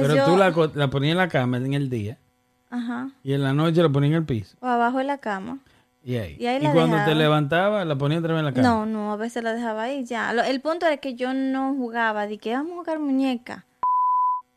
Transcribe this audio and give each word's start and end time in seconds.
Pero 0.00 0.14
yo, 0.16 0.24
tú 0.26 0.36
la, 0.36 0.88
ponías 0.90 1.12
en 1.12 1.18
la 1.18 1.28
cama 1.28 1.56
en 1.58 1.74
el 1.74 1.88
día 1.90 2.18
Ajá. 2.70 3.10
y 3.22 3.32
en 3.32 3.42
la 3.42 3.52
noche 3.52 3.82
la 3.82 3.88
ponías 3.88 4.10
en 4.10 4.16
el 4.16 4.24
piso. 4.24 4.56
O 4.60 4.66
abajo 4.66 4.98
de 4.98 5.04
la 5.04 5.18
cama. 5.18 5.58
Y 6.02 6.16
ahí. 6.16 6.36
Y 6.40 6.46
ahí 6.46 6.66
cuando 6.72 6.96
te 7.04 7.14
levantaba, 7.14 7.84
la 7.84 7.96
ponías 7.96 8.20
otra 8.20 8.32
vez 8.34 8.40
en 8.40 8.44
la 8.46 8.52
cama. 8.54 8.66
No, 8.68 8.86
no, 8.86 9.12
a 9.12 9.16
veces 9.16 9.42
la 9.44 9.52
dejaba 9.52 9.82
ahí 9.82 10.04
ya. 10.04 10.32
Lo- 10.32 10.42
el 10.42 10.60
punto 10.60 10.86
era 10.86 10.96
que 10.96 11.14
yo 11.14 11.34
no 11.34 11.74
jugaba, 11.74 12.26
de 12.26 12.38
que 12.38 12.52
vamos 12.54 12.72
a 12.72 12.76
jugar 12.76 12.98
muñeca. 13.00 13.66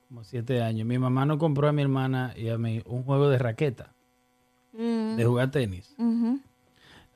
Como 0.07 0.23
siete 0.23 0.61
años. 0.61 0.87
Mi 0.87 0.97
mamá 0.99 1.25
nos 1.25 1.37
compró 1.37 1.67
a 1.67 1.71
mi 1.73 1.81
hermana 1.81 2.33
y 2.37 2.49
a 2.49 2.57
mí 2.57 2.81
un 2.85 3.03
juego 3.03 3.29
de 3.29 3.37
raqueta, 3.39 3.93
Mm, 4.73 5.15
de 5.17 5.25
jugar 5.25 5.51
tenis. 5.51 5.93
ujú. 5.97 6.39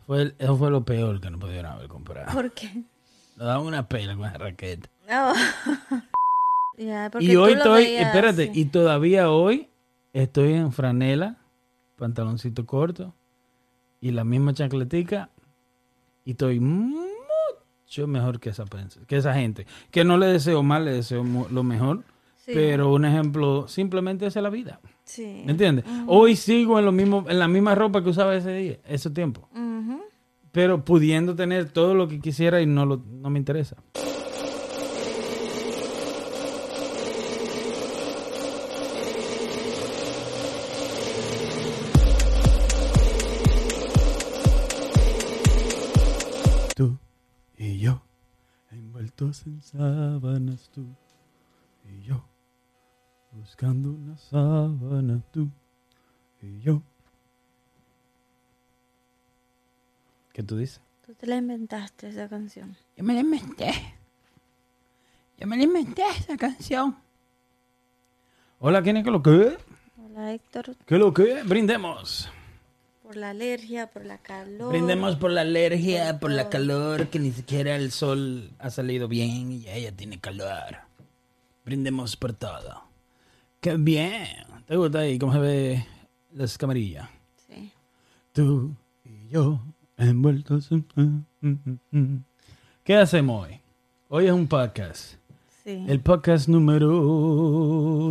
Fue 0.06 0.22
el- 0.24 0.36
eso 0.40 0.56
fue 0.58 0.72
lo 0.72 0.84
peor 0.84 1.20
que 1.22 1.30
nos 1.30 1.40
pudieron 1.40 1.72
haber 1.72 1.88
comprado. 1.88 2.32
¿Por 2.34 2.52
qué? 2.52 2.84
Nos 3.38 3.48
daban 3.48 3.66
una 3.66 3.88
pela 3.88 4.14
con 4.14 4.24
la 4.24 4.34
raqueta. 4.34 4.90
No. 5.10 5.34
Y 6.78 7.36
hoy 7.36 7.54
estoy, 7.54 7.84
veías 7.86 8.06
espérate, 8.08 8.52
y 8.54 8.66
todavía 8.66 9.32
hoy 9.32 9.68
estoy 10.14 10.54
en 10.54 10.72
franela, 10.72 11.38
pantaloncito 11.96 12.66
corto 12.66 13.14
y 14.00 14.12
la 14.12 14.24
misma 14.24 14.54
chancletica 14.54 15.30
y 16.24 16.32
estoy 16.32 16.60
mucho 16.60 18.06
mejor 18.08 18.40
que 18.40 18.50
esa, 18.50 18.66
que 19.08 19.18
esa 19.18 19.34
gente. 19.34 19.66
Que 19.90 20.04
no 20.04 20.18
le 20.18 20.28
deseo 20.28 20.62
mal, 20.62 20.86
le 20.86 20.92
deseo 20.94 21.24
lo 21.50 21.64
mejor, 21.64 22.04
Sí. 22.46 22.52
pero 22.54 22.94
un 22.94 23.04
ejemplo 23.06 23.68
simplemente 23.68 24.26
es 24.28 24.36
la 24.36 24.50
vida. 24.50 24.80
Sí. 25.04 25.42
¿Me 25.46 25.52
entiendes? 25.54 25.84
Hoy 26.06 26.36
sigo 26.36 26.78
en 26.80 26.86
lo 26.86 26.92
mismo, 26.92 27.26
en 27.28 27.40
la 27.40 27.48
misma 27.48 27.74
ropa 27.76 28.04
que 28.04 28.10
usaba 28.10 28.36
ese 28.36 28.54
día, 28.54 28.78
ese 28.86 29.10
tiempo, 29.10 29.50
pero 30.52 30.86
pudiendo 30.86 31.36
tener 31.36 31.70
todo 31.70 31.94
lo 31.96 32.08
que 32.08 32.20
quisiera 32.22 32.62
y 32.62 32.66
no 32.66 32.86
lo, 32.86 33.02
no 33.06 33.30
me 33.30 33.40
interesa. 33.40 33.76
Envueltos 49.18 49.46
en 49.46 49.62
sábanas, 49.62 50.70
tú 50.74 50.86
y 51.86 52.02
yo, 52.04 52.24
buscando 53.32 53.90
una 53.92 54.18
sábana, 54.18 55.22
tú 55.32 55.50
y 56.42 56.60
yo. 56.60 56.82
¿Qué 60.34 60.44
tú 60.44 60.58
dices? 60.58 60.82
Tú 61.06 61.14
te 61.16 61.26
la 61.26 61.38
inventaste 61.38 62.10
esa 62.10 62.28
canción. 62.30 62.76
Yo 62.96 63.04
me 63.04 63.14
la 63.14 63.22
inventé. 63.22 63.72
Yo 65.40 65.48
me 65.48 65.58
la 65.58 65.64
inventé 65.64 66.04
esa 66.18 66.38
canción. 66.38 66.96
Hola, 68.60 68.82
¿quién 68.82 68.98
es 68.98 69.04
que 69.04 69.12
lo 69.12 69.22
que? 69.22 69.58
Hola 69.98 70.34
Héctor, 70.34 70.76
¿Qué 70.86 70.98
lo 70.98 71.14
que? 71.14 71.44
Brindemos. 71.44 72.30
Por 73.08 73.16
la 73.16 73.30
alergia, 73.30 73.88
por 73.88 74.06
la 74.06 74.18
calor. 74.18 74.68
Brindemos 74.70 75.16
por 75.16 75.32
la 75.32 75.40
alergia, 75.40 76.20
por 76.20 76.30
la 76.30 76.50
calor, 76.50 77.08
que 77.08 77.20
ni 77.20 77.32
siquiera 77.32 77.78
el 77.78 77.94
sol 77.94 78.52
ha 78.60 78.70
salido 78.70 79.08
bien 79.08 79.50
y 79.50 79.66
ella 79.70 79.94
tiene 79.94 80.20
calor. 80.20 80.76
Brindemos 81.64 82.18
por 82.18 82.34
todo. 82.34 82.84
¡Qué 83.62 83.78
bien! 83.78 84.28
¿Te 84.66 84.76
gusta 84.76 85.00
ahí 85.00 85.18
cómo 85.18 85.32
se 85.32 85.40
ve 85.40 85.86
las 86.34 86.58
camarillas? 86.58 87.08
Sí. 87.48 87.72
Tú 88.34 88.76
y 89.06 89.30
yo 89.30 89.62
envueltos 89.96 90.70
en... 90.70 91.26
¿Qué 92.84 92.96
hacemos 92.98 93.48
hoy? 93.48 93.62
Hoy 94.10 94.26
es 94.26 94.34
un 94.34 94.48
podcast. 94.48 95.14
Sí. 95.64 95.86
El 95.88 96.02
podcast 96.02 96.50
número, 96.50 96.90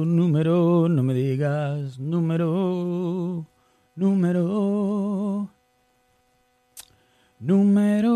número, 0.07 0.89
no 0.89 1.03
me 1.03 1.13
digas, 1.13 1.99
número, 1.99 3.47
número, 3.97 5.51
número 7.41 8.13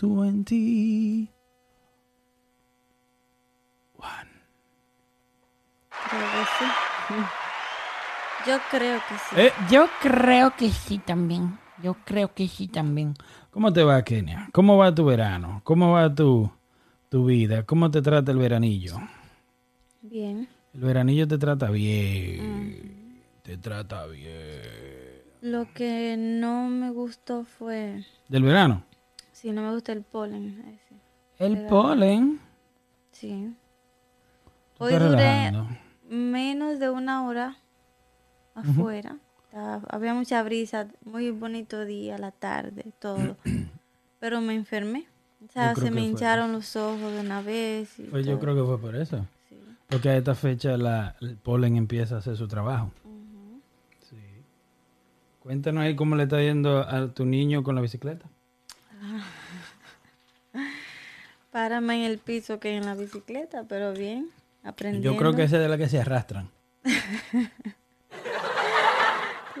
20. 0.00 1.28
Creo 6.10 6.20
que 6.20 6.44
sí. 6.58 6.64
Yo 8.46 8.58
creo 8.70 9.00
que 9.08 9.14
sí. 9.14 9.36
Eh, 9.36 9.52
Yo 9.70 9.86
creo 10.00 10.56
que 10.56 10.70
sí 10.70 10.98
también. 10.98 11.58
Yo 11.82 11.94
creo 12.04 12.34
que 12.34 12.48
sí 12.48 12.68
también. 12.68 13.14
¿Cómo 13.50 13.72
te 13.72 13.82
va, 13.82 14.02
Kenia? 14.02 14.48
¿Cómo 14.52 14.76
va 14.76 14.94
tu 14.94 15.04
verano? 15.04 15.60
¿Cómo 15.64 15.92
va 15.92 16.12
tu, 16.14 16.50
tu 17.08 17.26
vida? 17.26 17.64
¿Cómo 17.64 17.90
te 17.90 18.02
trata 18.02 18.32
el 18.32 18.38
veranillo? 18.38 18.96
Bien. 20.00 20.48
El 20.74 20.80
veranillo 20.80 21.26
te 21.28 21.38
trata 21.38 21.70
bien. 21.70 23.01
Te 23.42 23.56
trata 23.56 24.06
bien. 24.06 24.62
Lo 25.40 25.66
que 25.74 26.16
no 26.16 26.68
me 26.68 26.90
gustó 26.90 27.44
fue... 27.44 28.04
¿Del 28.28 28.44
verano? 28.44 28.84
Sí, 29.32 29.50
no 29.50 29.62
me 29.62 29.72
gusta 29.72 29.92
el 29.92 30.02
polen. 30.02 30.78
ese. 30.78 31.00
El 31.44 31.66
polen. 31.66 32.40
Sí. 33.10 33.52
Hoy 34.78 34.92
duré 34.92 35.08
relajando. 35.08 35.68
menos 36.08 36.78
de 36.78 36.90
una 36.90 37.26
hora 37.26 37.56
afuera. 38.54 39.16
Estaba- 39.44 39.82
había 39.90 40.14
mucha 40.14 40.42
brisa, 40.44 40.86
muy 41.04 41.30
bonito 41.30 41.84
día, 41.84 42.18
la 42.18 42.30
tarde, 42.30 42.92
todo. 43.00 43.36
Pero 44.20 44.40
me 44.40 44.54
enfermé. 44.54 45.06
O 45.44 45.52
sea, 45.52 45.74
se 45.74 45.90
me 45.90 46.00
fue 46.00 46.00
hincharon 46.02 46.52
los 46.52 46.76
ojos 46.76 47.12
de 47.12 47.20
una 47.20 47.42
vez. 47.42 47.98
y 47.98 48.04
Pues 48.04 48.24
yo 48.24 48.38
creo 48.38 48.54
que 48.54 48.62
fue 48.62 48.78
por 48.80 48.94
eso. 48.94 49.26
Sí. 49.48 49.56
Porque 49.88 50.08
a 50.10 50.16
esta 50.16 50.36
fecha 50.36 50.76
la, 50.76 51.16
el 51.20 51.36
polen 51.36 51.76
empieza 51.76 52.14
a 52.14 52.18
hacer 52.18 52.36
su 52.36 52.46
trabajo. 52.46 52.92
Cuéntanos 55.42 55.82
ahí 55.82 55.96
cómo 55.96 56.14
le 56.16 56.22
está 56.24 56.40
yendo 56.40 56.78
a 56.78 57.08
tu 57.08 57.24
niño 57.24 57.62
con 57.62 57.74
la 57.74 57.80
bicicleta. 57.80 58.26
Párame 61.50 61.96
en 62.06 62.10
el 62.10 62.18
piso 62.18 62.60
que 62.60 62.76
en 62.76 62.86
la 62.86 62.94
bicicleta, 62.94 63.64
pero 63.68 63.92
bien, 63.92 64.28
aprendiendo. 64.62 65.10
Yo 65.12 65.18
creo 65.18 65.34
que 65.34 65.42
esa 65.42 65.56
es 65.56 65.62
de 65.62 65.68
la 65.68 65.76
que 65.76 65.88
se 65.88 66.00
arrastran. 66.00 66.48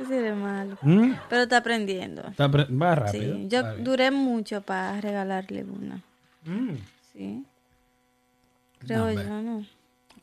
De 0.08 0.32
malo. 0.32 0.76
¿Mm? 0.82 1.12
Pero 1.30 1.42
está 1.42 1.58
aprendiendo. 1.58 2.22
Está 2.26 2.50
pre- 2.50 2.64
va 2.64 2.94
rápido. 2.96 3.36
Sí, 3.36 3.46
yo 3.48 3.62
va 3.62 3.74
duré 3.76 4.10
mucho 4.10 4.60
para 4.60 5.00
regalarle 5.00 5.64
una. 5.64 6.02
Mm. 6.44 6.74
Sí. 7.12 7.44
Creo 8.80 9.06
hombre. 9.06 9.24
yo, 9.24 9.42
¿no? 9.42 9.64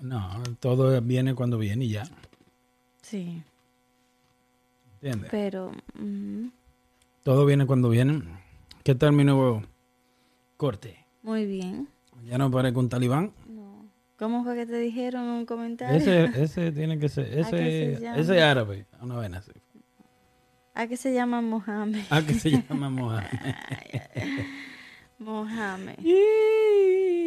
No, 0.01 0.43
todo 0.59 0.99
viene 1.01 1.33
cuando 1.33 1.57
viene 1.57 1.85
y 1.85 1.89
ya. 1.91 2.03
Sí. 3.01 3.41
¿Entiendes? 5.01 5.29
Pero, 5.31 5.71
Todo 7.23 7.45
viene 7.45 7.65
cuando 7.65 7.89
viene. 7.89 8.21
¿Qué 8.83 8.95
tal 8.95 9.13
mi 9.13 9.23
nuevo 9.23 9.63
corte? 10.57 11.05
muy 11.21 11.45
bien. 11.45 11.87
Ya 12.25 12.37
no 12.37 12.51
parezco 12.51 12.81
un 12.81 12.89
talibán. 12.89 13.31
No. 13.47 13.85
¿Cómo 14.17 14.43
fue 14.43 14.55
que 14.55 14.65
te 14.65 14.77
dijeron 14.77 15.23
en 15.23 15.29
un 15.29 15.45
comentario? 15.45 15.95
Ese, 15.95 16.25
ese 16.43 16.71
tiene 16.73 16.99
que 16.99 17.07
ser, 17.07 17.25
¿A 17.45 17.49
qué 17.49 17.93
ese, 17.93 17.97
se 17.99 18.19
ese 18.19 18.37
es 18.37 18.43
árabe, 18.43 18.85
una 19.01 19.37
así. 19.37 19.51
¿A 20.73 20.87
qué 20.87 20.97
se 20.97 21.13
llama 21.13 21.41
Mohamed? 21.41 22.03
Ah, 22.09 22.21
que 22.21 22.33
se 22.33 22.51
llama 22.51 22.89
Mohamed. 22.89 23.55
Mohamed. 25.19 25.95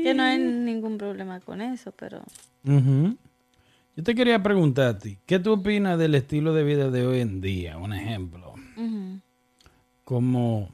Que 0.03 0.15
no 0.15 0.25
hay 0.25 0.39
ningún 0.39 0.99
problema 0.99 1.39
con 1.41 1.63
eso, 1.63 1.93
pero 1.93 2.23
Ujú. 2.65 3.17
Yo 3.95 4.03
te 4.03 4.15
quería 4.15 4.43
preguntar 4.43 4.87
a 4.87 4.99
ti, 4.99 5.19
¿qué 5.27 5.39
tú 5.39 5.53
opinas 5.53 5.99
del 5.99 6.15
estilo 6.15 6.55
de 6.55 6.65
vida 6.65 6.91
de 6.91 7.07
hoy 7.07 7.21
en 7.21 7.43
día? 7.43 7.77
Un 7.77 7.93
ejemplo, 7.93 8.55
como 10.05 10.71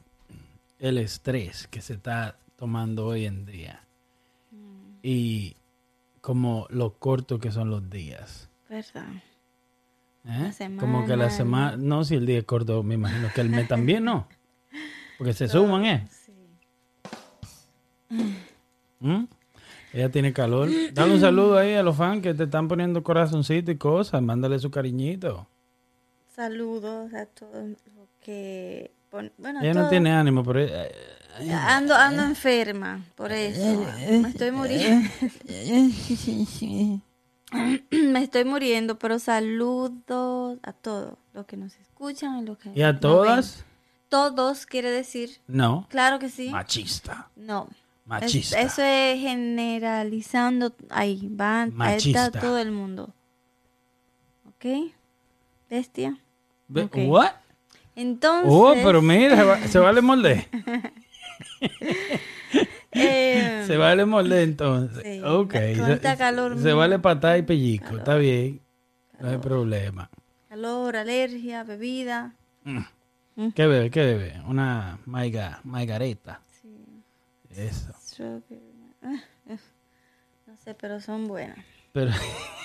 el 0.78 0.98
estrés 0.98 1.66
que 1.66 1.80
se 1.80 1.94
está 1.94 2.38
tomando 2.56 3.06
hoy 3.06 3.26
en 3.26 3.44
día 3.44 3.82
y 5.02 5.56
como 6.20 6.66
lo 6.70 6.94
corto 6.94 7.40
que 7.40 7.50
son 7.50 7.70
los 7.70 7.90
días. 7.90 8.48
¿verdad? 8.69 9.06
¿eh? 10.25 10.52
La 10.58 10.76
como 10.76 11.04
que 11.04 11.16
la 11.16 11.31
semana, 11.31 11.70
semana, 11.70 11.76
no, 11.76 12.04
si 12.04 12.14
el 12.14 12.25
día 12.25 12.38
es 12.38 12.44
corto, 12.44 12.84
me 12.84 12.94
imagino 12.94 13.28
que 13.34 13.40
el 13.40 13.48
mes 13.48 13.66
también 13.66 14.04
no, 14.04 14.28
porque 15.16 15.32
se 15.32 15.48
suman, 15.48 15.84
¿eh? 15.87 16.08
Sí. 16.08 16.32
¿Mm? 19.00 19.25
Ella 19.93 20.11
tiene 20.11 20.32
calor. 20.32 20.69
Dale 20.93 21.14
un 21.14 21.20
saludo 21.20 21.56
ahí 21.58 21.75
a 21.75 21.82
los 21.82 21.96
fans 21.96 22.23
que 22.23 22.35
te 22.35 22.44
están 22.44 22.69
poniendo 22.69 23.02
corazoncito 23.02 23.70
y 23.70 23.76
cosas. 23.79 24.20
Mándale 24.23 24.58
su 24.58 24.70
cariñito. 24.70 25.46
Saludos 26.35 27.12
a 27.14 27.26
todos 27.26 27.64
los 27.96 28.08
que... 28.20 28.93
pon- 29.11 29.32
Bueno, 29.38 29.61
Ella 29.62 29.75
no 29.75 29.88
tiene 29.88 30.12
ánimo, 30.12 30.44
pero 30.44 30.61
eh, 30.61 30.69
eh, 31.40 31.52
Ando, 31.52 31.94
ando 31.94 32.23
enferma, 32.23 33.00
por 33.17 33.32
eso. 33.32 33.85
Me 34.11 34.29
estoy 34.29 34.50
muriendo. 34.50 35.08
Me 37.91 38.23
estoy 38.23 38.44
muriendo, 38.44 38.99
pero 38.99 39.19
saludos 39.19 39.93
a 40.62 40.73
todos 40.73 41.14
los 41.32 41.46
que 41.46 41.56
nos 41.56 41.75
escuchan 41.76 42.38
y 42.38 42.43
los 42.44 42.58
que 42.58 42.70
¿Y 42.75 42.82
a 42.82 43.00
todas? 43.00 43.56
ven. 43.58 43.64
Todos 44.11 44.64
quiere 44.67 44.91
decir, 44.91 45.31
No. 45.46 45.87
claro 45.91 46.19
que 46.19 46.29
sí. 46.31 46.50
Machista. 46.50 47.29
No, 47.37 47.69
Machista. 48.08 48.60
eso 48.60 48.82
es 48.82 49.20
generalizando. 49.20 50.75
Ahí 50.90 51.28
va, 51.28 51.69
ahí 51.78 51.96
está 51.99 52.31
todo 52.31 52.58
el 52.58 52.70
mundo. 52.72 53.14
¿Ok? 54.46 54.93
Bestia. 55.69 56.19
Ok. 56.75 56.96
What? 57.06 57.32
Entonces. 57.94 58.50
Oh, 58.52 58.75
pero 58.82 59.02
mira, 59.02 59.37
se, 59.37 59.43
va- 59.44 59.58
se 59.69 59.78
vale 59.78 60.00
molde. 60.00 60.49
eh, 62.93 63.64
Se 63.66 63.76
vale 63.76 64.05
molde 64.06 64.43
entonces. 64.43 65.02
Sí, 65.02 65.20
Ok. 65.25 65.52
Se, 65.52 66.16
calor, 66.16 66.58
se 66.58 66.72
vale 66.72 66.99
patada 66.99 67.38
y 67.38 67.43
pellizco. 67.43 67.87
Calor. 67.87 67.99
Está 68.00 68.16
bien. 68.16 68.60
No 69.20 69.28
hay 69.31 69.38
problema. 69.38 70.10
calor, 70.49 70.96
alergia, 70.96 71.64
bebida. 71.64 72.34
¿Qué 73.55 73.66
bebe? 73.66 73.90
¿Qué 73.90 74.00
bebe? 74.00 74.40
Una 74.46 74.99
maiga, 75.06 75.60
maigareta. 75.64 76.40
Eso. 77.50 77.92
Ah, 79.02 79.20
ah. 79.48 79.56
No 80.46 80.56
sé, 80.56 80.74
pero 80.74 81.00
son 81.00 81.26
buenas. 81.28 81.58
Pero 81.92 82.10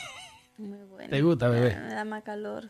Muy 0.57 0.77
buenas. 0.89 1.09
¿Te 1.11 1.21
gusta, 1.21 1.47
bebé? 1.49 1.75
Me 1.75 1.93
da 1.93 2.05
más 2.05 2.23
calor. 2.23 2.69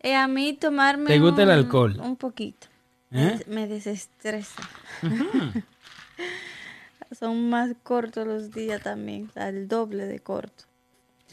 Eh, 0.00 0.14
a 0.14 0.26
mí 0.28 0.52
tomarme. 0.54 1.06
¿Te 1.06 1.18
gusta 1.20 1.42
el 1.42 1.48
un- 1.48 1.54
alcohol? 1.54 2.00
Un 2.00 2.16
poquito. 2.16 2.66
¿Eh? 3.10 3.40
Me- 3.46 3.66
desestresa. 3.68 4.62
Son 7.18 7.50
más 7.50 7.70
cortos 7.82 8.26
los 8.26 8.50
días 8.52 8.82
también. 8.82 9.28
o 9.28 9.32
sea, 9.32 9.48
el 9.50 9.68
doble 9.68 10.06
de 10.06 10.20
corto. 10.20 10.64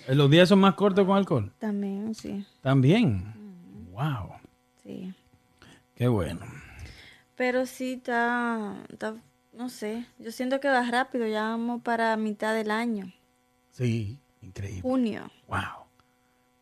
los 0.10 0.30
días 0.30 0.50
son 0.50 0.60
más 0.60 0.74
cortos 0.76 1.06
con 1.06 1.16
alcohol. 1.18 1.54
También, 1.58 2.14
sí. 2.16 2.46
También. 2.62 3.34
Wow. 3.92 4.34
Sí. 4.84 5.14
Qué 5.96 6.08
bueno. 6.10 6.42
Pero 7.36 7.66
sí 7.66 7.94
está, 7.94 8.76
está- 8.90 9.16
No 9.60 9.68
sé. 9.70 10.06
Yo 10.20 10.32
siento 10.32 10.62
que 10.62 10.70
va 10.70 10.82
rápido. 10.90 11.28
Ya 11.28 11.44
vamos 11.44 11.82
para 11.82 12.16
mitad 12.16 12.54
del 12.56 12.72
año. 12.72 13.12
Sí, 13.72 14.18
increíble. 14.42 14.82
Junio. 14.82 15.30
Wow. 15.50 15.86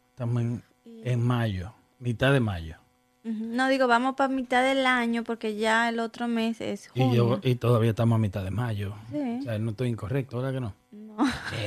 Estamos 0.09 0.41
en, 0.41 0.63
en 1.03 1.21
mayo, 1.21 1.73
mitad 1.99 2.33
de 2.33 2.39
mayo. 2.39 2.75
No 3.23 3.67
digo, 3.67 3.88
vamos 3.88 4.15
para 4.15 4.33
mitad 4.33 4.63
del 4.63 4.85
año 4.88 5.23
porque 5.23 5.55
ya 5.57 5.89
el 5.89 5.99
otro 5.99 6.27
mes 6.27 6.59
es 6.61 6.89
Y, 6.95 7.01
junio. 7.01 7.13
yo, 7.13 7.39
y 7.44 7.55
todavía 7.55 7.89
estamos 7.91 8.15
a 8.15 8.19
mitad 8.19 8.44
de 8.44 8.51
mayo. 8.51 8.95
Sí. 9.11 9.38
O 9.41 9.44
sea, 9.44 9.59
no 9.59 9.71
estoy 9.71 9.89
incorrecto, 9.89 10.38
¿verdad 10.38 10.53
que 10.53 10.61
no? 10.61 10.73
No. 10.91 11.17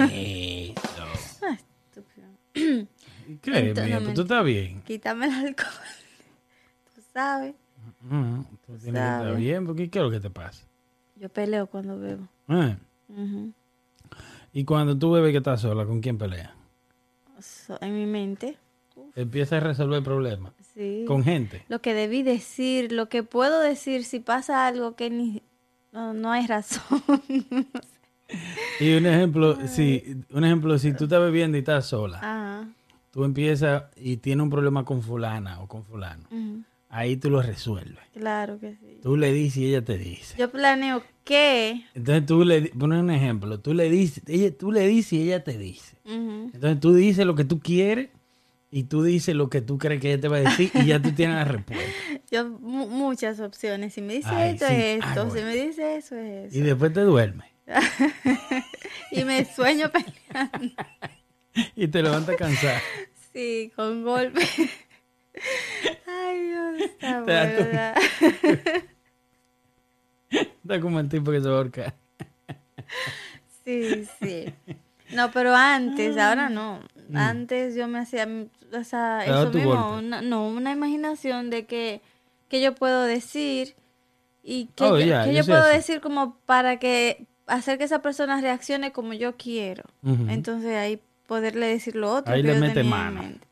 Eso. 0.00 0.74
Ah, 1.46 1.56
estúpido. 1.86 2.26
¿Qué? 2.52 2.88
Entonces, 3.58 3.86
mía? 3.86 4.00
no, 4.00 4.14
tú 4.14 4.22
estás 4.22 4.44
bien. 4.44 4.82
Quítame 4.82 5.26
el 5.26 5.32
alcohol. 5.32 5.70
Tú 6.94 7.02
sabes. 7.12 7.54
Tú 8.00 8.08
tienes 8.08 8.82
que 8.82 8.88
estar 8.88 9.22
sabes. 9.24 9.36
bien, 9.38 9.66
porque 9.66 9.88
¿qué 9.90 9.98
es 10.00 10.04
lo 10.04 10.10
que 10.10 10.20
te 10.20 10.30
pasa? 10.30 10.66
Yo 11.20 11.28
peleo 11.28 11.66
cuando 11.66 11.98
bebo. 11.98 12.26
¿Eh? 12.48 12.76
Y 14.52 14.64
cuando 14.64 14.96
tú 14.98 15.12
bebes 15.12 15.32
que 15.32 15.38
estás 15.38 15.60
sola, 15.60 15.84
¿con 15.84 16.00
quién 16.00 16.16
peleas? 16.18 16.50
So- 17.40 17.78
en 17.80 17.94
mi 17.94 18.06
mente. 18.06 18.56
Empiezas 19.14 19.62
a 19.62 19.66
resolver 19.66 20.02
problemas. 20.02 20.52
Sí. 20.74 21.04
Con 21.06 21.22
gente. 21.22 21.64
Lo 21.68 21.80
que 21.82 21.94
debí 21.94 22.22
decir, 22.22 22.90
lo 22.92 23.08
que 23.08 23.22
puedo 23.22 23.60
decir 23.60 24.04
si 24.04 24.20
pasa 24.20 24.66
algo 24.66 24.96
que 24.96 25.10
ni... 25.10 25.42
No, 25.92 26.14
no 26.14 26.32
hay 26.32 26.46
razón. 26.46 27.02
Y 28.78 28.94
un 28.94 29.06
ejemplo, 29.06 29.58
si, 29.66 30.22
un 30.30 30.44
ejemplo, 30.44 30.78
si 30.78 30.92
tú 30.92 31.04
estás 31.04 31.18
bebiendo 31.20 31.56
y 31.56 31.60
estás 31.60 31.86
sola, 31.86 32.18
Ajá. 32.18 32.68
tú 33.10 33.24
empiezas 33.24 33.86
y 33.96 34.18
tienes 34.18 34.44
un 34.44 34.50
problema 34.50 34.84
con 34.84 35.02
fulana 35.02 35.60
o 35.60 35.66
con 35.66 35.84
fulano. 35.84 36.28
Ahí 36.90 37.16
tú 37.16 37.30
lo 37.30 37.40
resuelves. 37.40 37.98
Claro 38.12 38.58
que 38.60 38.72
sí. 38.74 38.98
Tú 39.02 39.16
le 39.16 39.32
dices 39.32 39.56
y 39.58 39.66
ella 39.68 39.82
te 39.84 39.96
dice. 39.96 40.34
Yo 40.38 40.50
planeo 40.50 41.02
que... 41.24 41.84
Entonces 41.94 42.26
tú 42.26 42.44
le, 42.44 42.60
di- 42.62 42.68
pon 42.68 42.92
un 42.92 43.10
ejemplo, 43.10 43.58
tú 43.60 43.72
le 43.72 43.88
dices, 43.88 44.22
ella, 44.26 44.50
tú 44.56 44.70
le 44.72 44.86
dices 44.86 45.12
y 45.14 45.22
ella 45.22 45.42
te 45.42 45.56
dice. 45.56 45.96
Entonces 46.04 46.80
tú 46.80 46.92
dices 46.94 47.24
lo 47.24 47.34
que 47.34 47.44
tú 47.44 47.60
quieres 47.60 48.08
y 48.72 48.84
tú 48.84 49.02
dices 49.02 49.34
lo 49.34 49.48
que 49.48 49.60
tú 49.62 49.78
crees 49.78 50.00
que 50.00 50.12
ella 50.12 50.20
te 50.20 50.28
va 50.28 50.36
a 50.38 50.40
decir 50.40 50.70
y 50.74 50.86
ya 50.86 51.00
tú 51.00 51.12
tienes 51.12 51.36
la 51.36 51.44
respuesta. 51.44 51.84
Yo, 52.30 52.48
mu- 52.48 52.86
muchas 52.88 53.40
opciones. 53.40 53.94
Si 53.94 54.02
me 54.02 54.14
dice 54.14 54.28
Ay, 54.30 54.52
esto, 54.54 54.66
sí. 54.68 54.74
es 54.74 55.04
esto. 55.04 55.26
bueno. 55.26 55.34
Si 55.34 55.42
me 55.44 55.56
dice 55.66 55.96
eso, 55.96 56.16
es 56.16 56.54
Y 56.54 56.58
eso. 56.58 56.66
después 56.66 56.92
te 56.92 57.00
duermes 57.00 57.48
Y 59.12 59.24
me 59.24 59.44
sueño 59.44 59.90
peleando. 59.90 60.74
y 61.76 61.88
te 61.88 62.02
levantas 62.02 62.36
cansado. 62.36 62.78
Sí, 63.32 63.72
con 63.76 64.02
golpe. 64.04 64.40
Ay, 66.06 66.42
Dios, 66.48 66.80
está 66.80 67.20
¿verdad? 67.22 67.94
Está 70.30 70.80
como 70.80 71.00
el 71.00 71.08
tipo 71.08 71.30
que 71.30 71.40
se 71.40 71.48
va 71.48 71.54
a 71.54 71.58
ahorcar. 71.58 71.94
Sí, 73.64 74.04
sí. 74.20 74.52
No, 75.14 75.30
pero 75.32 75.54
antes, 75.54 76.16
ahora 76.16 76.48
no. 76.48 76.80
Mm. 77.08 77.16
Antes 77.16 77.74
yo 77.74 77.88
me 77.88 77.98
hacía 77.98 78.28
o 78.72 78.84
sea, 78.84 79.24
eso 79.24 79.50
mismo, 79.50 79.96
una, 79.98 80.22
no, 80.22 80.46
una 80.48 80.70
imaginación 80.72 81.50
de 81.50 81.66
que, 81.66 82.00
que 82.48 82.60
yo 82.60 82.74
puedo 82.74 83.02
decir 83.02 83.74
y 84.44 84.66
que, 84.76 84.84
Oh, 84.84 84.98
yo, 84.98 85.06
ya, 85.06 85.24
que 85.24 85.32
yo 85.34 85.40
yo 85.40 85.46
puedo 85.46 85.66
eso. 85.66 85.76
decir 85.76 86.00
como 86.00 86.36
para 86.46 86.78
que 86.78 87.26
hacer 87.46 87.78
que 87.78 87.84
esa 87.84 88.00
persona 88.00 88.40
reaccione 88.40 88.92
como 88.92 89.12
yo 89.12 89.36
quiero. 89.36 89.82
Ujú. 90.04 90.26
Entonces 90.28 90.76
ahí 90.76 91.00
poderle 91.26 91.66
decir 91.66 91.96
lo 91.96 92.12
otro. 92.12 92.32
Ahí 92.32 92.42
que 92.42 92.48
le 92.48 92.54
yo 92.54 92.60
mete 92.60 92.74
tenía 92.74 92.82
en 92.84 92.90
mano. 92.90 93.22
mente. 93.22 93.46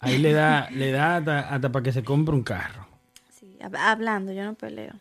Ahí 0.00 0.18
le 0.18 0.32
da, 0.32 0.68
le 0.70 0.90
da 0.92 1.16
hasta, 1.16 1.40
hasta 1.54 1.70
para 1.72 1.82
que 1.82 1.92
se 1.92 2.02
compre 2.02 2.34
un 2.34 2.42
carro. 2.42 2.86
sí, 3.30 3.56
hab- 3.60 3.76
hablando, 3.78 4.32
yo 4.32 4.44
no 4.44 4.54
peleo. 4.54 4.92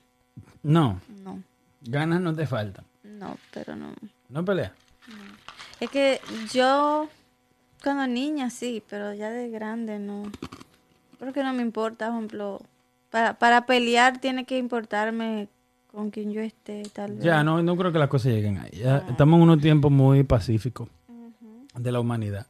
No, 0.64 1.00
No, 1.24 1.42
ganas 1.82 2.20
no 2.22 2.34
te 2.36 2.46
faltan. 2.46 2.86
no, 3.04 3.38
pero 3.54 3.76
no. 3.76 3.94
No 4.30 4.44
peleas. 4.46 4.72
Es 5.80 5.90
que 5.90 6.20
yo, 6.54 7.10
cuando 7.84 8.06
niña 8.08 8.50
sí, 8.50 8.84
pero 8.90 9.14
ya 9.14 9.30
de 9.30 9.50
grande 9.50 9.98
no. 10.00 10.24
Creo 11.18 11.34
que 11.34 11.44
no 11.44 11.54
me 11.54 11.62
importa, 11.62 12.08
por 12.08 12.16
ejemplo, 12.16 12.62
para, 13.10 13.34
para 13.40 13.66
pelear 13.66 14.20
tiene 14.20 14.44
que 14.46 14.58
importarme 14.58 15.48
con 15.92 16.12
quien 16.12 16.32
yo 16.32 16.42
esté, 16.42 16.84
tal 16.94 17.14
vez. 17.16 17.24
Ya, 17.24 17.44
no, 17.44 17.64
no 17.64 17.76
creo 17.78 17.92
que 17.92 18.00
las 18.00 18.10
cosas 18.10 18.34
lleguen 18.34 18.58
ahí. 18.58 18.72
Ya 18.72 18.98
estamos 19.10 19.38
en 19.38 19.44
unos 19.44 19.62
tiempos 19.62 19.92
muy 19.92 20.24
pacíficos 20.24 20.90
de 21.76 21.92
la 21.92 22.00
humanidad. 22.02 22.46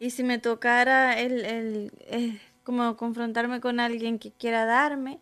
Y 0.00 0.10
si 0.10 0.24
me 0.24 0.38
tocara 0.38 1.20
el, 1.20 1.44
el, 1.44 1.92
eh, 2.00 2.40
como 2.64 2.96
confrontarme 2.96 3.60
con 3.60 3.78
alguien 3.78 4.18
que 4.18 4.32
quiera 4.32 4.64
darme. 4.64 5.20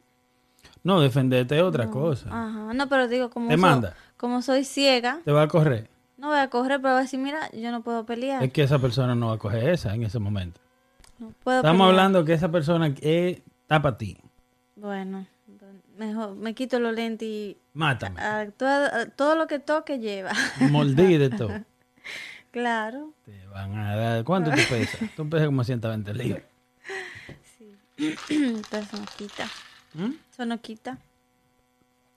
No, 0.85 1.01
defenderte 1.01 1.57
es 1.57 1.63
otra 1.63 1.91
cosa. 1.91 2.29
Ajá. 2.29 2.73
No, 2.73 2.89
pero 2.89 3.09
digo, 3.09 3.29
como, 3.29 3.49
Te 3.49 3.57
so- 3.57 3.61
manda. 3.61 3.95
como 4.17 4.41
soy 4.41 4.65
ciega, 4.65 5.19
Te 5.25 5.33
va 5.33 5.43
a 5.43 5.49
correr. 5.49 5.91
no 6.17 6.29
voy 6.29 6.39
a 6.39 6.49
correr, 6.49 6.81
pero 6.81 6.95
voy 6.95 7.01
a 7.01 7.03
decir, 7.03 7.19
mira, 7.21 7.51
yo 7.53 7.71
no 7.73 7.83
puedo 7.83 8.07
pelear. 8.07 8.43
Es 8.43 8.53
que 8.53 8.63
esa 8.63 8.79
persona 8.79 9.15
no 9.15 9.29
va 9.29 9.35
a 9.35 9.39
coger 9.39 9.69
esa 9.69 9.95
en 9.95 10.05
ese 10.05 10.19
momento. 10.21 10.61
No 11.19 11.33
puedo 11.43 11.59
Estamos 11.59 11.79
pelear. 11.89 11.91
hablando 11.91 12.25
que 12.25 12.33
esa 12.35 12.49
persona 12.51 12.87
es, 13.01 13.43
está 13.63 13.83
para 13.83 13.99
ti. 13.99 14.17
Bueno, 14.77 15.27
mejor 15.97 16.37
me 16.37 16.55
quito 16.55 16.79
los 16.79 16.95
lentes 16.95 17.27
y 17.29 17.57
Mátame. 17.75 18.21
a 18.21 18.49
todo, 18.57 18.71
a 18.85 19.07
todo 19.07 19.35
lo 19.35 19.49
que 19.49 19.59
toque 19.59 19.99
lleva. 19.99 20.31
Moldí 20.71 21.17
de 21.19 21.31
todo. 21.37 21.51
Claro. 22.59 23.13
Te 23.25 23.47
van 23.47 23.77
a 23.77 23.97
dar. 23.97 24.25
¿Cuánto 24.25 24.51
tú 24.51 24.61
pesas? 24.69 25.01
Tú 25.17 25.29
pesas 25.29 25.47
como 25.47 25.65
120 25.65 26.15
libras. 26.15 26.43
Pero 27.97 28.83
eso 28.83 28.97
no 28.97 29.07
quita. 29.17 29.49
¿Mm? 29.95 30.11
Eso 30.33 30.47
no 30.47 30.61
quita. 30.61 30.99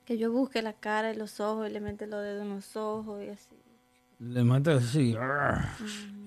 Que 0.06 0.18
yo 0.18 0.32
busque 0.32 0.62
la 0.62 0.74
cara 0.74 1.12
y 1.14 1.16
los 1.18 1.40
ojos 1.40 1.70
y 1.70 1.74
le 1.74 1.80
mete 1.80 2.08
los 2.08 2.22
dedos 2.24 2.42
en 2.44 2.50
los 2.50 2.76
ojos 2.76 3.24
y 3.24 3.30
así. 3.30 3.56
Le 4.20 4.44
matas 4.44 4.84
así. 4.84 5.16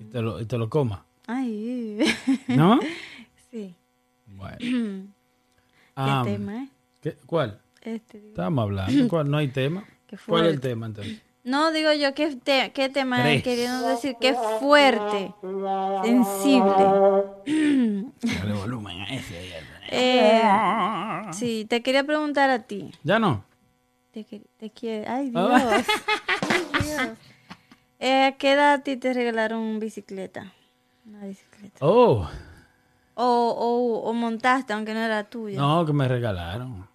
Y 0.01 0.03
te 0.05 0.21
lo, 0.21 0.41
y 0.41 0.45
te 0.45 0.57
lo 0.57 0.69
coma. 0.69 1.05
Ay, 1.27 1.99
¿No? 2.49 2.79
sí. 3.51 3.75
Bueno. 4.27 4.57
¿Qué 5.95 6.29
tema, 6.31 6.63
eh? 6.63 6.69
¿qué- 7.01 7.17
¿Cuál? 7.25 7.61
Este, 7.81 8.17
digo. 8.19 8.29
Estamos 8.31 8.63
hablando. 8.63 9.07
¿Cuál? 9.07 9.29
No 9.31 9.37
hay 9.37 9.47
tema. 9.49 9.85
¿Cuál 10.25 10.47
es 10.47 10.53
el 10.55 10.59
tema 10.59 10.87
entonces? 10.87 11.21
No, 11.45 11.71
digo 11.71 11.93
yo, 11.93 12.13
¿qué, 12.15 12.35
te- 12.35 12.71
qué 12.73 12.89
tema 12.89 13.23
queriendo 13.43 13.87
decir? 13.87 14.17
Qué 14.19 14.33
fuerte, 14.59 15.31
sensible. 16.01 16.91
Dale 18.39 18.53
volumen 18.53 19.01
a 19.01 19.05
ese. 19.13 19.53
Eh, 19.91 21.31
sí, 21.31 21.65
te 21.69 21.83
quería 21.83 22.03
preguntar 22.03 22.49
a 22.49 22.63
ti. 22.63 22.91
¿Ya 23.03 23.19
no? 23.19 23.45
Te, 24.11 24.23
te 24.57 24.69
quiere. 24.71 25.07
Ay, 25.07 25.29
Dios. 25.29 25.45
Ay, 26.41 26.67
Dios. 26.83 27.17
Eh, 27.97 28.25
¿A 28.25 28.31
qué 28.33 28.51
edad 28.51 28.73
a 28.73 28.83
ti 28.83 28.97
te 28.97 29.13
regalaron 29.13 29.79
bicicleta? 29.79 30.51
Una 31.07 31.21
bicicleta. 31.25 31.77
Oh, 31.79 32.27
O, 33.15 33.23
o, 33.23 34.09
o 34.09 34.13
montaste, 34.13 34.73
aunque 34.73 34.93
no 34.93 34.99
era 34.99 35.23
tuya. 35.23 35.57
no, 35.61 35.85
que 35.85 35.93
me 35.93 36.05
regalaron. 36.05 36.85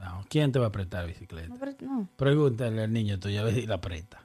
No, 0.00 0.24
¿quién 0.30 0.50
te 0.50 0.58
va 0.58 0.66
a 0.68 0.72
prestar 0.72 1.06
bicicleta? 1.06 1.54
no. 1.82 2.08
Pregúntale 2.16 2.82
al 2.84 2.92
niño 2.92 3.20
tuyo 3.20 3.40
a 3.40 3.44
ver 3.44 3.54
si 3.54 3.66
la 3.66 3.80
presta. 3.80 4.20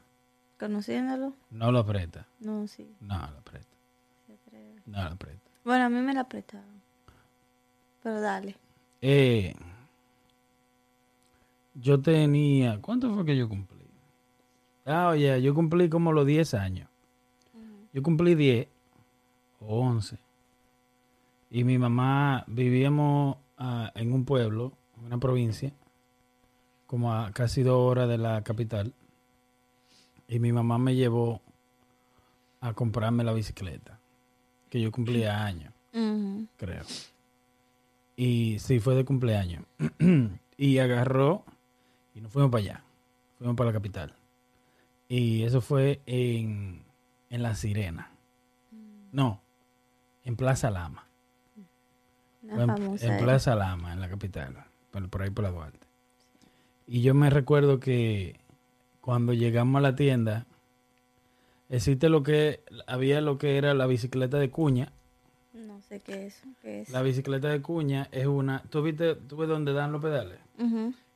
Conociéndolo, 0.58 1.34
No 1.52 1.72
lo 1.72 1.86
presta. 1.86 2.26
no, 2.40 2.66
sí. 2.68 2.90
No 3.02 3.16
la 3.18 3.42
presta. 3.44 3.76
No 4.86 5.04
la 5.04 5.16
presta. 5.16 5.50
Bueno, 5.66 5.86
a 5.86 5.90
mí 5.90 6.00
me 6.00 6.14
la 6.14 6.24
prestaron. 6.30 6.82
Pero 8.02 8.22
dale. 8.22 8.56
Eh, 9.02 9.54
yo 11.74 12.00
tenía. 12.00 12.80
¿Cuánto 12.82 13.14
fue 13.14 13.26
que 13.26 13.36
yo 13.36 13.50
cumplí? 13.50 13.76
Ah, 14.86 15.10
oye, 15.10 15.42
yo 15.42 15.54
cumplí 15.54 15.90
como 15.90 16.14
los 16.14 16.26
10 16.26 16.54
años. 16.54 16.88
Yo 17.92 18.04
cumplí 18.04 18.36
10 18.36 18.68
o 19.62 19.80
11. 19.82 20.18
Y 21.50 21.64
mi 21.64 21.78
mamá 21.78 22.44
vivíamos 22.48 23.38
ah, 23.58 23.92
en 23.96 24.14
un 24.14 24.24
pueblo, 24.26 24.74
una 25.04 25.18
provincia, 25.18 25.72
como 26.88 27.14
a 27.14 27.32
casi 27.32 27.64
dos 27.64 27.80
horas 27.80 28.08
de 28.08 28.18
la 28.18 28.44
capital. 28.44 28.94
Y 30.28 30.40
mi 30.40 30.52
mamá 30.52 30.78
me 30.78 30.96
llevó 30.96 31.42
a 32.62 32.74
comprarme 32.74 33.24
la 33.24 33.34
bicicleta, 33.34 34.00
que 34.70 34.82
yo 34.82 34.92
cumplía 34.92 35.44
años 35.44 35.76
creo. 36.58 36.84
Y 38.16 38.60
sí, 38.60 38.80
fue 38.80 38.96
de 38.96 39.06
cumpleaños. 39.06 39.64
y 40.58 40.78
agarró 40.80 41.44
y 42.14 42.22
nos 42.22 42.32
fuimos 42.32 42.52
para 42.52 42.64
allá. 42.64 42.84
Fuimos 43.38 43.56
para 43.56 43.70
la 43.70 43.74
capital. 43.74 44.14
Y 45.08 45.44
eso 45.44 45.62
fue 45.62 46.02
en, 46.06 46.84
en 47.30 47.44
La 47.44 47.56
Sirena. 47.56 48.12
No, 49.12 49.42
en 50.24 50.36
Plaza 50.36 50.72
Lama. 50.72 51.06
En, 52.44 52.70
en 52.70 53.14
eh. 53.14 53.18
Plaza 53.20 53.56
Lama, 53.56 53.94
en 53.94 54.02
la 54.02 54.10
capital. 54.10 54.66
Por, 54.96 55.10
por 55.10 55.22
ahí 55.24 55.30
por 55.30 55.44
la 55.44 55.52
Duarte. 55.52 55.80
Y 56.88 57.02
yo 57.02 57.14
me 57.14 57.30
recuerdo 57.30 57.82
que 57.82 58.40
cuando 59.02 59.34
llegamos 59.34 59.80
a 59.80 59.82
la 59.82 59.96
tienda, 59.98 60.46
existe 61.70 62.08
lo 62.08 62.24
que 62.24 62.62
había 62.88 63.20
lo 63.20 63.38
que 63.38 63.58
era 63.58 63.74
la 63.74 63.88
bicicleta 63.88 64.38
de 64.38 64.50
cuña, 64.50 64.94
No 65.54 65.82
sé 65.82 66.00
qué 66.00 66.28
es. 66.28 66.42
¿Qué 66.62 66.82
es? 66.82 66.90
La 66.92 67.02
bicicleta 67.02 67.50
de 67.50 67.62
cuña 67.62 68.08
es 68.14 68.26
una. 68.26 68.64
¿Tú 68.70 68.82
viste, 68.84 69.16
tú 69.16 69.36
ves 69.36 69.50
dónde 69.50 69.74
dan 69.74 69.92
los 69.92 70.02
pedales? 70.02 70.40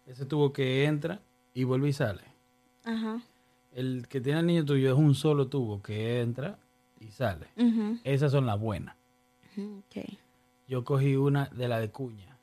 Ese 0.06 0.26
tubo 0.26 0.52
que 0.52 0.84
entra 0.84 1.22
y 1.54 1.64
vuelve 1.64 1.88
y 1.88 1.94
sale. 1.94 2.24
Ajá. 2.84 3.22
El 3.74 4.08
que 4.10 4.20
tiene 4.20 4.40
el 4.42 4.46
niño 4.46 4.66
tuyo 4.66 4.92
es 4.92 4.98
un 4.98 5.16
solo 5.16 5.48
tubo 5.48 5.82
que 5.82 6.20
entra 6.20 6.58
y 7.00 7.12
sale. 7.12 7.48
Esas 8.04 8.32
son 8.34 8.46
las 8.46 8.60
buenas. 8.60 8.96
Ok. 9.58 10.04
Yo 10.68 10.84
cogí 10.84 11.16
una 11.16 11.46
de 11.46 11.70
la 11.70 11.80
de 11.80 11.90
cuña, 11.92 12.38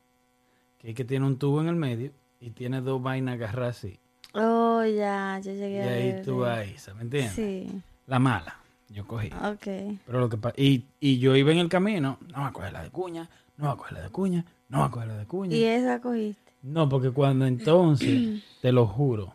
que 0.87 0.91
es 0.93 0.97
que 0.97 1.05
tiene 1.05 1.27
un 1.27 1.37
tubo 1.37 1.61
en 1.61 1.67
el 1.67 1.75
medio 1.75 2.13
y 2.41 2.51
tiene 2.51 2.81
dos 2.81 3.03
vainas 3.03 3.35
agarradas 3.35 3.79
así. 3.79 3.99
Oh, 4.35 4.85
ya, 4.85 5.41
yo 5.41 5.51
llegué 5.51 5.79
Y 5.79 5.81
a 5.81 5.91
ahí 5.91 6.13
ver. 6.13 6.25
tú 6.25 6.45
eh. 6.45 6.51
ahí, 6.51 6.77
¿me 6.95 7.03
entiendes? 7.03 7.33
Sí. 7.33 7.83
La 8.07 8.21
mala, 8.21 8.57
yo 8.89 9.05
cogí. 9.05 9.27
Ok. 9.29 9.99
Pero 10.07 10.21
lo 10.21 10.29
que 10.29 10.39
y, 10.57 10.85
y 11.01 11.19
yo 11.19 11.35
iba 11.35 11.51
en 11.51 11.59
el 11.59 11.69
camino, 11.69 12.19
no 12.29 12.41
va 12.43 12.47
a 12.47 12.53
coger 12.53 12.73
la 12.73 12.85
de 12.85 12.91
cuña, 12.91 13.29
no 13.57 13.67
va 13.67 13.73
a 13.73 13.77
coger 13.77 13.95
la 13.95 14.03
de 14.03 14.11
cuña, 14.11 14.45
no 14.69 14.79
va 14.79 14.85
a 14.87 14.91
coger 14.93 15.09
la 15.09 15.17
de 15.17 15.27
cuña. 15.27 15.57
¿Y 15.57 15.65
esa 15.65 16.01
cogiste? 16.01 16.53
No, 16.63 16.89
porque 16.89 17.11
cuando 17.11 17.47
entonces, 17.47 18.45
te 18.63 18.71
lo 18.71 18.87
juro, 18.87 19.35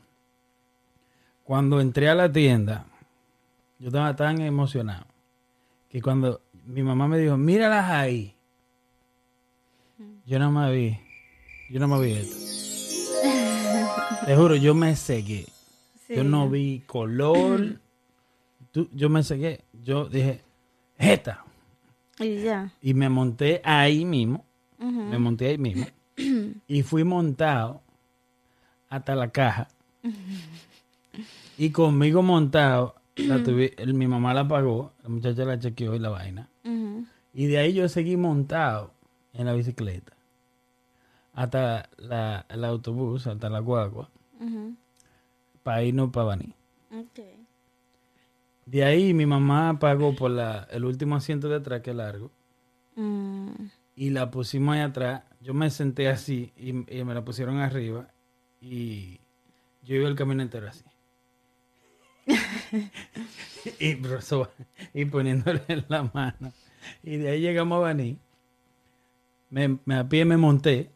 cuando 1.43 1.81
entré 1.81 2.07
a 2.07 2.15
la 2.15 2.31
tienda, 2.31 2.85
yo 3.77 3.87
estaba 3.87 4.15
tan 4.15 4.39
emocionado 4.39 5.05
que 5.89 6.01
cuando 6.01 6.39
mi 6.65 6.81
mamá 6.81 7.09
me 7.09 7.17
dijo, 7.17 7.35
míralas 7.35 7.89
ahí, 7.89 8.35
yo 10.25 10.39
no 10.39 10.49
me 10.49 10.71
vi, 10.73 10.97
yo 11.71 11.79
no 11.79 11.87
me 11.87 11.99
vi 12.05 12.11
esto. 12.13 12.35
Te 14.25 14.35
juro, 14.35 14.55
yo 14.55 14.73
me 14.75 14.95
cegué. 14.95 15.45
Sí. 16.07 16.15
Yo 16.15 16.23
no 16.23 16.49
vi 16.49 16.83
color. 16.85 17.79
Tú- 18.71 18.89
yo 18.93 19.09
me 19.09 19.23
cegué. 19.23 19.61
Yo 19.83 20.07
dije, 20.09 20.41
esta. 20.97 21.43
Y 22.19 22.41
ya. 22.43 22.71
Y 22.81 22.93
me 22.93 23.09
monté 23.09 23.61
ahí 23.63 24.05
mismo. 24.05 24.45
Me 24.79 25.17
monté 25.19 25.47
ahí 25.47 25.57
mismo. 25.57 25.85
y 26.67 26.83
fui 26.83 27.03
montado 27.03 27.81
hasta 28.89 29.15
la 29.15 29.29
caja. 29.29 29.67
y 31.57 31.69
conmigo 31.71 32.21
montado, 32.21 32.95
la 33.15 33.35
el- 33.35 33.93
mi 33.93 34.07
mamá 34.07 34.33
la 34.33 34.47
pagó, 34.47 34.91
la 35.03 35.09
muchacha 35.09 35.45
la 35.45 35.59
chequeó 35.59 35.95
y 35.95 35.99
la 35.99 36.09
vaina. 36.09 36.47
Y 37.33 37.45
de 37.45 37.57
ahí 37.59 37.73
yo 37.73 37.87
seguí 37.89 38.17
montado 38.17 38.91
en 39.33 39.45
la 39.45 39.53
bicicleta. 39.53 40.13
Hasta 41.33 41.89
la, 41.97 42.45
el 42.49 42.65
autobús, 42.65 43.25
hasta 43.27 43.49
la 43.49 43.59
guagua, 43.59 44.09
Ujú. 44.39 44.75
para 45.63 45.83
irnos 45.83 46.09
para 46.11 46.25
Baní. 46.25 46.53
De 48.65 48.83
ahí 48.83 49.13
mi 49.13 49.25
mamá 49.25 49.77
pagó 49.79 50.15
por 50.15 50.31
la, 50.31 50.67
el 50.71 50.85
último 50.85 51.15
asiento 51.15 51.47
de 51.49 51.55
atrás, 51.55 51.81
que 51.81 51.91
es 51.91 51.95
largo. 51.95 52.31
Mm. 52.95 53.49
y 53.95 54.09
la 54.09 54.29
pusimos 54.29 54.75
ahí 54.75 54.81
atrás. 54.81 55.23
Yo 55.39 55.53
me 55.53 55.69
senté 55.69 56.09
así 56.09 56.51
y, 56.57 56.69
y 56.69 57.03
me 57.05 57.13
la 57.13 57.23
pusieron 57.23 57.57
arriba 57.59 58.09
y 58.59 59.19
yo 59.83 59.95
iba 59.95 60.07
el 60.09 60.15
camino 60.15 60.41
entero 60.43 60.67
así. 60.67 60.83
y, 63.79 63.97
y 64.93 65.05
poniéndole 65.05 65.61
la 65.87 66.03
mano. 66.13 66.51
Y 67.03 67.17
de 67.17 67.29
ahí 67.29 67.41
llegamos 67.41 67.77
a 67.77 67.81
Baní. 67.81 68.17
Me, 69.49 69.79
me 69.85 69.95
a 69.95 70.07
pie 70.07 70.25
me 70.25 70.37
monté 70.37 70.91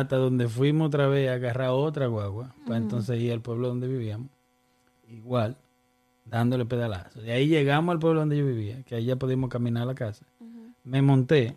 hasta 0.00 0.16
donde 0.16 0.46
fuimos 0.46 0.88
otra 0.88 1.08
vez 1.08 1.30
a 1.30 1.34
agarrar 1.34 1.70
otra 1.70 2.06
guagua 2.06 2.54
para 2.66 2.76
entonces 2.76 3.18
ir 3.18 3.32
al 3.32 3.40
pueblo 3.40 3.68
donde 3.68 3.88
vivíamos. 3.88 4.28
Igual, 5.08 5.56
dándole 6.26 6.66
pedalazo. 6.66 7.22
De 7.22 7.32
ahí 7.32 7.48
llegamos 7.48 7.94
al 7.94 7.98
pueblo 7.98 8.20
donde 8.20 8.36
yo 8.36 8.44
vivía, 8.44 8.82
que 8.82 8.96
ahí 8.96 9.06
ya 9.06 9.16
pudimos 9.16 9.48
caminar 9.48 9.84
a 9.84 9.86
la 9.86 9.94
casa. 9.94 10.26
Me 10.84 11.00
monté 11.00 11.56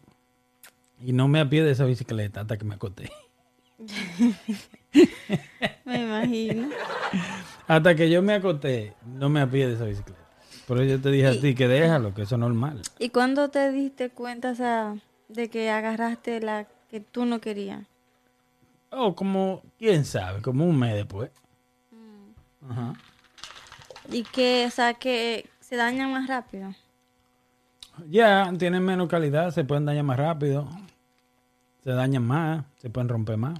y 1.03 1.11
no 1.11 1.27
me 1.27 1.41
apié 1.41 1.63
de 1.63 1.71
esa 1.71 1.83
bicicleta 1.83 2.41
hasta 2.41 2.57
que 2.57 2.63
me 2.63 2.75
acosté. 2.75 3.11
Me 5.83 6.03
imagino. 6.03 6.69
Hasta 7.67 7.93
que 7.93 8.09
yo 8.09 8.21
me 8.21 8.35
acosté, 8.35 8.93
no 9.05 9.27
me 9.27 9.41
apié 9.41 9.67
de 9.67 9.73
esa 9.73 9.83
bicicleta. 9.83 10.19
Por 10.65 10.79
eso 10.79 10.95
yo 10.95 11.01
te 11.01 11.11
dije 11.11 11.27
a 11.27 11.39
ti 11.39 11.55
que 11.55 11.67
déjalo, 11.67 12.13
que 12.13 12.21
eso 12.21 12.35
es 12.35 12.39
normal. 12.39 12.81
¿Y 12.99 13.09
cuándo 13.09 13.49
te 13.49 13.69
diste 13.71 14.11
cuenta, 14.11 14.51
o 14.51 14.55
sea, 14.55 14.95
de 15.27 15.49
que 15.49 15.69
agarraste 15.69 16.39
la 16.39 16.67
que 16.89 17.01
tú 17.01 17.25
no 17.25 17.41
querías? 17.41 17.88
O 18.91 19.15
como, 19.15 19.61
quién 19.77 20.03
sabe, 20.05 20.41
como 20.41 20.65
un 20.65 20.77
mes 20.77 20.95
después. 20.95 21.31
Ajá. 22.67 22.93
Y 24.11 24.23
que, 24.23 24.65
o 24.67 24.71
sea, 24.71 24.93
que 24.95 25.49
se 25.59 25.75
dañan 25.75 26.11
más 26.11 26.27
rápido. 26.27 26.73
Ya, 28.09 28.51
tienen 28.57 28.83
menos 28.83 29.07
calidad, 29.09 29.51
se 29.51 29.63
pueden 29.63 29.85
dañar 29.85 30.03
más 30.05 30.17
rápido. 30.17 30.67
Se 31.83 31.91
dañan 31.91 32.25
más, 32.25 32.65
se 32.77 32.89
pueden 32.89 33.09
romper 33.09 33.37
más. 33.37 33.59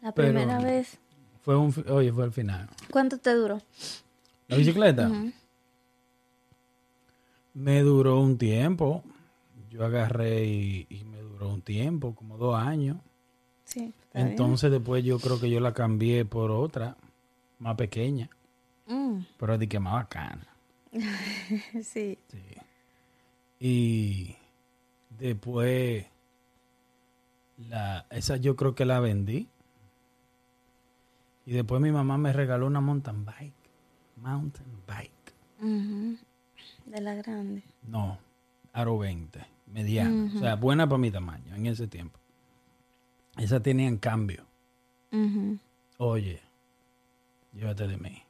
La 0.00 0.12
Pero- 0.12 0.28
primera 0.32 0.58
vez. 0.60 0.98
Fue 1.42 1.56
un, 1.56 1.74
oye, 1.90 2.10
fue 2.12 2.24
al 2.24 2.32
final. 2.32 2.68
¿Cuánto 2.90 3.18
te 3.18 3.34
duró? 3.34 3.60
La 4.48 4.56
bicicleta 4.56 5.10
me 7.52 7.80
duró 7.82 8.18
un 8.20 8.36
tiempo. 8.38 9.02
Yo 9.74 9.84
agarré 9.84 10.44
y, 10.44 10.86
y 10.88 11.02
me 11.04 11.18
duró 11.18 11.48
un 11.48 11.60
tiempo, 11.60 12.14
como 12.14 12.38
dos 12.38 12.54
años. 12.56 12.96
Sí. 13.64 13.80
bien. 13.80 14.28
Entonces 14.28 14.70
después 14.70 15.02
yo 15.04 15.18
creo 15.18 15.40
que 15.40 15.50
yo 15.50 15.58
la 15.58 15.74
cambié 15.74 16.24
por 16.24 16.52
otra, 16.52 16.96
más 17.58 17.74
pequeña, 17.76 18.30
Mm, 18.86 19.20
pero 19.38 19.58
de 19.58 19.66
que 19.68 19.80
más 19.80 19.94
bacana. 19.94 20.46
sí. 21.82 22.16
Sí. 22.28 22.38
Y 23.58 24.36
después, 25.18 26.06
la, 27.68 28.06
esa 28.10 28.36
yo 28.36 28.54
creo 28.54 28.76
que 28.76 28.84
la 28.84 29.00
vendí. 29.00 29.48
Y 31.46 31.52
después 31.52 31.80
mi 31.80 31.90
mamá 31.90 32.16
me 32.16 32.32
regaló 32.32 32.66
una 32.68 32.80
mountain 32.80 33.24
bike. 33.24 33.52
Mountain 34.18 34.82
bike. 34.86 36.20
De 36.86 37.00
la 37.00 37.14
grande. 37.14 37.62
No, 37.88 38.18
aro 38.72 38.98
20, 38.98 39.40
mediana. 39.74 40.30
O 40.34 40.38
sea, 40.38 40.54
buena 40.54 40.86
para 40.88 40.98
mi 40.98 41.10
tamaño 41.10 41.54
en 41.54 41.66
ese 41.66 41.86
tiempo. 41.88 42.18
Esa 43.36 43.60
tenían 43.60 43.98
cambio. 43.98 44.46
Oye, 45.98 46.40
llévate 47.52 47.86
de 47.86 47.96
mí. 47.96 48.22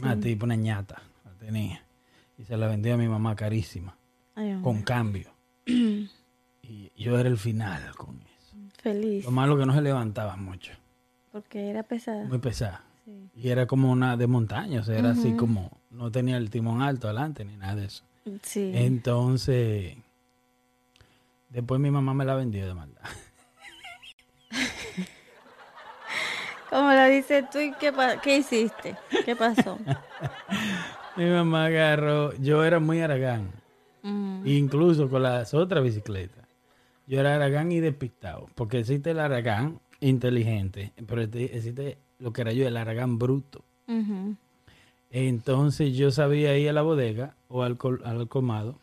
Una 0.00 0.18
tipa, 0.18 0.44
una 0.44 0.56
ñata, 0.56 1.00
la 1.24 1.30
tenía. 1.34 1.80
Y 2.36 2.44
se 2.44 2.56
la 2.56 2.66
vendí 2.66 2.90
a 2.90 2.96
mi 2.96 3.08
mamá 3.08 3.36
carísima, 3.36 3.96
Ay, 4.34 4.58
con 4.62 4.82
cambio. 4.82 5.30
y 5.66 6.90
yo 6.96 7.18
era 7.18 7.28
el 7.28 7.38
final 7.38 7.94
con 7.96 8.16
eso. 8.16 8.56
Feliz. 8.82 9.24
Lo 9.24 9.30
malo 9.30 9.56
que 9.56 9.66
no 9.66 9.72
se 9.74 9.80
levantaba 9.80 10.36
mucho, 10.36 10.72
Porque 11.30 11.70
era 11.70 11.84
pesada. 11.84 12.24
muy 12.26 12.38
pesada. 12.38 12.82
Sí. 13.04 13.30
Y 13.36 13.48
era 13.50 13.66
como 13.66 13.90
una 13.92 14.16
de 14.16 14.26
montaña, 14.26 14.80
o 14.80 14.84
sea, 14.84 14.98
era 14.98 15.10
así 15.10 15.34
como, 15.34 15.70
no 15.90 16.10
tenía 16.10 16.36
el 16.36 16.50
timón 16.50 16.82
alto 16.82 17.06
adelante 17.06 17.44
ni 17.44 17.56
nada 17.56 17.76
de 17.76 17.86
eso. 17.86 18.02
Sí. 18.42 18.72
Entonces, 18.74 19.96
después 21.54 21.80
mi 21.80 21.90
mamá 21.90 22.12
me 22.12 22.24
la 22.24 22.34
vendió 22.34 22.66
de 22.66 22.74
maldad. 22.74 23.00
Como 26.70 26.92
lo 26.92 27.04
dices 27.06 27.48
tú, 27.50 27.58
¿y 27.60 27.72
qué, 27.74 27.92
qué 28.22 28.38
hiciste? 28.38 28.96
¿Qué 29.24 29.36
pasó? 29.36 29.78
mi 31.16 31.24
mamá 31.26 31.66
agarró, 31.66 32.34
yo 32.36 32.64
era 32.64 32.80
muy 32.80 33.00
aragán. 33.00 33.50
Mm, 34.02 34.46
Incluso 34.46 35.08
con 35.08 35.22
las 35.22 35.54
otras 35.54 35.84
bicicletas. 35.84 36.44
Yo 37.06 37.20
era 37.20 37.34
Aragán 37.36 37.70
y 37.70 37.80
despistado. 37.80 38.48
Porque 38.54 38.78
existe 38.80 39.10
el 39.12 39.20
Aragán 39.20 39.78
inteligente, 40.00 40.92
pero 41.06 41.22
este- 41.22 41.56
existe 41.56 41.98
lo 42.18 42.32
que 42.32 42.40
era 42.42 42.52
yo, 42.52 42.66
el 42.66 42.76
aragán 42.76 43.18
bruto. 43.18 43.64
Entonces 45.10 45.94
yo 45.96 46.10
sabía 46.10 46.56
ir 46.58 46.70
a 46.70 46.72
la 46.72 46.82
bodega 46.82 47.36
o 47.48 47.62
al, 47.62 47.78
al 48.04 48.28
colmado 48.28 48.78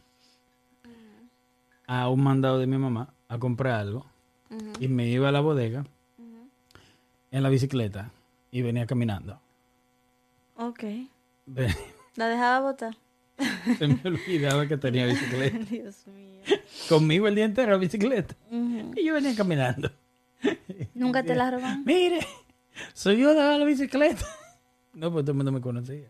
a 1.91 2.07
un 2.07 2.23
mandado 2.23 2.57
de 2.57 2.67
mi 2.67 2.77
mamá 2.77 3.13
a 3.27 3.37
comprar 3.37 3.81
algo 3.81 4.05
y 4.79 4.87
me 4.87 5.09
iba 5.09 5.27
a 5.27 5.31
la 5.33 5.41
bodega 5.41 5.85
en 7.31 7.43
la 7.43 7.49
bicicleta 7.49 8.11
y 8.49 8.61
venía 8.61 8.85
caminando. 8.85 9.41
Ok. 10.55 10.83
¿La 12.15 12.29
dejaba 12.29 12.61
botar? 12.61 12.95
Se 13.77 13.87
me 13.89 13.99
olvidaba 14.05 14.67
que 14.67 14.77
tenía 14.77 15.05
bicicleta. 15.05 15.57
Dios 15.69 16.07
mío. 16.07 16.39
Conmigo 16.87 17.27
el 17.27 17.35
día 17.35 17.43
entero 17.43 17.71
la 17.71 17.77
bicicleta. 17.77 18.35
Y 18.95 19.03
yo 19.03 19.13
venía 19.13 19.35
caminando. 19.35 19.91
¿Nunca 20.93 21.23
te 21.23 21.35
la 21.35 21.51
roban? 21.51 21.83
Mire, 21.83 22.25
soy 22.93 23.17
yo 23.17 23.33
de 23.33 23.59
la 23.59 23.65
bicicleta. 23.65 24.25
No, 24.93 25.11
pues 25.11 25.25
todo 25.25 25.31
el 25.31 25.37
mundo 25.37 25.51
me 25.51 25.59
conocía. 25.59 26.09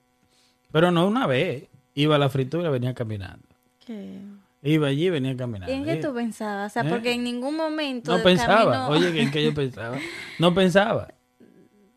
Pero 0.71 0.91
no 0.91 1.07
una 1.07 1.25
vez. 1.25 1.67
Iba 1.95 2.17
a 2.17 2.19
la 2.19 2.29
fritura 2.29 2.69
y 2.69 2.71
venía 2.71 2.93
caminando. 2.93 3.47
¿Qué? 3.85 4.21
Iba 4.63 4.87
allí 4.87 5.07
y 5.07 5.09
venía 5.09 5.35
caminando. 5.35 5.73
¿Y 5.73 5.77
en 5.77 5.83
qué 5.85 5.95
tú 5.97 6.13
pensabas? 6.13 6.71
O 6.71 6.73
sea, 6.73 6.83
¿Eh? 6.83 6.89
porque 6.89 7.13
en 7.13 7.23
ningún 7.23 7.55
momento 7.57 8.15
No 8.15 8.23
pensaba. 8.23 8.71
camino- 8.87 8.89
Oye, 8.89 9.21
¿en 9.21 9.31
qué 9.31 9.43
yo 9.43 9.53
pensaba? 9.53 9.97
No 10.39 10.53
pensaba. 10.53 11.07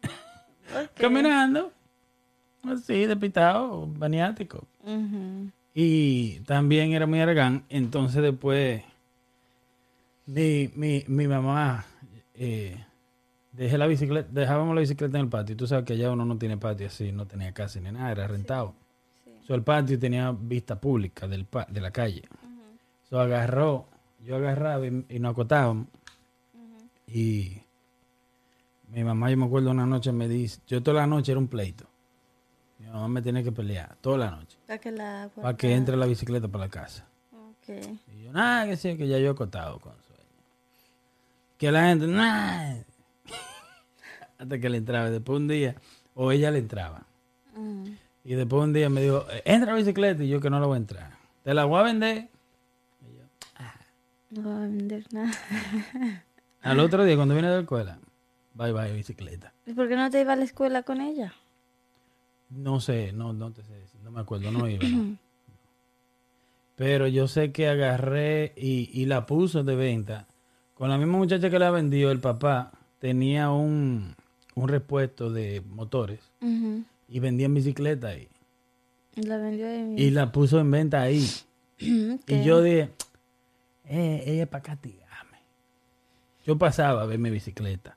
Caminando. 0.97 1.73
Así, 2.64 3.04
despistado, 3.06 3.87
maniático. 3.87 4.66
Y 5.75 6.40
también 6.40 6.92
era 6.92 7.06
muy 7.06 7.21
aragán. 7.21 7.64
Entonces 7.68 8.23
después 8.23 8.83
mi, 10.26 10.71
mi, 10.75 11.04
mi 11.06 11.28
mamá 11.28 11.85
eh, 12.35 12.83
dejé 13.52 13.76
la 13.76 13.87
bicicleta, 13.87 14.28
dejábamos 14.33 14.75
la 14.75 14.80
bicicleta 14.80 15.18
en 15.18 15.25
el 15.25 15.30
patio. 15.30 15.56
Tú 15.56 15.66
sabes 15.66 15.85
que 15.85 15.92
allá 15.92 16.11
uno 16.11 16.25
no 16.25 16.38
tiene 16.38 16.56
patio 16.56 16.87
así, 16.87 17.12
no 17.12 17.26
tenía 17.26 17.52
casa 17.52 17.78
ni 17.80 17.92
nada, 17.92 18.11
era 18.11 18.26
rentado. 18.26 18.75
So, 19.47 19.54
el 19.54 19.62
patio 19.62 19.99
tenía 19.99 20.33
vista 20.33 20.80
pública 20.80 21.28
del 21.28 21.44
pa- 21.44 21.66
de 21.71 21.80
la 21.83 21.90
calle. 21.90 22.23
So, 23.14 23.21
agarró, 23.21 23.87
yo 24.25 24.35
agarraba 24.35 24.85
y, 24.85 25.06
y 25.09 25.21
nos 25.21 25.35
acotábamos. 25.35 25.87
Y 27.06 27.59
mi 28.88 29.04
mamá, 29.04 29.30
yo 29.30 29.37
me 29.37 29.47
acuerdo 29.47 29.71
una 29.71 29.87
noche 29.87 30.11
me 30.11 30.26
dice, 30.26 30.61
yo 30.66 30.83
toda 30.83 31.02
la 31.02 31.06
noche 31.06 31.30
era 31.30 31.38
un 31.38 31.47
pleito. 31.47 31.85
Mi 32.80 32.87
mamá 32.87 33.06
me 33.06 33.23
tenía 33.23 33.44
que 33.44 33.52
pelear 33.52 33.94
toda 34.00 34.18
la 34.18 34.30
noche 34.33 34.59
Para 34.66 34.80
que 34.80 34.90
la 34.90 35.30
para 35.33 35.56
que 35.56 35.73
entre 35.76 35.97
la 35.97 36.06
bicicleta 36.06 36.49
para 36.49 36.64
la 36.64 36.71
casa. 36.73 37.06
Ok. 37.30 37.87
Y 38.16 38.25
yo, 38.25 38.33
nada, 38.33 38.66
que 38.66 38.76
sí, 38.76 38.97
que 38.97 39.06
ya 39.06 39.16
yo 39.18 39.26
he 39.26 39.30
acotado 39.30 39.78
con 39.78 39.92
sueño. 39.92 40.23
Que 41.56 41.71
la 41.71 41.85
gente, 41.85 42.09
nada. 42.09 42.83
Hasta 44.38 44.59
que 44.59 44.68
le 44.68 44.78
entraba. 44.78 45.09
Después 45.11 45.38
un 45.38 45.47
día, 45.47 45.76
o 46.16 46.33
ella 46.33 46.50
le 46.50 46.59
entraba. 46.59 47.06
Y 48.25 48.35
después 48.35 48.64
un 48.64 48.73
día 48.73 48.90
me 48.90 49.02
dijo, 49.02 49.25
entra 49.44 49.71
la 49.71 49.78
bicicleta. 49.78 50.25
Y 50.25 50.28
yo 50.30 50.40
que 50.40 50.50
no 50.50 50.59
la 50.59 50.66
voy 50.66 50.75
a 50.75 50.78
entrar. 50.78 51.11
Te 51.44 51.54
la 51.54 51.64
voy 51.64 51.78
a 51.78 51.85
vender. 51.85 52.34
No 54.35 54.49
va 54.49 54.57
a 54.57 54.61
vender 54.61 55.05
nada. 55.12 55.31
Al 56.62 56.81
otro 56.81 57.05
día, 57.05 57.17
cuando 57.17 57.35
viene 57.35 57.49
de 57.49 57.55
la 57.57 57.61
escuela, 57.61 57.99
bye 58.55 58.73
bye 58.73 58.93
bicicleta. 58.93 59.53
¿Y 59.67 59.73
por 59.75 59.88
qué 59.88 59.97
no 59.97 60.11
te 60.11 60.21
iba 60.21 60.33
a 60.33 60.37
la 60.37 60.45
escuela 60.45 60.83
con 60.83 61.00
ella? 61.00 61.33
No 62.50 62.81
sé, 62.81 63.12
no, 63.12 63.33
no 63.33 63.50
te 63.53 63.62
sé 63.62 63.85
no 64.03 64.11
me 64.11 64.21
acuerdo, 64.21 64.50
no 64.53 64.69
iba. 64.69 64.87
no. 64.88 65.17
Pero 66.76 67.07
yo 67.07 67.29
sé 67.29 67.53
que 67.53 67.69
agarré 67.69 68.53
y, 68.57 68.91
y 68.93 69.07
la 69.07 69.26
puso 69.26 69.62
de 69.62 69.76
venta. 69.76 70.26
Con 70.75 70.88
la 70.91 70.99
misma 70.99 71.19
muchacha 71.19 71.49
que 71.49 71.59
la 71.59 71.71
vendió, 71.71 72.11
el 72.11 72.19
papá 72.21 72.73
tenía 72.99 73.50
un, 73.50 74.14
un 74.57 74.69
repuesto 74.69 75.31
de 75.31 75.62
motores 75.69 76.21
y 77.09 77.18
vendían 77.20 77.55
bicicleta 77.55 78.09
ahí. 78.09 78.29
Y 79.14 79.23
La 79.23 79.37
vendió 79.38 79.68
ahí 79.68 79.94
Y 79.97 80.11
la 80.11 80.33
puso 80.33 80.59
en 80.59 80.70
venta 80.70 81.01
ahí. 81.03 81.20
mismo. 81.81 82.18
Y 82.27 82.42
yo 82.42 82.61
dije, 82.61 82.90
eh, 83.85 84.23
ella 84.27 84.42
es 84.44 84.49
para 84.49 84.62
castigarme. 84.62 85.38
Yo 86.44 86.57
pasaba 86.59 87.03
a 87.03 87.07
ver 87.07 87.18
mi 87.18 87.31
bicicleta. 87.31 87.97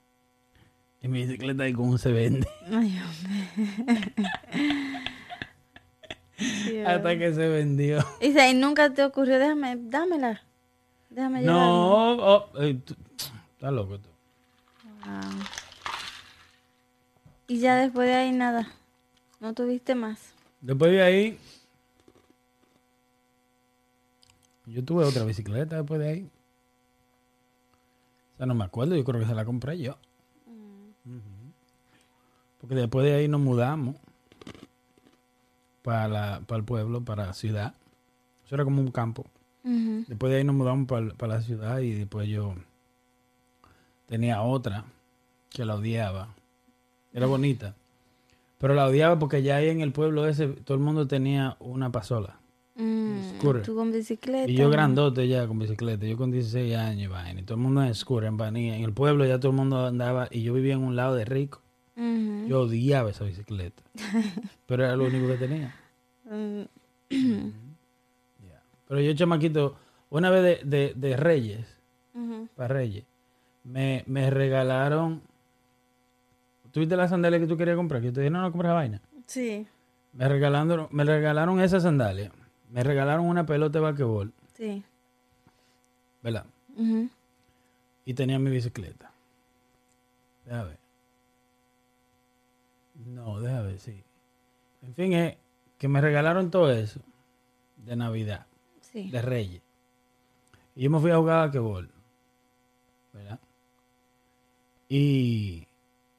Y 1.02 1.08
mi 1.08 1.22
bicicleta 1.26 1.64
ahí 1.64 1.74
como 1.74 1.98
se 1.98 2.12
vende. 2.12 2.48
Ay, 2.72 3.00
hombre. 3.00 4.14
Hasta 6.86 7.18
que 7.18 7.34
se 7.34 7.48
vendió. 7.48 8.00
Y 8.22 8.32
si 8.32 8.54
nunca 8.54 8.92
te 8.94 9.04
ocurrió, 9.04 9.40
déjame, 9.40 9.76
dámela. 9.80 10.42
Déjame 11.10 11.42
llevarla. 11.42 11.62
No, 11.64 12.12
oh, 12.14 12.50
eh, 12.62 12.76
tú- 12.86 12.96
estás 13.56 13.74
loco 13.74 13.98
tú. 14.00 14.10
Wow. 15.06 15.44
Y 17.48 17.60
ya 17.60 17.76
después 17.78 18.08
de 18.08 18.14
ahí 18.16 18.32
nada. 18.32 18.68
No 19.40 19.54
tuviste 19.54 19.96
más. 19.96 20.34
Después 20.62 20.92
de 20.92 21.02
ahí, 21.02 21.40
yo 24.68 24.84
tuve 24.84 25.04
otra 25.06 25.24
bicicleta 25.24 25.78
después 25.78 26.00
de 26.00 26.10
ahí. 26.10 26.30
O 28.34 28.38
sea, 28.38 28.46
no 28.46 28.54
me 28.54 28.64
acuerdo, 28.66 28.96
yo 28.96 29.04
creo 29.04 29.20
que 29.20 29.26
se 29.28 29.34
la 29.36 29.46
compré 29.46 29.78
yo. 29.80 29.98
Porque 32.60 32.76
después 32.76 33.06
de 33.06 33.14
ahí 33.16 33.28
nos 33.28 33.40
mudamos 33.42 33.96
para, 35.84 36.08
la- 36.08 36.42
para 36.46 36.60
el 36.60 36.66
pueblo, 36.66 37.02
para 37.04 37.28
la 37.28 37.34
ciudad. 37.34 37.74
Eso 38.46 38.56
era 38.56 38.64
como 38.64 38.82
un 38.82 38.92
campo. 38.92 39.26
Después 40.08 40.32
de 40.32 40.38
ahí 40.40 40.44
nos 40.44 40.56
mudamos 40.56 40.88
para, 40.88 41.10
para 41.16 41.36
la 41.36 41.42
ciudad 41.42 41.80
y 41.80 41.92
después 41.94 42.28
yo 42.30 42.56
tenía 44.06 44.42
otra 44.42 44.86
que 45.50 45.66
la 45.66 45.76
odiaba. 45.76 46.30
Era 47.14 47.26
bonita. 47.26 47.74
Pero 48.60 48.74
la 48.74 48.86
odiaba 48.88 49.20
porque 49.20 49.44
ya 49.44 49.58
ahí 49.58 49.70
en 49.70 49.82
el 49.82 49.92
pueblo 49.92 50.28
ese 50.28 50.48
todo 50.48 50.78
el 50.78 50.84
mundo 50.84 51.08
tenía 51.08 51.58
una 51.60 51.92
pasola. 51.92 52.38
Mm, 52.78 53.38
Scooter. 53.40 53.64
Tú 53.64 53.76
con 53.76 53.92
bicicleta. 53.92 54.50
Y 54.50 54.56
yo 54.56 54.70
grandote 54.70 55.28
ya 55.28 55.48
con 55.48 55.58
bicicleta. 55.58 56.06
Yo 56.06 56.16
con 56.16 56.32
16 56.32 56.76
años 56.76 57.04
y 57.04 57.08
vaina. 57.08 57.40
Y 57.42 57.44
todo 57.44 57.56
el 57.56 57.64
mundo 57.64 57.84
en 57.84 57.94
scooter, 57.96 58.28
en 58.28 58.38
vanilla. 58.38 58.76
En 58.76 58.84
el 58.84 58.94
pueblo 58.94 59.26
ya 59.26 59.40
todo 59.40 59.52
el 59.52 59.58
mundo 59.58 59.86
andaba 59.88 60.28
y 60.30 60.44
yo 60.44 60.54
vivía 60.54 60.74
en 60.74 60.84
un 60.84 60.96
lado 60.96 61.16
de 61.16 61.26
rico. 61.26 61.62
Yo 62.48 62.62
odiaba 62.62 63.10
esa 63.10 63.24
bicicleta. 63.26 63.82
Pero 64.68 64.84
era 64.86 64.96
lo 64.96 65.06
único 65.06 65.28
que 65.28 65.36
tenía. 65.38 65.76
Mm. 66.30 66.62
Pero 68.88 69.02
yo, 69.02 69.14
chamaquito, 69.14 69.76
una 70.10 70.30
vez 70.30 70.44
de, 70.64 70.78
de, 70.78 70.94
de 70.96 71.18
Reyes, 71.18 71.68
para 72.56 72.74
Reyes, 72.76 73.04
me, 73.64 74.04
me 74.08 74.30
regalaron. 74.30 75.22
¿Tuviste 76.72 76.96
la 76.96 77.08
sandalia 77.08 77.40
que 77.40 77.48
tú 77.48 77.58
querías 77.58 77.76
comprar? 77.76 78.02
Que 78.02 78.08
yo 78.08 78.14
te 78.14 78.22
dije, 78.22 78.30
no, 78.30 78.42
no 78.42 78.52
compras 78.52 78.74
vaina. 78.74 79.02
Sí, 79.26 79.66
Me 80.14 80.30
regalaron, 80.30 80.88
me 80.92 81.04
regalaron 81.04 81.60
esa 81.60 81.80
sandalia. 81.80 82.32
Me 82.70 82.84
regalaron 82.84 83.26
una 83.26 83.46
pelota 83.46 83.80
de 83.80 83.84
basquetbol, 83.84 84.34
sí. 84.56 84.84
¿verdad? 86.22 86.46
Y 88.06 88.14
tenía 88.14 88.38
mi 88.40 88.52
bicicleta. 88.52 89.12
Deja 90.46 90.64
ver. 90.64 90.78
No, 93.06 93.40
deja 93.40 93.62
ver, 93.62 93.80
sí. 93.80 94.04
En 94.82 94.94
fin, 94.96 95.14
es 95.14 95.38
que 95.78 95.88
me 95.88 96.02
regalaron 96.02 96.52
todo 96.52 96.72
eso 96.72 97.00
de 97.78 97.96
Navidad, 97.96 98.46
Sí. 98.82 99.10
de 99.10 99.22
Reyes. 99.22 99.62
Y 100.76 100.84
yo 100.84 100.90
me 100.90 101.00
fui 101.00 101.12
a 101.12 101.18
jugar 101.18 101.38
a 101.38 101.42
basquetbol, 101.44 101.90
¿verdad? 103.14 103.40
Y 104.90 105.68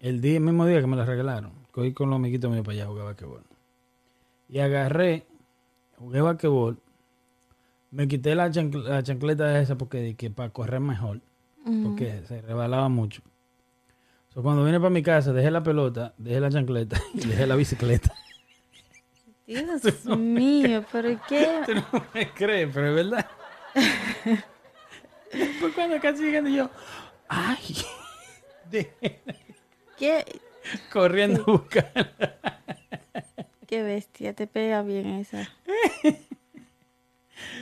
el 0.00 0.20
día, 0.20 0.36
el 0.36 0.42
mismo 0.42 0.66
día 0.66 0.80
que 0.80 0.86
me 0.86 0.96
la 0.96 1.04
regalaron, 1.04 1.52
cogí 1.70 1.92
con 1.92 2.10
los 2.10 2.16
amiguitos 2.16 2.50
míos 2.50 2.64
para 2.64 2.74
allá 2.74 2.84
a 2.84 2.88
jugar 2.88 3.04
basquetbol. 3.06 3.44
Y 4.48 4.58
agarré, 4.60 5.26
jugué 5.98 6.20
basquetbol, 6.20 6.78
me 7.90 8.06
quité 8.08 8.34
la, 8.34 8.48
chancl- 8.50 8.82
la 8.84 9.02
chancleta 9.02 9.60
esa 9.60 9.76
porque 9.76 10.14
que 10.16 10.30
para 10.30 10.50
correr 10.50 10.80
mejor 10.80 11.20
porque 11.82 12.22
se 12.26 12.40
rebalaba 12.40 12.88
mucho. 12.88 13.20
So, 14.32 14.42
cuando 14.42 14.64
vine 14.64 14.78
para 14.78 14.90
mi 14.90 15.02
casa, 15.02 15.32
dejé 15.34 15.50
la 15.50 15.62
pelota, 15.62 16.14
dejé 16.16 16.40
la 16.40 16.50
chancleta 16.50 16.98
y 17.14 17.26
dejé 17.26 17.46
la 17.46 17.56
bicicleta. 17.56 18.14
Dios 19.46 20.06
mío, 20.18 20.84
pero 20.90 21.20
¿qué? 21.28 21.60
Tú 21.66 21.74
no 21.74 22.04
me 22.14 22.30
crees, 22.32 22.70
pero 22.72 22.88
es 22.88 22.94
verdad. 22.94 23.26
Después 25.32 25.74
cuando 25.74 26.00
casi 26.00 26.22
llegando 26.22 26.48
yo, 26.50 26.70
ay, 27.28 27.58
dejé- 28.70 29.20
¿Qué? 29.98 30.24
corriendo 30.92 31.42
a 31.42 31.50
buscar. 31.52 32.77
Qué 33.68 33.82
bestia, 33.82 34.32
te 34.32 34.46
pega 34.46 34.82
bien 34.82 35.06
esa. 35.08 35.46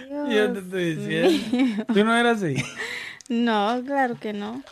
Yo 0.09 0.53
te 0.53 0.61
estoy 0.61 0.95
diciendo. 0.95 1.85
Tú 1.93 2.05
no 2.05 2.17
eras 2.17 2.43
así. 2.43 2.55
No, 3.29 3.83
claro 3.85 4.15
que 4.21 4.33
no. 4.33 4.63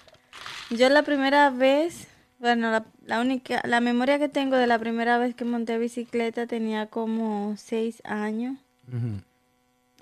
Yo 0.70 0.88
la 0.88 1.02
primera 1.02 1.50
vez, 1.50 2.06
bueno, 2.38 2.70
la, 2.70 2.86
la 3.04 3.20
única, 3.20 3.60
la 3.64 3.80
memoria 3.80 4.20
que 4.20 4.28
tengo 4.28 4.54
de 4.54 4.68
la 4.68 4.78
primera 4.78 5.18
vez 5.18 5.34
que 5.34 5.44
monté 5.44 5.76
bicicleta 5.76 6.46
tenía 6.46 6.86
como 6.86 7.56
seis 7.56 8.00
años 8.04 8.56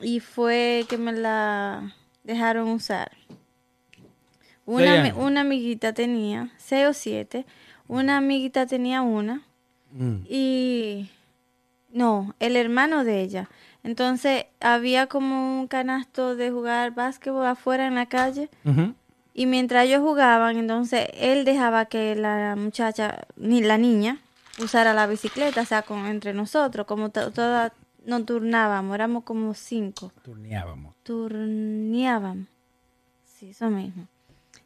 y 0.03 0.21
fue 0.21 0.85
que 0.87 0.99
me 0.99 1.13
la 1.13 1.95
dejaron 2.25 2.69
usar. 2.69 3.13
Una 4.67 5.41
amiguita 5.41 5.95
tenía, 5.95 6.51
seis 6.59 6.89
o 6.89 6.93
siete. 6.93 7.47
Una 7.89 8.19
amiguita 8.19 8.67
tenía 8.67 9.01
una. 9.01 9.47
Mm. 9.93 10.17
Y 10.29 11.09
no, 11.93 12.35
el 12.41 12.57
hermano 12.57 13.05
de 13.05 13.21
ella. 13.21 13.49
Entonces 13.85 14.47
había 14.61 15.07
como 15.07 15.61
un 15.61 15.67
canasto 15.69 16.35
de 16.37 16.51
jugar 16.51 16.95
básquetbol 16.95 17.47
afuera 17.47 17.87
en 17.87 17.95
la 17.95 18.07
calle. 18.07 18.49
Y 19.35 19.47
mientras 19.47 19.87
ellos 19.87 20.01
jugaban, 20.03 20.57
entonces 20.59 21.09
él 21.15 21.45
dejaba 21.45 21.87
que 21.87 22.15
la 22.17 22.55
muchacha, 22.57 23.27
ni 23.37 23.63
la 23.63 23.79
niña, 23.79 24.19
usara 24.63 24.93
la 24.95 25.07
bicicleta, 25.07 25.63
o 25.63 25.65
sea, 25.65 25.83
con, 25.83 26.07
entre 26.07 26.35
nosotros, 26.35 26.87
como 26.87 27.09
to- 27.11 27.31
todas 27.31 27.73
nos 28.05 28.27
turnábamos, 28.27 28.95
éramos 28.95 29.25
como 29.25 29.55
cinco, 29.55 30.13
Turneábamos. 30.23 30.95
turneábamos. 31.03 32.47
Sí, 33.25 33.51
eso 33.51 33.71
mismo. 33.71 34.07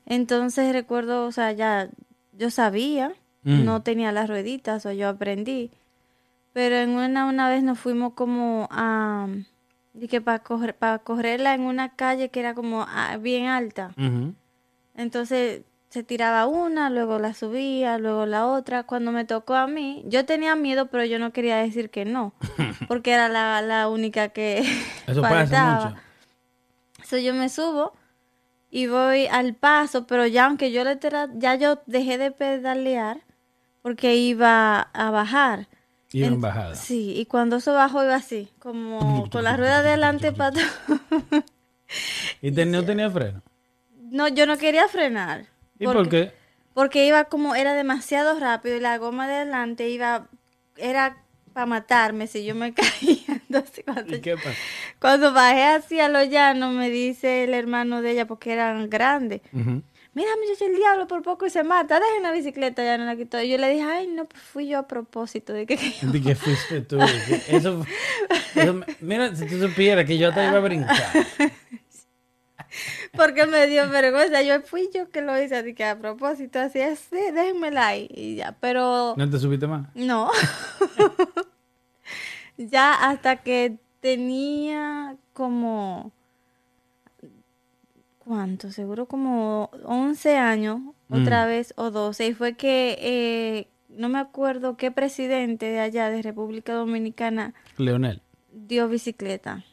Entonces 0.04 0.72
recuerdo, 0.72 1.26
o 1.26 1.32
sea, 1.32 1.52
ya 1.52 1.88
yo 2.32 2.50
sabía, 2.50 3.12
Mm. 3.44 3.64
no 3.64 3.82
tenía 3.82 4.10
las 4.12 4.28
rueditas, 4.28 4.84
o 4.86 4.92
yo 4.92 5.08
aprendí. 5.08 5.70
Pero 6.56 6.76
en 6.76 6.88
una, 6.96 7.26
una 7.26 7.50
vez 7.50 7.62
nos 7.62 7.78
fuimos 7.78 8.14
como 8.14 8.66
a, 8.70 9.28
que 10.08 10.22
para 10.22 10.38
correr, 10.38 10.74
para 10.74 11.00
correrla 11.00 11.52
en 11.52 11.60
una 11.60 11.94
calle 11.94 12.30
que 12.30 12.40
era 12.40 12.54
como 12.54 12.86
ah, 12.88 13.18
bien 13.18 13.44
alta. 13.44 13.92
Entonces 14.94 15.64
se 15.90 16.02
tiraba 16.02 16.46
una, 16.46 16.88
luego 16.88 17.18
la 17.18 17.34
subía, 17.34 17.98
luego 17.98 18.24
la 18.24 18.46
otra. 18.46 18.84
Cuando 18.84 19.12
me 19.12 19.26
tocó 19.26 19.54
a 19.54 19.66
mí, 19.66 20.02
yo 20.06 20.24
tenía 20.24 20.56
miedo, 20.56 20.86
pero 20.86 21.04
yo 21.04 21.18
no 21.18 21.30
quería 21.30 21.58
decir 21.58 21.90
que 21.90 22.06
no, 22.06 22.32
porque 22.88 23.12
era 23.12 23.28
la, 23.28 23.60
la 23.60 23.90
única 23.90 24.30
que 24.30 24.60
Eso 25.06 25.20
pasa 25.20 25.34
faltaba. 25.34 25.84
mucho. 25.90 26.00
So, 27.04 27.18
yo 27.18 27.34
me 27.34 27.50
subo 27.50 27.92
y 28.70 28.86
voy 28.86 29.26
al 29.26 29.52
paso, 29.52 30.06
pero 30.06 30.26
ya 30.26 30.46
aunque 30.46 30.72
yo 30.72 30.84
le 30.84 30.98
ya 31.34 31.54
yo 31.56 31.82
dejé 31.84 32.16
de 32.16 32.30
pedalear 32.30 33.20
porque 33.82 34.16
iba 34.16 34.80
a 34.80 35.10
bajar. 35.10 35.68
Iba 36.12 36.26
en 36.28 36.34
En- 36.34 36.40
bajada. 36.40 36.74
Sí, 36.74 37.14
y 37.16 37.26
cuando 37.26 37.56
eso 37.56 37.74
bajó 37.74 38.04
iba 38.04 38.14
así, 38.14 38.48
como 38.58 39.28
con 39.30 39.44
la 39.44 39.56
rueda 39.56 39.82
de 39.82 39.88
adelante 39.90 40.32
para. 40.32 40.60
¿Y 42.42 42.52
ten- 42.52 42.70
no 42.70 42.84
tenía 42.84 43.10
freno? 43.10 43.42
No, 44.10 44.28
yo 44.28 44.46
no 44.46 44.56
quería 44.56 44.88
frenar. 44.88 45.46
¿Y 45.78 45.84
por 45.84 46.08
qué? 46.08 46.32
Porque 46.74 47.06
iba 47.06 47.24
como, 47.24 47.54
era 47.54 47.74
demasiado 47.74 48.38
rápido 48.38 48.76
y 48.76 48.80
la 48.80 48.98
goma 48.98 49.26
de 49.26 49.34
adelante 49.34 49.88
iba, 49.88 50.28
era 50.76 51.16
para 51.52 51.66
matarme 51.66 52.26
si 52.26 52.44
yo 52.44 52.54
me 52.54 52.72
caía. 52.74 53.40
Entonces 53.48 53.84
cuando, 53.84 54.14
¿Y 54.16 54.20
qué 54.20 54.36
pasa? 54.36 54.54
cuando 55.00 55.32
bajé 55.32 55.64
hacia 55.64 56.08
lo 56.08 56.22
llano 56.22 56.70
me 56.70 56.90
dice 56.90 57.44
el 57.44 57.54
hermano 57.54 58.02
de 58.02 58.12
ella, 58.12 58.26
porque 58.26 58.52
eran 58.52 58.88
grandes, 58.90 59.40
Ujú. 59.52 59.82
Mira 60.16 60.30
muchacho 60.42 60.64
el 60.64 60.76
diablo 60.76 61.06
por 61.06 61.20
poco 61.22 61.44
y 61.44 61.50
se 61.50 61.62
mata, 61.62 62.00
dejen 62.00 62.22
la 62.22 62.32
bicicleta, 62.32 62.82
ya 62.82 62.96
no 62.96 63.04
la 63.04 63.16
quitó. 63.16 63.38
Y 63.42 63.50
yo 63.50 63.58
le 63.58 63.68
dije, 63.68 63.82
ay 63.84 64.06
no, 64.06 64.24
pues 64.24 64.42
fui 64.42 64.66
yo 64.66 64.78
a 64.78 64.88
propósito 64.88 65.52
de 65.52 65.66
que... 65.66 65.76
que- 65.76 66.06
¿De 66.06 66.22
qué 66.22 66.34
fuiste 66.34 66.80
tú? 66.80 66.96
Que 66.98 67.56
Eso, 67.56 67.84
mira, 69.02 69.36
si 69.36 69.46
tú 69.46 69.60
supieras 69.60 70.06
que 70.06 70.16
yo 70.16 70.32
te 70.32 70.42
iba 70.42 70.56
a 70.56 70.60
brincar. 70.60 70.96
porque 73.14 73.44
me 73.44 73.66
dio 73.66 73.88
vergüenza, 73.90 74.40
yo 74.40 74.62
fui 74.62 74.88
yo 74.94 75.10
que 75.10 75.20
lo 75.20 75.38
hice, 75.40 75.56
así 75.56 75.74
que 75.74 75.84
a 75.84 75.98
propósito, 75.98 76.60
así 76.60 76.80
es, 76.80 76.98
sí, 76.98 77.16
déjenmela 77.34 77.88
ahí 77.88 78.08
y 78.10 78.36
ya, 78.36 78.56
pero... 78.58 79.12
¿No 79.18 79.28
te 79.28 79.38
subiste 79.38 79.66
más? 79.66 79.86
No. 79.94 80.30
ya 82.56 82.94
hasta 82.94 83.36
que 83.36 83.76
tenía 84.00 85.16
como... 85.34 86.10
¿Cuánto? 88.26 88.72
Seguro 88.72 89.06
como 89.06 89.70
11 89.84 90.36
años, 90.36 90.80
otra 91.10 91.46
vez, 91.46 91.72
o 91.76 91.92
12. 91.92 92.26
Y 92.26 92.34
fue 92.34 92.54
que, 92.54 92.98
eh, 93.00 93.68
no 93.88 94.08
me 94.08 94.18
acuerdo 94.18 94.76
qué 94.76 94.90
presidente 94.90 95.66
de 95.66 95.78
allá, 95.78 96.10
de 96.10 96.22
República 96.22 96.72
Dominicana, 96.74 97.54
Leonel. 97.76 98.20
dio 98.52 98.88
bicicleta. 98.88 99.64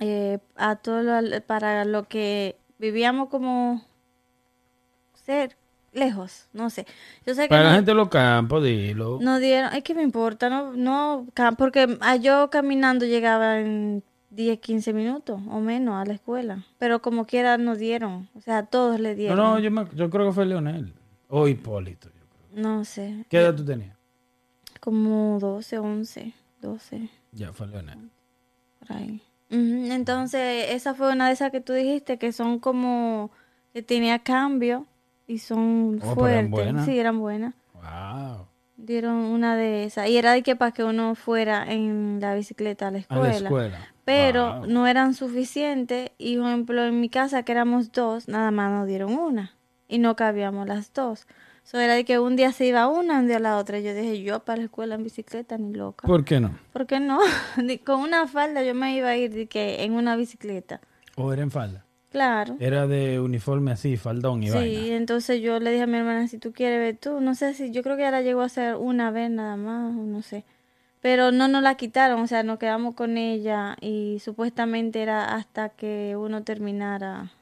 Eh, 0.00 0.38
a 0.54 0.76
todo 0.76 1.02
lo- 1.02 1.40
para 1.42 1.84
lo 1.84 2.04
que 2.04 2.56
vivíamos 2.78 3.28
como 3.30 3.82
ser 5.14 5.56
lejos, 5.92 6.46
no 6.52 6.70
sé. 6.70 6.86
Yo 7.26 7.34
sé 7.34 7.42
que 7.42 7.48
Para 7.48 7.64
la 7.64 7.74
gente 7.74 7.90
de 7.92 7.94
los 7.96 8.08
campos, 8.10 8.62
dilo. 8.62 9.18
no 9.20 9.38
dieron, 9.40 9.72
es 9.74 9.82
que 9.82 9.94
me 9.94 10.02
importa, 10.02 10.50
no, 10.50 10.72
no, 10.72 11.26
porque 11.58 11.98
yo 12.20 12.48
caminando 12.50 13.06
llegaba 13.06 13.58
en 13.60 14.02
10, 14.34 14.58
15 14.60 14.92
minutos 14.92 15.40
o 15.48 15.60
menos 15.60 15.94
a 15.94 16.04
la 16.04 16.14
escuela, 16.14 16.64
pero 16.78 17.00
como 17.02 17.24
quiera 17.26 17.56
nos 17.58 17.78
dieron, 17.78 18.28
o 18.34 18.40
sea, 18.40 18.64
todos 18.66 18.98
le 19.00 19.10
No, 19.10 19.16
dieron. 19.16 19.36
no, 19.36 19.58
yo, 19.58 19.70
me- 19.70 19.86
yo 19.94 20.10
creo 20.10 20.26
que 20.26 20.32
fue 20.32 20.46
Leonel. 20.46 20.92
O 21.28 21.48
Hipólito. 21.48 22.08
yo 22.08 22.14
creo. 22.50 22.62
No 22.62 22.84
sé, 22.84 23.24
¿Qué 23.28 23.38
edad 23.38 23.54
tú 23.54 23.64
tenías? 23.64 23.96
como 24.80 25.38
12, 25.40 25.78
11, 25.78 26.34
12, 26.60 27.08
Ya 27.32 27.52
fue 27.52 27.66
Leonel. 27.68 28.10
por 28.80 28.96
ahí. 28.96 29.22
Entonces, 29.50 30.70
esa 30.70 30.94
fue 30.94 31.12
una 31.12 31.28
de 31.28 31.32
esas 31.34 31.50
que 31.52 31.60
tú 31.60 31.72
dijiste 31.72 32.18
que 32.18 32.32
son 32.32 32.58
como 32.58 33.30
que 33.72 33.82
tenía 33.82 34.18
cambio 34.18 34.86
y 35.26 35.38
son 35.38 36.00
Oh, 36.02 36.04
eran 36.06 36.14
fuertes. 36.16 36.50
buenas. 36.50 36.84
Sí, 36.86 36.98
eran 36.98 37.18
buenas. 37.20 37.54
Wow. 37.74 38.46
Dieron 38.84 39.16
una 39.16 39.56
de 39.56 39.84
esas. 39.84 40.08
Y 40.08 40.16
era 40.16 40.32
de 40.32 40.42
que 40.42 40.56
para 40.56 40.72
que 40.72 40.84
uno 40.84 41.14
fuera 41.14 41.64
en 41.70 42.18
la 42.20 42.34
bicicleta 42.34 42.88
a 42.88 42.90
la 42.90 42.98
A 42.98 43.00
escuela. 43.00 43.28
la 43.28 43.34
escuela. 43.36 43.78
Pero 44.04 44.58
Wow. 44.60 44.66
no 44.66 44.86
eran 44.86 45.14
suficientes. 45.14 46.10
Y, 46.18 46.36
por 46.36 46.46
ejemplo, 46.48 46.84
en 46.84 47.00
mi 47.00 47.08
casa, 47.08 47.42
que 47.42 47.52
éramos 47.52 47.92
dos, 47.92 48.28
nada 48.28 48.50
más 48.50 48.70
nos 48.70 48.86
dieron 48.86 49.14
una. 49.14 49.56
Y 49.88 49.98
no 49.98 50.16
cabíamos 50.16 50.66
las 50.66 50.92
dos. 50.92 51.26
So, 51.62 51.78
era 51.78 51.94
de 51.94 52.04
que 52.04 52.18
un 52.18 52.36
día 52.36 52.52
se 52.52 52.66
iba 52.66 52.86
una, 52.88 53.20
un 53.20 53.26
día 53.26 53.38
la 53.38 53.56
otra. 53.56 53.78
Yo 53.80 53.94
dije, 53.94 54.22
yo 54.22 54.40
para 54.44 54.58
la 54.58 54.64
escuela 54.64 54.96
en 54.96 55.02
bicicleta, 55.04 55.56
ni 55.56 55.72
loca. 55.72 56.06
¿Por 56.06 56.24
qué 56.24 56.38
no? 56.40 56.50
¿Por 56.74 56.86
qué 56.86 57.00
no? 57.00 57.18
Con 57.86 58.00
una 58.00 58.26
falda 58.28 58.62
yo 58.62 58.74
me 58.74 58.94
iba 58.94 59.08
a 59.08 59.16
ir 59.16 59.32
de 59.32 59.46
que 59.46 59.82
en 59.82 59.94
una 59.94 60.14
bicicleta. 60.16 60.82
¿O 61.16 61.32
era 61.32 61.42
en 61.42 61.50
falda? 61.50 61.86
Claro. 62.14 62.54
Era 62.60 62.86
de 62.86 63.18
uniforme 63.18 63.72
así, 63.72 63.96
faldón 63.96 64.44
y 64.44 64.46
Sí, 64.46 64.54
vaina. 64.54 64.94
entonces 64.94 65.42
yo 65.42 65.58
le 65.58 65.72
dije 65.72 65.82
a 65.82 65.86
mi 65.88 65.96
hermana, 65.98 66.28
si 66.28 66.38
tú 66.38 66.52
quieres 66.52 66.78
ver 66.78 66.96
tú, 66.96 67.20
no 67.20 67.34
sé 67.34 67.54
si, 67.54 67.72
yo 67.72 67.82
creo 67.82 67.96
que 67.96 68.08
la 68.08 68.22
llegó 68.22 68.42
a 68.42 68.44
hacer 68.44 68.76
una 68.76 69.10
vez 69.10 69.32
nada 69.32 69.56
más, 69.56 69.90
o 69.96 70.02
no 70.04 70.22
sé. 70.22 70.44
Pero 71.00 71.32
no 71.32 71.48
nos 71.48 71.64
la 71.64 71.74
quitaron, 71.74 72.20
o 72.20 72.26
sea, 72.28 72.44
nos 72.44 72.60
quedamos 72.60 72.94
con 72.94 73.16
ella 73.18 73.76
y 73.80 74.20
supuestamente 74.24 75.02
era 75.02 75.34
hasta 75.34 75.70
que 75.70 76.14
uno 76.16 76.44
terminara 76.44 77.32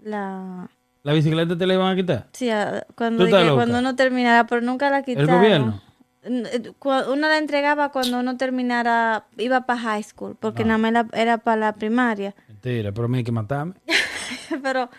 la... 0.00 0.70
¿La 1.02 1.12
bicicleta 1.14 1.58
te 1.58 1.66
la 1.66 1.74
iban 1.74 1.92
a 1.92 1.96
quitar? 1.96 2.28
Sí, 2.32 2.48
cuando, 2.94 3.24
¿Tú 3.24 3.26
estás 3.26 3.42
de 3.42 3.48
que 3.48 3.54
cuando 3.56 3.80
uno 3.80 3.96
terminara, 3.96 4.46
pero 4.46 4.60
nunca 4.60 4.88
la 4.88 4.98
¿El 4.98 5.04
quitaron. 5.04 5.34
gobierno? 5.36 5.80
Eh, 6.24 6.72
Uno 6.84 7.28
la 7.28 7.38
entregaba 7.38 7.90
cuando 7.90 8.20
uno 8.20 8.36
terminara, 8.36 9.26
iba 9.38 9.66
para 9.66 9.80
high 9.80 10.02
school, 10.02 10.36
porque 10.38 10.62
Ah. 10.62 10.66
nada 10.66 10.78
más 10.78 10.92
la- 10.92 11.08
era 11.12 11.38
para 11.38 11.56
la 11.56 11.72
primaria. 11.74 12.34
Mentira, 12.48 12.92
pero 12.92 13.08
me 13.08 13.18
hay 13.18 13.24
que 13.24 13.32
matarme. 13.32 13.74
Pero 14.62 14.90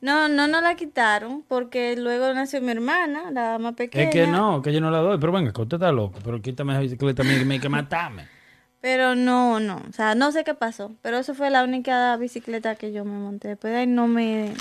no, 0.00 0.28
no 0.28 0.46
nos 0.48 0.62
la 0.62 0.76
quitaron 0.76 1.42
porque 1.46 1.96
luego 1.96 2.32
nació 2.32 2.60
mi 2.62 2.70
hermana, 2.70 3.30
la 3.30 3.58
más 3.58 3.74
pequeña. 3.74 4.04
Es 4.04 4.10
que 4.10 4.26
no, 4.26 4.62
que 4.62 4.72
yo 4.72 4.80
no 4.80 4.90
la 4.90 4.98
doy. 4.98 5.18
Pero 5.18 5.32
venga, 5.32 5.52
que 5.52 5.60
usted 5.60 5.76
está 5.76 5.90
loco. 5.92 6.18
Pero 6.24 6.40
quítame 6.40 6.72
esa 6.72 6.80
bicicleta 6.80 7.22
me 7.24 7.34
hay 7.54 7.58
que 7.60 7.68
matarme. 7.68 8.26
Pero 8.80 9.14
no, 9.14 9.60
no, 9.60 9.82
o 9.88 9.92
sea, 9.92 10.14
no 10.14 10.32
sé 10.32 10.42
qué 10.42 10.54
pasó, 10.54 10.94
pero 11.02 11.18
eso 11.18 11.34
fue 11.34 11.50
la 11.50 11.62
única 11.64 12.16
bicicleta 12.16 12.76
que 12.76 12.92
yo 12.92 13.04
me 13.04 13.18
monté. 13.18 13.48
Después 13.48 13.74
de 13.74 13.80
ahí 13.80 13.86
no 13.86 14.06
me... 14.08 14.54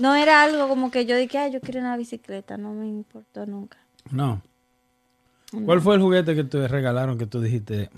No 0.00 0.14
era 0.14 0.42
algo 0.44 0.68
como 0.68 0.92
que 0.92 1.04
yo 1.04 1.16
dije, 1.16 1.38
ay, 1.38 1.50
yo 1.50 1.60
quiero 1.60 1.80
una 1.80 1.96
bicicleta, 1.96 2.56
no 2.56 2.72
me 2.74 2.86
importó 2.86 3.46
nunca. 3.46 3.78
No. 4.12 4.42
¿Cuál 5.64 5.80
fue 5.80 5.94
el 5.94 6.00
juguete 6.02 6.34
que 6.34 6.44
te 6.44 6.68
regalaron 6.68 7.16
que 7.18 7.26
tú 7.26 7.40
dijiste? 7.40 7.90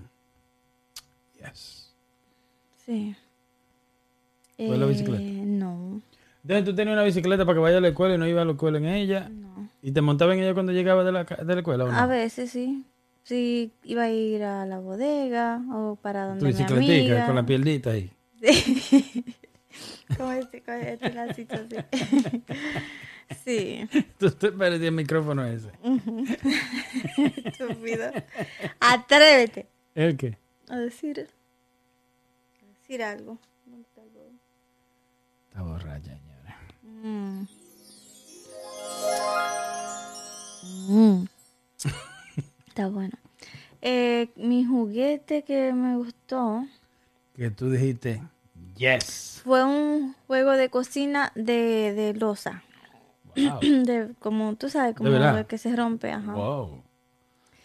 Yes. 1.39 1.93
Sí. 2.85 3.17
¿Fue 4.57 4.77
la 4.77 4.87
bicicleta? 4.87 5.23
Eh, 5.23 5.43
no, 5.47 6.01
Entonces 6.43 6.65
tú 6.67 6.75
tenías 6.75 6.95
una 6.95 7.03
bicicleta 7.05 7.45
para 7.45 7.57
que 7.57 7.61
vaya 7.61 7.79
a 7.79 7.81
la 7.81 7.89
escuela 7.89 8.15
y 8.15 8.19
no 8.19 8.27
iba 8.27 8.43
a 8.43 8.45
la 8.45 8.53
escuela 8.53 8.79
en 8.79 8.87
ella. 8.87 9.29
no. 9.31 9.69
¿Y 9.83 9.93
te 9.93 10.03
montaba 10.03 10.35
en 10.35 10.41
ella 10.41 10.53
cuando 10.53 10.73
llegaba 10.73 11.05
de 11.05 11.13
la, 11.13 11.25
de 11.25 11.55
la 11.55 11.61
escuela 11.61 11.85
o 11.85 11.89
no? 11.91 11.97
A 11.97 12.07
veces 12.07 12.51
sí. 12.51 12.85
Sí, 13.25 13.73
iba 13.85 14.03
a 14.05 14.11
ir 14.11 14.43
a 14.43 14.67
la 14.67 14.79
bodega 14.79 15.63
o 15.73 15.97
para 15.97 16.25
tu 16.25 16.29
donde 16.31 16.45
mi 16.47 16.53
bicicletica 16.53 17.13
amiga. 17.13 17.27
con 17.27 17.35
la 17.37 17.47
piernita 17.47 17.91
ahí. 17.91 18.11
Como 20.19 20.33
este, 20.33 20.61
con 20.63 20.75
este 20.75 21.13
lacito 21.15 21.55
así. 21.55 21.77
sí. 23.45 23.89
Tú 24.19 24.31
te 24.31 24.53
parecías 24.53 24.89
el 24.89 24.93
micrófono 24.95 25.45
ese. 25.47 25.71
Estúpido. 27.47 28.11
Atrévete 28.81 29.67
¿El 29.95 30.17
qué? 30.17 30.37
a 30.69 30.77
decir, 30.79 31.29
a 32.63 32.67
decir 32.67 33.03
algo. 33.03 33.39
Está 35.49 35.63
borracha, 35.63 36.17
señora. 36.17 36.59
Mm. 37.03 37.47
Mm. 40.89 41.27
Está 42.69 42.89
bueno. 42.89 43.19
Eh, 43.83 44.29
mi 44.37 44.65
juguete 44.65 45.43
que 45.43 45.73
me 45.73 45.97
gustó, 45.97 46.65
Que 47.35 47.51
tú 47.51 47.71
dijiste, 47.71 48.23
yes. 48.77 49.41
Fue 49.43 49.65
un 49.65 50.15
juego 50.27 50.53
de 50.53 50.69
cocina 50.69 51.33
de, 51.35 51.93
de 51.95 52.15
losa. 52.15 52.63
Wow. 53.37 53.61
De, 53.85 54.11
como 54.19 54.55
tú 54.57 54.69
sabes, 54.69 54.95
como 54.97 55.11
de 55.11 55.45
que 55.47 55.59
se 55.59 55.75
rompe. 55.77 56.11
Ajá. 56.13 56.33
wow. 56.35 56.83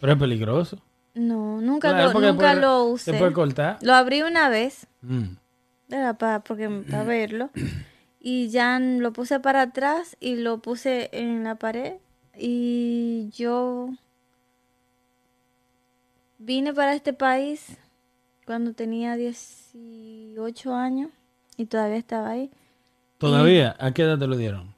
Pero 0.00 0.12
es 0.12 0.18
peligroso. 0.18 0.78
No, 1.14 1.60
nunca, 1.62 1.90
Claro, 1.90 2.12
lo, 2.12 2.20
nunca 2.32 2.50
puede- 2.52 2.60
lo 2.60 2.96
Se 2.98 3.10
usé. 3.10 3.18
puede 3.18 3.32
cortar. 3.32 3.78
Lo 3.82 3.94
abrí 3.94 4.22
una 4.22 4.48
vez, 4.50 4.86
Mm. 5.00 5.36
era 5.90 6.14
para, 6.18 6.40
porque, 6.40 6.68
para 6.68 7.04
verlo. 7.04 7.50
Y 8.20 8.48
ya 8.48 8.78
lo 8.78 9.12
puse 9.12 9.40
para 9.40 9.62
atrás 9.62 10.16
y 10.20 10.36
lo 10.36 10.58
puse 10.58 11.08
en 11.12 11.44
la 11.44 11.54
pared. 11.54 11.94
Y 12.38 13.30
yo 13.34 13.88
vine 16.38 16.74
para 16.74 16.94
este 16.94 17.12
país 17.12 17.78
cuando 18.44 18.72
tenía 18.74 19.16
18 19.16 20.74
años 20.74 21.10
y 21.56 21.66
todavía 21.66 21.96
estaba 21.96 22.30
ahí. 22.30 22.50
¿Todavía? 23.18 23.74
¿A 23.78 23.92
qué 23.92 24.02
edad 24.02 24.18
te 24.18 24.26
lo 24.26 24.36
dieron? 24.36 24.74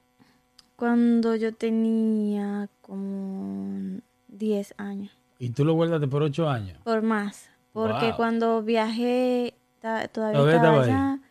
Cuando 0.78 1.34
yo 1.34 1.52
tenía 1.52 2.68
como 2.82 3.98
10 4.28 4.74
años, 4.78 5.10
Y 5.40 5.50
tú 5.50 5.64
lo 5.64 5.72
guardaste 5.74 6.06
por 6.06 6.22
ocho 6.22 6.48
años. 6.48 6.78
por 6.84 7.02
más. 7.02 7.50
Porque 7.72 8.06
Wow. 8.06 8.16
cuando 8.16 8.62
viajé, 8.62 9.54
ta- 9.80 10.06
todavía 10.06 10.38
Todavía 10.38 10.56
estaba 10.56 10.80
estaba 10.84 10.84
ahí. 10.84 10.90
allá. 11.14 11.22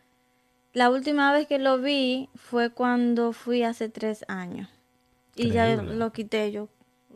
La 0.74 0.90
última 0.90 1.32
vez 1.32 1.46
que 1.46 1.58
lo 1.58 1.78
vi 1.78 2.28
fue 2.34 2.68
cuando 2.70 3.32
fui 3.32 3.62
hace 3.62 3.88
tres 3.88 4.22
años. 4.28 4.68
Y 5.34 5.50
ya 5.50 5.76
lo 5.82 6.12
quité 6.12 6.52
yo. 6.52 6.68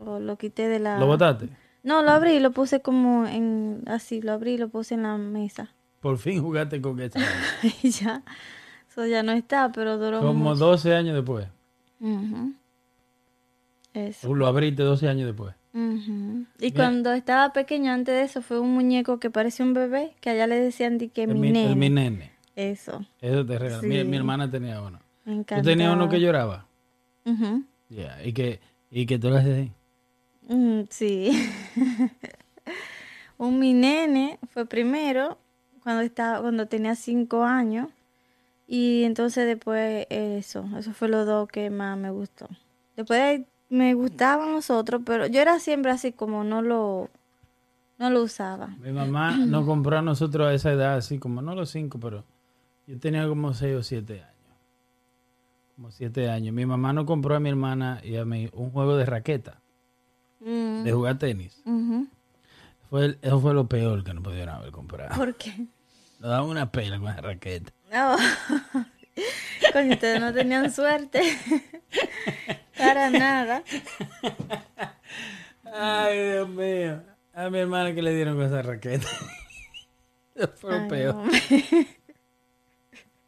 Lo, 0.03 0.19
lo 0.19 0.37
quité 0.39 0.69
de 0.69 0.79
la... 0.79 0.99
¿Lo 0.99 1.07
botaste? 1.07 1.51
No, 1.83 2.03
lo 2.03 2.13
abrí 2.13 2.33
y 2.33 2.41
lo 2.41 2.53
puse 2.53 2.81
como 2.81 3.27
en... 3.27 3.83
Así, 3.87 4.23
lo 4.23 4.33
abrí 4.33 4.53
y 4.53 4.59
lo 4.59 4.69
puse 4.69 4.95
en 4.95 5.03
la 5.03 5.19
mesa. 5.19 5.71
Por 6.01 6.17
fin 6.19 6.41
jugaste 6.43 6.81
con 6.81 6.99
esa. 7.01 7.21
y 7.83 7.91
ya. 7.91 8.23
Eso 8.89 9.05
ya 9.07 9.23
no 9.23 9.33
está, 9.33 9.71
pero 9.71 9.99
duró 9.99 10.21
Como 10.21 10.33
mucho. 10.51 10.57
12 10.65 10.95
años 10.95 11.15
después. 11.15 11.47
Eso. 13.95 14.27
Tú 14.29 14.35
lo 14.35 14.47
abriste 14.47 14.83
12 14.83 15.09
años 15.09 15.27
después. 15.27 15.55
Y 15.75 15.79
Mira. 15.79 16.75
cuando 16.75 17.13
estaba 17.13 17.53
pequeño, 17.53 17.93
antes 17.93 18.15
de 18.15 18.23
eso, 18.23 18.43
fue 18.43 18.59
un 18.61 18.75
muñeco 18.75 19.19
que 19.19 19.31
parecía 19.31 19.65
un 19.65 19.73
bebé, 19.75 20.15
que 20.21 20.31
allá 20.31 20.47
le 20.47 20.57
decían 20.61 20.99
que 20.99 21.27
mi 21.27 21.39
mi, 21.39 21.51
nene. 21.51 21.75
mi 21.77 21.89
nene. 21.91 22.33
Eso, 22.55 23.07
Eso 23.21 23.47
te 23.47 23.59
regaló. 23.59 23.83
Mi, 23.83 23.99
Sí. 24.01 24.05
mi 24.05 24.17
hermana 24.17 24.51
tenía 24.51 24.83
uno. 24.83 24.99
me 25.25 25.43
¿Tú 25.45 25.63
tenías 25.63 25.95
uno 25.95 26.09
que 26.09 26.21
lloraba? 26.21 26.67
Y 28.25 28.33
que, 28.33 28.61
y 28.91 29.07
que 29.07 29.19
tú 29.19 29.31
lo 29.31 29.37
haces 29.37 29.59
así. 29.61 29.73
Mm, 30.55 30.83
sí. 30.91 31.31
un 33.39 33.59
mi 33.59 33.73
nene 33.73 34.39
fue 34.53 34.67
primero, 34.67 35.39
cuando, 35.83 36.03
estaba, 36.03 36.41
cuando 36.41 36.67
tenía 36.67 36.95
cinco 36.95 37.45
años. 37.45 37.89
Y 38.75 39.05
entonces 39.05 39.47
después 39.47 40.07
eso, 40.09 40.65
eso 40.79 40.95
fue 40.95 41.09
lo 41.09 41.27
dos 41.27 41.47
que 41.47 41.69
más 41.69 41.99
me 41.99 42.11
gustó. 42.11 42.49
Después 42.97 43.43
me 43.69 43.93
gustaban 43.93 44.55
los 44.55 44.71
otros, 44.71 45.03
pero 45.05 45.27
yo 45.27 45.43
era 45.43 45.59
siempre 45.59 45.91
así 45.91 46.13
como 46.13 46.43
no 46.43 46.63
lo, 46.63 47.11
no 47.99 48.09
lo 48.09 48.23
usaba. 48.23 48.69
Mi 48.81 48.91
mamá 48.91 49.37
nos 49.37 49.67
compró 49.67 49.99
a 49.99 50.01
nosotros 50.01 50.49
a 50.49 50.55
esa 50.55 50.73
edad, 50.73 50.95
así 50.95 51.19
como, 51.19 51.43
no 51.43 51.55
los 51.55 51.69
cinco, 51.69 52.01
pero 52.01 52.25
yo 52.87 52.99
tenía 52.99 53.29
como 53.29 53.53
seis 53.53 53.77
o 53.77 53.83
siete 53.83 54.23
años. 54.23 54.57
Como 55.77 55.91
siete 55.91 56.31
años. 56.31 56.55
Mi 56.55 56.65
mamá 56.65 56.95
nos 56.95 57.05
compró 57.05 57.35
a 57.37 57.41
mi 57.41 57.51
hermana 57.51 58.01
y 58.03 58.17
a 58.17 58.25
mí 58.25 58.49
un 58.55 58.71
juego 58.71 58.97
de 58.97 59.05
raqueta, 59.05 59.61
Mm, 60.41 60.85
de 60.85 60.93
jugar 60.93 61.19
tenis. 61.19 61.63
Fue 62.89 63.19
eso 63.21 63.39
fue 63.39 63.53
lo 63.53 63.67
peor 63.67 64.03
que 64.03 64.15
nos 64.15 64.25
pudieron 64.25 64.55
haber 64.55 64.71
comprado. 64.71 65.15
¿Por 65.15 65.35
qué? 65.35 65.67
Nos 66.21 66.31
daban 66.31 66.49
una 66.49 66.73
pela 66.73 66.97
con 66.99 67.07
la 67.07 67.21
raqueta. 67.21 67.71
No. 67.93 68.17
Coño, 69.73 69.93
ustedes 69.93 70.21
no 70.21 70.33
tenían 70.33 70.73
suerte. 70.73 71.21
Para 72.79 73.11
nada. 73.11 73.63
Ay, 75.73 76.19
Dios 76.31 76.49
mío. 76.49 77.03
A 77.35 77.49
mi 77.51 77.59
hermana 77.59 77.95
que 77.95 78.03
le 78.03 78.15
dieron 78.15 78.37
con 78.37 78.47
esa 78.47 78.63
raqueta. 78.63 79.07
Fue 80.57 80.71
lo 80.73 80.79
Ay, 80.83 80.89
peor. 80.89 81.15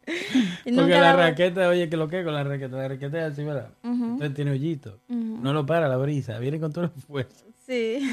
Porque 0.05 0.71
nunca 0.71 0.99
la 0.99 1.13
la- 1.13 1.15
raqueta, 1.15 1.67
oye, 1.69 1.89
que 1.89 1.97
lo 1.97 2.07
que 2.07 2.23
con 2.23 2.33
la 2.33 2.43
raqueta, 2.43 2.75
la 2.77 2.87
raqueta 2.87 3.25
es 3.25 3.33
así, 3.33 3.43
¿verdad? 3.43 3.69
Ujú. 3.83 4.03
Entonces 4.05 4.33
tiene 4.35 4.51
hoyito. 4.51 4.99
No 5.07 5.53
lo 5.53 5.65
para 5.65 5.87
la 5.87 5.97
brisa, 5.97 6.37
viene 6.39 6.59
con 6.59 6.71
toda 6.73 6.87
la 6.87 7.01
fuerza. 7.01 7.45
Sí. 7.65 8.07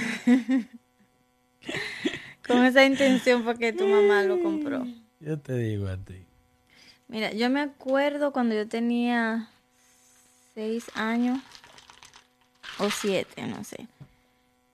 Con 2.46 2.64
esa 2.64 2.84
intención 2.84 3.44
fue 3.44 3.56
que 3.58 3.72
tu 3.72 3.86
mamá 3.86 4.22
lo 4.22 4.42
compró. 4.42 4.86
Yo 5.20 5.38
te 5.38 5.54
digo 5.56 5.88
a 5.88 5.96
ti. 5.98 6.24
Mira, 7.12 7.30
yo 7.32 7.50
me 7.50 7.60
acuerdo 7.60 8.32
cuando 8.32 8.54
yo 8.54 8.66
tenía 8.66 9.50
seis 10.54 10.86
años 10.94 11.38
o 12.78 12.88
siete, 12.90 13.46
no 13.46 13.62
sé. 13.64 13.86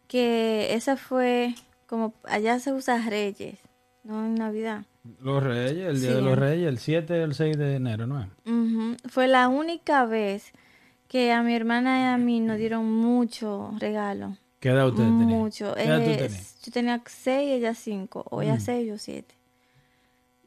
Que 0.06 0.72
esa 0.74 0.96
fue 0.96 1.54
como 1.88 2.14
allá 2.22 2.60
se 2.60 2.72
usa 2.72 2.98
Reyes, 3.10 3.58
no 4.04 4.24
en 4.24 4.36
Navidad. 4.36 4.84
Los 5.20 5.42
Reyes, 5.42 5.88
el 5.88 6.00
Día 6.00 6.10
Sí. 6.10 6.14
de 6.16 6.22
los 6.22 6.38
Reyes, 6.38 6.68
el 6.68 6.78
7 6.78 7.18
y 7.18 7.22
el 7.22 7.34
6 7.34 7.58
de 7.58 7.74
enero, 7.74 8.06
¿no? 8.06 8.22
es? 8.22 8.28
Fue 9.10 9.26
la 9.26 9.48
única 9.48 10.04
vez 10.04 10.52
que 11.08 11.32
a 11.32 11.42
mi 11.42 11.56
hermana 11.56 12.00
y 12.00 12.04
a 12.14 12.18
mí 12.18 12.38
nos 12.40 12.58
dieron 12.58 12.84
mucho 12.92 13.74
regalo. 13.80 14.36
¿Qué 14.60 14.68
edad 14.68 14.88
ustedes 14.88 15.16
tenían? 15.18 15.28
Mucho. 15.40 15.74
¿Qué 15.74 15.82
edad 15.84 16.04
tú 16.04 16.10
Eh, 16.10 16.30
yo 16.62 16.72
tenía 16.72 17.02
seis, 17.06 17.50
ella 17.52 17.74
cinco. 17.74 18.24
O 18.30 18.42
ella 18.42 18.56
Mm. 18.56 18.60
seis, 18.60 18.86
yo 18.86 18.98
siete. 18.98 19.34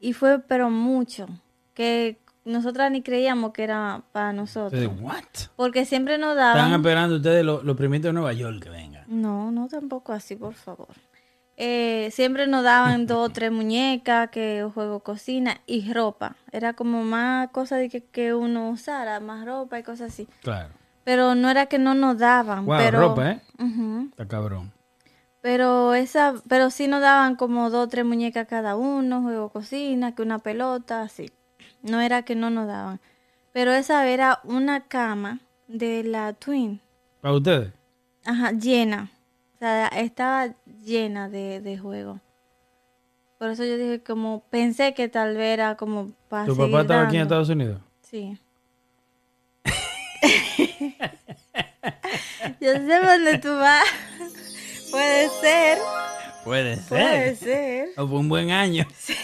Y 0.00 0.12
fue, 0.14 0.38
pero 0.38 0.70
mucho. 0.70 1.28
Que 1.74 2.18
nosotras 2.44 2.90
ni 2.90 3.02
creíamos 3.02 3.52
que 3.52 3.64
era 3.64 4.02
para 4.12 4.32
nosotros. 4.32 4.88
¿what? 5.00 5.22
Porque 5.56 5.84
siempre 5.84 6.18
nos 6.18 6.32
Están 6.36 6.56
daban... 6.56 6.72
esperando 6.72 7.16
ustedes 7.16 7.44
los, 7.44 7.64
los 7.64 7.76
primitos 7.76 8.08
de 8.08 8.12
Nueva 8.14 8.32
York 8.32 8.62
que 8.62 8.70
vengan. 8.70 9.04
No, 9.06 9.50
no 9.50 9.68
tampoco 9.68 10.12
así, 10.12 10.36
por 10.36 10.54
favor. 10.54 10.88
Eh, 11.56 12.08
siempre 12.12 12.46
nos 12.46 12.64
daban 12.64 13.06
dos 13.06 13.28
o 13.28 13.32
tres 13.32 13.52
muñecas, 13.52 14.30
que 14.30 14.66
juego 14.74 15.00
cocina 15.00 15.60
y 15.66 15.92
ropa. 15.92 16.36
Era 16.50 16.72
como 16.72 17.04
más 17.04 17.50
cosa 17.50 17.76
de 17.76 17.88
que, 17.88 18.02
que 18.02 18.34
uno 18.34 18.70
usara, 18.70 19.20
más 19.20 19.44
ropa 19.46 19.78
y 19.78 19.82
cosas 19.82 20.12
así. 20.12 20.26
Claro. 20.42 20.70
Pero 21.04 21.34
no 21.34 21.50
era 21.50 21.66
que 21.66 21.78
no 21.78 21.94
nos 21.94 22.18
daban. 22.18 22.64
Wow, 22.64 22.78
pero, 22.78 23.00
ropa, 23.00 23.30
¿eh? 23.32 23.40
Está 24.10 24.26
cabrón. 24.28 24.72
Pero 25.40 25.94
esa, 25.94 26.34
pero 26.48 26.70
sí 26.70 26.86
nos 26.86 27.00
daban 27.00 27.34
como 27.34 27.68
dos 27.68 27.86
o 27.86 27.88
tres 27.88 28.04
muñecas 28.04 28.46
cada 28.46 28.76
uno, 28.76 29.22
juego 29.22 29.48
cocina, 29.48 30.14
que 30.14 30.22
una 30.22 30.38
pelota, 30.38 31.02
así. 31.02 31.32
No 31.82 32.00
era 32.00 32.22
que 32.22 32.34
no 32.34 32.50
nos 32.50 32.66
daban. 32.66 33.00
Pero 33.52 33.72
esa 33.72 34.08
era 34.08 34.40
una 34.44 34.80
cama 34.86 35.40
de 35.68 36.04
la 36.04 36.32
Twin. 36.32 36.80
¿Para 37.20 37.34
ustedes? 37.34 37.72
Ajá, 38.24 38.52
llena. 38.52 39.10
O 39.56 39.58
sea, 39.58 39.88
estaba 39.88 40.54
llena 40.84 41.28
de, 41.28 41.60
de 41.60 41.78
juegos. 41.78 42.20
Por 43.38 43.50
eso 43.50 43.64
yo 43.64 43.76
dije 43.76 44.00
como, 44.02 44.44
pensé 44.50 44.94
que 44.94 45.08
tal 45.08 45.36
vez 45.36 45.54
era 45.54 45.76
como 45.76 46.12
para 46.28 46.46
¿Tu 46.46 46.56
papá 46.56 46.82
estaba 46.82 47.02
aquí 47.02 47.16
en. 47.16 47.22
Estados 47.22 47.48
Unidos? 47.48 47.80
Sí. 48.02 48.38
yo 52.60 52.72
sé 52.72 53.00
dónde 53.04 53.38
tú 53.38 53.48
vas. 53.56 53.84
Puede 54.92 55.28
ser, 55.40 55.78
Puede 56.44 56.76
puede 56.76 57.36
ser. 57.36 57.88
O 57.96 58.06
fue 58.06 58.18
un 58.18 58.28
buen 58.28 58.50
año. 58.50 58.86
Sí, 58.96 59.14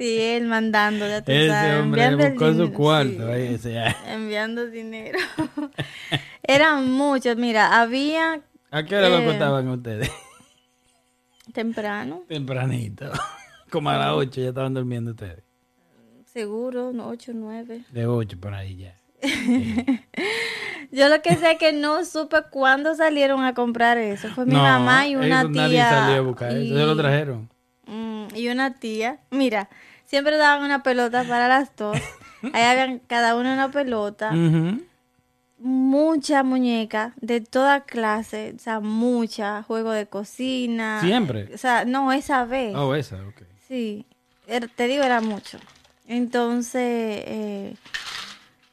él 0.36 0.46
mandando, 0.46 1.06
ya 1.08 1.22
tú 1.22 1.32
Ese 1.32 1.48
sabes, 1.48 1.80
hombre 1.82 2.14
buscó 2.16 2.46
su 2.46 2.52
dinero, 2.52 2.72
cuarto. 2.72 3.10
sí, 3.26 3.32
ahí, 3.32 3.54
ese, 3.54 3.78
ah. 3.78 3.96
enviando 4.08 4.66
dinero. 4.66 5.18
Eran 6.42 6.90
muchos, 6.90 7.36
mira, 7.36 7.80
había 7.80 8.40
¿A 8.70 8.82
qué 8.84 8.96
hora 8.96 9.08
lo 9.08 9.18
Eh. 9.20 9.26
contaban 9.26 9.68
ustedes? 9.68 10.10
temprano, 11.52 12.24
Tempranito. 12.28 13.10
Como 13.70 13.90
a 13.90 13.96
las 13.96 14.12
8 14.12 14.40
ya 14.42 14.48
estaban 14.48 14.74
durmiendo 14.74 15.12
ustedes. 15.12 15.42
seguro, 16.32 16.92
no, 16.92 17.08
ocho, 17.08 17.32
nueve. 17.34 17.82
De 17.90 18.06
8 18.06 18.38
por 18.40 18.52
ahí 18.54 18.76
ya. 18.76 18.94
Yo 20.92 21.08
lo 21.08 21.20
que 21.22 21.34
sé 21.36 21.52
es 21.52 21.58
que 21.58 21.72
no 21.72 22.04
supe 22.04 22.36
cuándo 22.50 22.94
salieron 22.94 23.42
a 23.44 23.54
comprar 23.54 23.98
eso. 23.98 24.28
Fue 24.28 24.46
mi 24.46 24.52
No, 24.52 24.62
mamá 24.62 25.06
y 25.08 25.16
una 25.16 25.40
eso 25.40 25.50
tía. 25.50 25.62
Nadie 25.62 25.82
salió 25.82 26.16
a 26.16 26.20
buscar 26.20 26.52
y, 26.52 26.66
eso. 26.66 26.76
Se 26.78 26.84
lo 26.86 26.96
trajeron. 26.96 27.48
Mm, 27.86 28.26
y 28.34 28.48
una 28.48 28.74
tía. 28.74 29.18
Mira, 29.30 29.68
siempre 30.04 30.36
daban 30.36 30.64
una 30.64 30.82
pelota 30.82 31.24
para 31.24 31.48
las 31.48 31.74
dos. 31.76 31.96
Ahí 32.52 32.62
habían 32.64 32.98
cada 33.00 33.36
una 33.36 33.54
una 33.54 33.70
pelota. 33.70 34.32
Ujú. 34.32 34.82
Mucha 35.58 36.42
muñeca 36.42 37.14
de 37.20 37.40
toda 37.40 37.84
clase. 37.84 38.52
O 38.56 38.58
sea, 38.58 38.80
mucha. 38.80 39.62
Juego 39.62 39.90
de 39.92 40.06
cocina. 40.06 41.00
Siempre. 41.00 41.48
O 41.54 41.58
sea, 41.58 41.84
no, 41.84 42.12
esa 42.12 42.44
vez. 42.44 42.74
Oh, 42.76 42.94
esa, 42.94 43.16
ok. 43.26 43.42
Sí, 43.66 44.04
er- 44.46 44.70
te 44.74 44.86
digo, 44.86 45.02
era 45.02 45.20
mucho. 45.20 45.58
Entonces, 46.06 46.82
eh, 47.26 47.74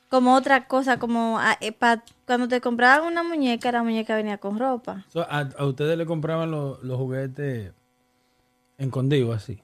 como 0.10 0.36
otra 0.36 0.68
cosa, 0.68 1.00
como 1.00 1.40
ah, 1.40 1.58
eh, 1.62 1.72
pa- 1.72 2.04
cuando 2.28 2.48
te 2.48 2.62
compraban 2.62 3.08
una 3.08 3.24
muñeca, 3.24 3.72
la 3.72 3.82
muñeca 3.82 4.16
venía 4.16 4.38
con 4.38 4.60
ropa. 4.60 5.06
So, 5.08 5.22
a, 5.22 5.50
a 5.58 5.66
ustedes 5.66 5.98
le 5.98 6.06
compraban 6.06 6.52
los 6.52 6.80
juguetes 6.98 7.72
escondidos 8.78 9.36
así. 9.36 9.60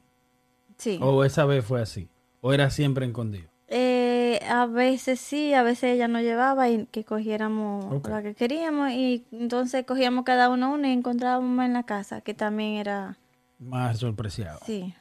Sí. 0.77 0.97
O 1.01 1.23
esa 1.23 1.45
vez 1.45 1.65
fue 1.65 1.81
así. 1.81 2.07
¿O 2.41 2.53
era 2.53 2.69
siempre 2.69 3.05
escondido? 3.05 3.49
Eh, 3.67 4.39
a 4.49 4.65
veces 4.65 5.19
sí, 5.19 5.53
a 5.53 5.61
veces 5.61 5.95
ella 5.95 6.07
nos 6.07 6.21
llevaba 6.23 6.69
y 6.69 6.85
que 6.87 7.03
cogiéramos 7.03 8.01
la 8.07 8.23
que 8.23 8.33
queríamos 8.33 8.91
y 8.91 9.25
entonces 9.31 9.85
cogíamos 9.85 10.23
cada 10.25 10.49
uno 10.49 10.73
una 10.73 10.89
y 10.89 10.93
encontrábamos 10.93 11.63
en 11.65 11.73
la 11.73 11.83
casa, 11.83 12.21
que 12.21 12.33
también 12.33 12.75
era, 12.75 13.17
Más 13.59 13.99
sorpresiado. 13.99 14.59
sí. 14.65 14.93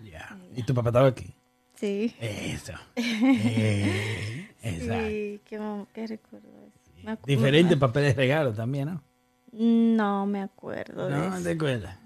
¿Y 0.54 0.62
tu 0.64 0.74
papá 0.74 0.90
estaba 0.90 1.08
aquí? 1.08 1.32
sí. 1.76 2.14
Eso. 2.20 2.72
Eh, 2.96 4.48
exacto. 4.62 5.06
Sí, 5.08 5.40
qué, 5.94 6.06
recuerdo 6.06 6.48
eso. 6.66 7.04
Me 7.04 7.12
acu- 7.12 7.24
Diferentes 7.24 7.78
papeles 7.78 8.16
de 8.16 8.22
regalo 8.22 8.52
también, 8.52 8.88
¿no? 8.88 9.02
No 9.52 10.26
me 10.26 10.42
acuerdo 10.42 11.06
de 11.08 11.16
No, 11.16 11.34
eso. 11.36 11.44
¿te 11.44 11.50
acuerdas? 11.52 11.96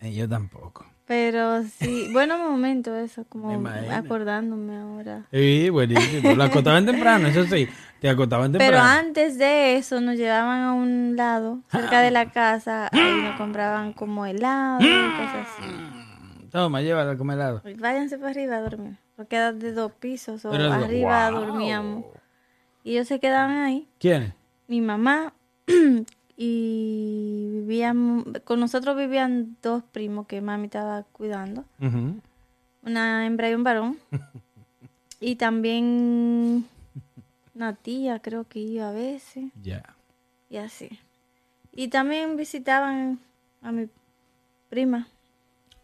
Eh, 0.00 0.12
yo 0.12 0.28
tampoco. 0.28 0.86
Pero 1.06 1.62
sí, 1.64 2.08
buenos 2.12 2.38
momentos 2.38 2.96
eso, 2.98 3.24
como 3.28 3.50
acordándome 3.90 4.76
ahora. 4.76 5.26
Sí, 5.30 5.68
buenísimo. 5.70 6.34
Lo 6.34 6.44
acotaban 6.44 6.86
temprano, 6.86 7.28
eso 7.28 7.44
sí. 7.44 7.68
Te 8.00 8.08
acotaban 8.08 8.52
temprano. 8.52 8.70
Pero 8.72 8.82
antes 8.82 9.38
de 9.38 9.76
eso 9.76 10.00
nos 10.00 10.16
llevaban 10.16 10.60
a 10.62 10.72
un 10.74 11.14
lado, 11.16 11.58
cerca 11.70 12.00
de 12.00 12.10
la 12.10 12.30
casa, 12.32 12.88
ahí 12.92 13.22
nos 13.22 13.36
compraban 13.36 13.92
como 13.92 14.24
helado 14.26 14.80
y 14.80 15.10
cosas 15.18 15.46
así. 15.58 16.48
Toma, 16.50 16.80
llévala 16.82 17.12
a 17.12 17.16
comer 17.16 17.36
helado. 17.38 17.62
Y 17.68 17.74
Váyanse 17.74 18.16
para 18.18 18.30
arriba 18.30 18.56
a 18.56 18.60
dormir, 18.60 18.96
porque 19.16 19.36
era 19.36 19.52
de 19.52 19.72
dos 19.72 19.92
pisos 19.92 20.44
o 20.44 20.50
Pero- 20.50 20.72
arriba 20.72 21.30
¡Wow! 21.30 21.40
dormíamos. 21.40 22.04
Y 22.82 22.92
ellos 22.92 23.08
se 23.08 23.18
quedaban 23.20 23.56
ahí, 23.56 23.88
¿Quiénes? 23.98 24.34
mi 24.68 24.80
mamá 24.80 25.32
y 26.36 27.48
vivían, 27.52 28.24
con 28.44 28.60
nosotros 28.60 28.96
vivían 28.96 29.56
dos 29.62 29.82
primos 29.92 30.26
que 30.26 30.40
mami 30.40 30.64
estaba 30.66 31.02
cuidando. 31.12 31.64
Una 32.82 33.26
hembra 33.26 33.50
y 33.50 33.54
un 33.54 33.64
varón. 33.64 33.98
y 35.20 35.36
también 35.36 36.66
una 37.54 37.74
tía 37.74 38.18
creo 38.20 38.44
que 38.48 38.58
iba 38.60 38.88
a 38.88 38.92
veces 38.92 39.44
Ya. 39.62 39.82
y 40.50 40.56
así. 40.56 40.88
Y 41.72 41.88
también 41.88 42.36
visitaban 42.36 43.18
a 43.62 43.72
mi 43.72 43.88
prima 44.68 45.08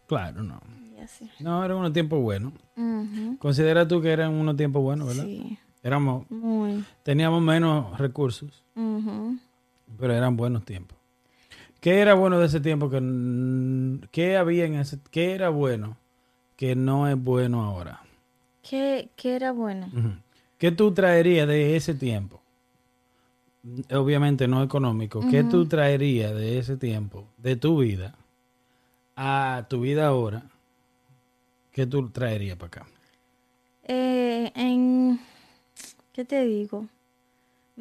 Claro, 0.07 0.43
no. 0.43 0.59
y 0.95 0.99
así. 0.99 1.29
No, 1.39 1.63
eran 1.63 1.77
unos 1.77 1.93
tiempos 1.93 2.19
buenos. 2.21 2.53
Ujú, 2.75 3.37
Considera 3.39 3.87
tú 3.87 4.01
que 4.01 4.11
eran 4.11 4.33
unos 4.33 4.57
tiempos 4.57 4.81
buenos, 4.81 5.07
¿verdad? 5.07 5.23
Sí, 5.23 5.57
Éramos, 5.83 6.29
muy. 6.29 6.83
teníamos 7.03 7.41
menos 7.41 7.97
recursos. 7.97 8.63
Pero 9.99 10.13
eran 10.13 10.37
buenos 10.37 10.65
tiempos. 10.65 10.97
¿Qué 11.79 11.99
era 11.99 12.13
bueno 12.13 12.39
de 12.39 12.45
ese 12.45 12.59
tiempo 12.59 12.89
que 12.89 14.07
qué 14.11 14.37
había 14.37 14.65
en 14.65 14.75
ese 14.75 14.99
qué 15.09 15.33
era 15.33 15.49
bueno 15.49 15.97
que 16.55 16.75
no 16.75 17.07
es 17.07 17.17
bueno 17.17 17.63
ahora? 17.63 18.01
¿Qué, 18.61 19.09
qué 19.15 19.35
era 19.35 19.51
bueno? 19.51 19.89
¿Qué 20.59 20.71
tú 20.71 20.93
traerías 20.93 21.47
de 21.47 21.75
ese 21.75 21.95
tiempo? 21.95 22.39
Obviamente 23.91 24.47
no 24.47 24.61
económico. 24.61 25.27
¿Qué 25.27 25.43
tú 25.43 25.67
traerías 25.67 26.33
de 26.35 26.59
ese 26.59 26.77
tiempo, 26.77 27.27
de 27.37 27.55
tu 27.55 27.79
vida, 27.79 28.15
a 29.15 29.65
tu 29.67 29.81
vida 29.81 30.07
ahora? 30.07 30.43
¿Qué 31.71 31.87
tú 31.87 32.09
traerías 32.09 32.57
para 32.57 32.67
acá? 32.67 32.87
Eh, 33.83 34.51
en, 34.55 35.19
¿qué 36.13 36.25
te 36.25 36.45
digo? 36.45 36.87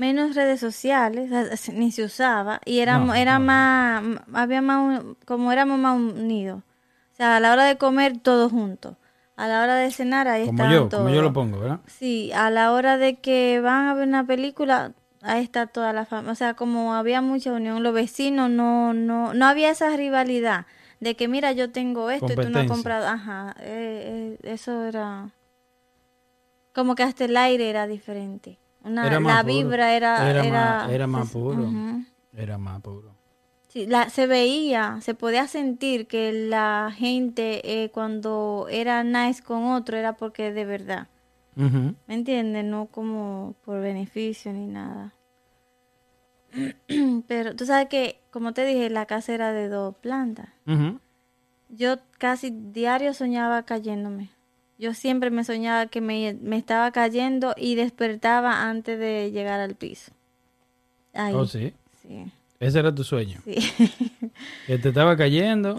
Menos 0.00 0.34
redes 0.34 0.60
sociales, 0.60 1.30
ni 1.74 1.92
se 1.92 2.04
usaba, 2.04 2.58
y 2.64 2.78
era, 2.78 2.98
No, 2.98 3.14
era 3.14 3.38
no. 3.38 3.44
más, 3.44 4.02
había 4.32 4.62
más, 4.62 4.78
un- 5.04 5.14
como 5.26 5.52
éramos 5.52 5.78
más 5.78 5.94
unidos. 6.00 6.62
O 7.12 7.16
sea, 7.16 7.36
a 7.36 7.40
la 7.40 7.52
hora 7.52 7.64
de 7.64 7.76
comer 7.76 8.16
todos 8.16 8.50
juntos, 8.50 8.96
a 9.36 9.46
la 9.46 9.62
hora 9.62 9.74
de 9.74 9.90
cenar 9.90 10.26
ahí 10.26 10.46
Como 10.46 10.56
estaban 10.62 10.72
yo, 10.72 10.88
todos. 10.88 11.02
como 11.04 11.14
yo 11.14 11.20
lo 11.20 11.34
pongo, 11.34 11.60
¿verdad? 11.60 11.80
Sí, 11.86 12.32
a 12.32 12.48
la 12.48 12.72
hora 12.72 12.96
de 12.96 13.20
que 13.20 13.60
van 13.60 13.88
a 13.88 13.94
ver 13.94 14.08
una 14.08 14.24
película, 14.26 14.94
ahí 15.20 15.42
está 15.44 15.66
toda 15.66 15.92
la 15.92 16.06
familia. 16.06 16.32
O 16.32 16.34
sea, 16.34 16.54
como 16.54 16.94
había 16.94 17.20
mucha 17.20 17.52
unión, 17.52 17.82
los 17.82 17.92
vecinos 17.92 18.48
no, 18.48 18.94
no, 18.94 19.34
no 19.34 19.44
había 19.46 19.68
esa 19.70 19.94
rivalidad 19.94 20.64
de 21.00 21.14
que 21.14 21.28
mira 21.28 21.52
yo 21.52 21.72
tengo 21.72 22.08
esto 22.10 22.32
y 22.32 22.36
tú 22.36 22.48
no 22.48 22.60
has 22.60 22.66
comprado. 22.68 23.06
Ajá, 23.06 23.54
eh, 23.60 24.38
eh, 24.42 24.50
eso 24.50 24.82
era 24.86 25.28
como 26.72 26.94
que 26.94 27.02
hasta 27.02 27.26
el 27.26 27.36
aire 27.36 27.68
era 27.68 27.86
diferente. 27.86 28.58
Una, 28.82 29.06
Era 29.06 29.20
la 29.20 29.42
puro. 29.42 29.54
vibra 29.54 29.94
era 29.94 30.30
Era 30.30 30.44
era, 30.44 30.50
más- 30.82 30.90
era 30.92 31.06
más 31.06 31.28
se- 31.28 31.32
puro. 31.38 31.68
Era 32.34 32.58
más 32.58 32.80
puro. 32.80 33.14
Sí, 33.68 33.86
la, 33.86 34.10
se 34.10 34.26
veía, 34.26 34.98
se 35.00 35.14
podía 35.14 35.46
sentir 35.46 36.06
que 36.08 36.32
la 36.32 36.92
gente 36.96 37.82
eh, 37.84 37.90
cuando 37.90 38.66
era 38.70 39.04
nice 39.04 39.42
con 39.42 39.64
otro 39.66 39.96
era 39.96 40.14
porque 40.16 40.52
de 40.52 40.64
verdad. 40.64 41.08
¿Me 41.54 42.14
entiendes? 42.14 42.64
No 42.64 42.86
como 42.86 43.54
por 43.64 43.80
beneficio 43.80 44.52
ni 44.52 44.66
nada. 44.66 45.14
Pero 47.28 47.54
tú 47.54 47.66
sabes 47.66 47.88
que, 47.88 48.20
como 48.30 48.52
te 48.54 48.64
dije, 48.64 48.90
la 48.90 49.06
casa 49.06 49.32
era 49.34 49.52
de 49.52 49.68
dos 49.68 49.94
plantas. 49.96 50.48
Yo 51.68 51.96
casi 52.18 52.50
diario 52.50 53.14
soñaba 53.14 53.62
cayéndome. 53.64 54.30
Yo 54.80 54.94
siempre 54.94 55.30
me 55.30 55.44
soñaba 55.44 55.88
que 55.88 56.00
me, 56.00 56.38
me 56.40 56.56
estaba 56.56 56.90
cayendo 56.90 57.54
y 57.54 57.74
despertaba 57.74 58.62
antes 58.62 58.98
de 58.98 59.30
llegar 59.30 59.60
al 59.60 59.74
piso. 59.74 60.10
Ahí. 61.12 61.34
Oh, 61.34 61.44
sí. 61.44 61.74
sí. 62.00 62.32
Ese 62.58 62.78
era 62.78 62.94
tu 62.94 63.04
sueño. 63.04 63.40
sí. 63.44 63.56
Que 64.66 64.78
te 64.78 64.88
estaba 64.88 65.16
cayendo 65.18 65.76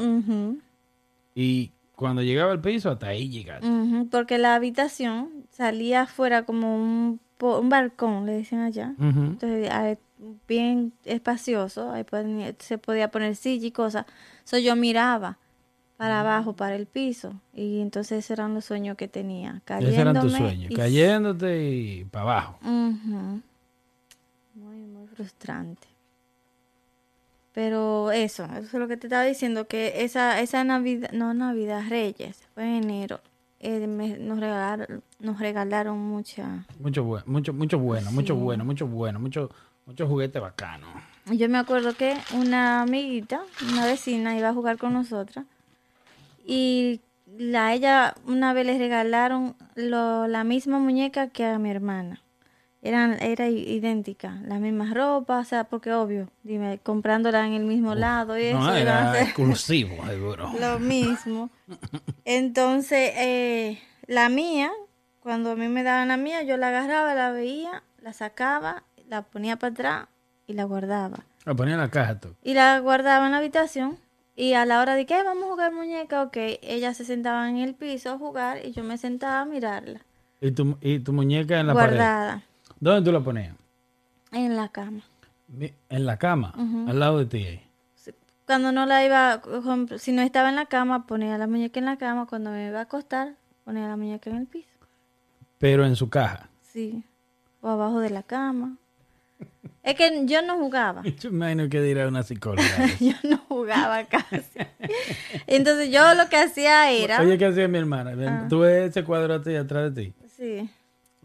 y 1.34 1.72
cuando 1.96 2.22
llegaba 2.22 2.52
al 2.52 2.62
piso, 2.62 2.92
hasta 2.92 3.08
ahí 3.08 3.30
llegaste. 3.30 3.68
Porque 4.12 4.38
la 4.38 4.54
habitación 4.54 5.30
salía 5.50 6.02
afuera 6.02 6.44
como 6.44 6.76
un, 6.76 7.20
un 7.40 7.70
balcón, 7.70 8.28
le 8.28 8.38
dicen 8.38 8.60
allá. 8.60 8.94
Entonces, 9.00 9.68
ah, 9.72 9.96
bien 10.48 10.94
espacioso, 11.06 11.92
ahí 11.92 12.06
se 12.60 12.78
podía 12.78 13.10
poner 13.10 13.36
silla 13.36 13.66
y 13.66 13.72
cosas. 13.72 14.06
So, 14.44 14.60
yo 14.60 14.76
miraba 14.76 15.40
para 16.02 16.22
abajo, 16.22 16.54
para 16.54 16.76
el 16.76 16.88
piso, 16.88 17.32
y 17.54 17.80
entonces 17.80 18.18
esos 18.26 18.32
eran 18.32 18.56
los 18.56 18.66
sueños 18.66 18.98
que 18.98 19.08
tenía. 19.08 19.62
Esos 19.68 19.94
eran 19.94 20.16
tus 20.20 20.32
cayéndome 20.34 20.38
sueños. 20.40 20.72
y- 20.72 20.74
Cayéndote 20.76 21.70
y 21.70 22.06
para 22.06 22.24
abajo. 22.24 22.58
Muy, 22.64 23.42
muy 24.78 25.08
frustrante. 25.16 25.88
Pero 27.54 28.10
eso, 28.12 28.46
eso 28.46 28.60
es 28.62 28.74
lo 28.74 28.88
que 28.88 28.98
te 28.98 29.06
estaba 29.06 29.24
diciendo, 29.26 29.68
que 29.68 30.04
esa, 30.04 30.40
esa 30.42 30.64
Navidad, 30.64 31.12
no 31.12 31.36
Navidad, 31.36 31.84
Reyes, 31.88 32.48
fue 32.56 32.64
en 32.64 32.84
enero, 32.86 33.20
eh, 33.60 33.86
me- 33.86 34.18
nos, 34.18 34.40
regalaron, 34.40 35.04
nos 35.20 35.40
regalaron 35.40 36.00
mucha... 36.00 36.66
Mucho 36.80 37.04
bueno, 37.04 37.26
mucho, 37.28 37.54
mucho 37.54 37.78
bueno, 37.78 38.12
mucho 38.12 38.36
bueno, 38.36 38.66
mucho 38.66 38.88
bueno, 38.88 39.20
mucho, 39.20 39.52
mucho 39.86 40.08
juguete 40.08 40.40
bacano. 40.40 40.88
Yo 41.32 41.48
me 41.48 41.60
acuerdo 41.60 41.94
que 41.94 42.18
una 42.34 42.82
amiguita, 42.82 43.42
una 43.72 43.86
vecina, 43.86 44.36
iba 44.36 44.50
a 44.50 44.54
jugar 44.56 44.80
con 44.80 44.94
nosotras 44.94 45.46
y 46.54 47.00
la 47.38 47.74
ella 47.74 48.14
una 48.26 48.52
vez 48.52 48.66
le 48.66 48.78
regalaron 48.78 49.56
lo- 49.76 50.28
la 50.28 50.44
misma 50.44 50.80
muñeca 50.80 51.30
que 51.30 51.46
a 51.46 51.58
mi 51.60 51.70
hermana. 51.72 52.22
Eran, 52.84 53.22
era 53.22 53.48
idéntica, 53.48 54.40
las 54.44 54.60
mismas 54.60 54.94
ropas, 54.94 55.46
o 55.46 55.50
sea, 55.50 55.64
porque 55.66 55.94
obvio, 55.94 56.28
dime, 56.44 56.80
comprándola 56.84 57.46
en 57.48 57.54
el 57.54 57.64
mismo 57.64 57.94
lado 57.96 58.38
y 58.38 58.52
No, 58.52 58.68
a 58.68 58.80
era 58.80 59.22
exclusivo, 59.22 60.04
seguro. 60.06 60.52
lo 60.60 60.80
mismo. 60.80 61.50
Entonces, 62.26 63.12
eh, 63.16 63.80
la 64.08 64.30
mía, 64.30 64.72
cuando 65.22 65.52
a 65.52 65.56
mí 65.56 65.68
me 65.68 65.84
daban 65.84 66.08
la 66.10 66.18
mía, 66.18 66.44
yo 66.44 66.58
la 66.58 66.70
agarraba, 66.70 67.14
la 67.14 67.32
veía, 67.32 67.84
la 68.02 68.14
sacaba, 68.14 68.84
la 69.08 69.22
ponía 69.22 69.58
para 69.58 69.72
atrás 69.74 70.08
y 70.48 70.54
la 70.54 70.64
guardaba. 70.66 71.20
La 71.46 71.54
ponía 71.54 71.76
en 71.76 71.80
la 71.82 71.90
caja 71.90 72.20
tú. 72.20 72.36
Y 72.44 72.56
la 72.56 72.80
guardaba 72.80 73.26
en 73.28 73.32
la 73.34 73.38
habitación. 73.38 73.98
Y 74.42 74.56
a 74.56 74.66
la 74.66 74.82
hora 74.82 74.96
de 74.96 75.06
que 75.06 75.22
vamos 75.22 75.44
a 75.44 75.48
jugar 75.50 75.72
muñeca, 75.72 76.24
ok, 76.24 76.36
ella 76.64 76.96
se 76.96 77.06
sentaba 77.06 77.48
en 77.48 77.58
el 77.58 77.76
piso 77.76 78.10
a 78.10 78.18
jugar 78.18 78.66
y 78.66 78.72
yo 78.72 78.84
me 78.84 78.98
sentaba 78.98 79.42
a 79.42 79.46
mirarla. 79.46 80.02
Y 80.42 80.50
tu, 80.50 80.80
y 80.82 80.98
tu 80.98 81.14
muñeca 81.14 81.60
en 81.60 81.68
la 81.68 81.76
pared. 81.76 81.98
guardada 81.98 82.44
¿Dónde 82.80 83.06
tú 83.08 83.12
la 83.12 83.20
ponías? 83.20 83.56
en 84.32 84.56
la 84.56 84.70
cama. 84.70 85.02
En 85.90 86.06
la 86.08 86.18
cama, 86.18 86.56
al 86.88 87.00
lado 87.00 87.20
de 87.20 87.26
ti. 87.28 87.46
ahí. 87.46 87.62
Cuando 88.48 88.72
no 88.72 88.88
la 88.88 89.06
iba, 89.06 89.44
si 90.00 90.12
no 90.12 90.24
estaba 90.24 90.50
en 90.50 90.56
la 90.56 90.66
cama, 90.66 91.06
ponía 91.06 91.38
la 91.38 91.46
muñeca 91.46 91.80
en 91.80 91.86
la 91.86 91.98
cama. 91.98 92.26
Cuando 92.26 92.50
me 92.50 92.68
iba 92.68 92.80
a 92.80 92.84
acostar, 92.84 93.36
ponía 93.64 93.88
la 93.88 93.96
muñeca 93.96 94.32
en 94.32 94.38
el 94.38 94.48
piso. 94.48 94.74
Pero 95.60 95.86
en 95.86 95.96
su 95.96 96.10
caja. 96.10 96.50
Sí. 96.64 97.04
O 97.62 97.70
abajo 97.70 98.00
de 98.00 98.10
la 98.10 98.24
cama. 98.24 98.78
Es 99.84 99.96
que 99.96 100.26
yo 100.26 100.42
no 100.44 100.58
jugaba. 100.58 101.02
Yo 101.20 101.30
imagino 101.30 101.68
que 101.70 101.82
dirá 101.82 102.08
una 102.08 102.22
psicóloga. 102.24 102.64
Yo 103.00 103.14
no 103.24 103.38
jugaba 103.48 104.04
casi. 104.06 104.60
Entonces 105.48 105.90
yo 105.92 106.14
lo 106.14 106.30
que 106.30 106.38
hacía 106.38 106.92
era... 106.92 107.20
Oye, 107.22 107.38
¿qué 107.38 107.46
hacía 107.48 107.68
mi 107.68 107.78
hermana? 107.80 108.12
Ven, 108.16 108.48
Tú 108.48 108.60
ves 108.60 108.90
ese 108.92 109.04
cuadro 109.04 109.34
a 109.36 109.42
ti, 109.42 109.56
atrás 109.56 109.94
de 109.96 110.04
ti, 110.04 110.14
Sí. 110.38 110.70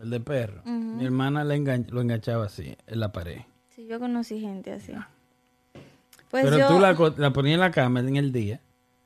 el 0.01 0.11
de 0.11 0.21
perro. 0.21 0.63
Mi 0.65 1.05
hermana 1.05 1.45
le 1.45 1.57
engan- 1.57 1.89
lo 1.91 2.01
enganchaba 2.01 2.47
así, 2.47 2.77
en 2.87 3.01
la 3.01 3.13
pared. 3.13 3.41
Sí, 3.75 3.87
yo 3.87 3.99
conocí 4.01 4.41
gente 4.41 4.73
así. 4.73 4.93
Pues 6.31 6.45
Pero 6.45 6.59
yo... 6.59 6.69
tú 6.69 6.79
la 7.21 7.31
ponías 7.33 7.55
en 7.55 7.61
la 7.61 7.71
cama 7.71 8.01
en 8.01 8.17
el 8.17 8.33
día 8.33 8.61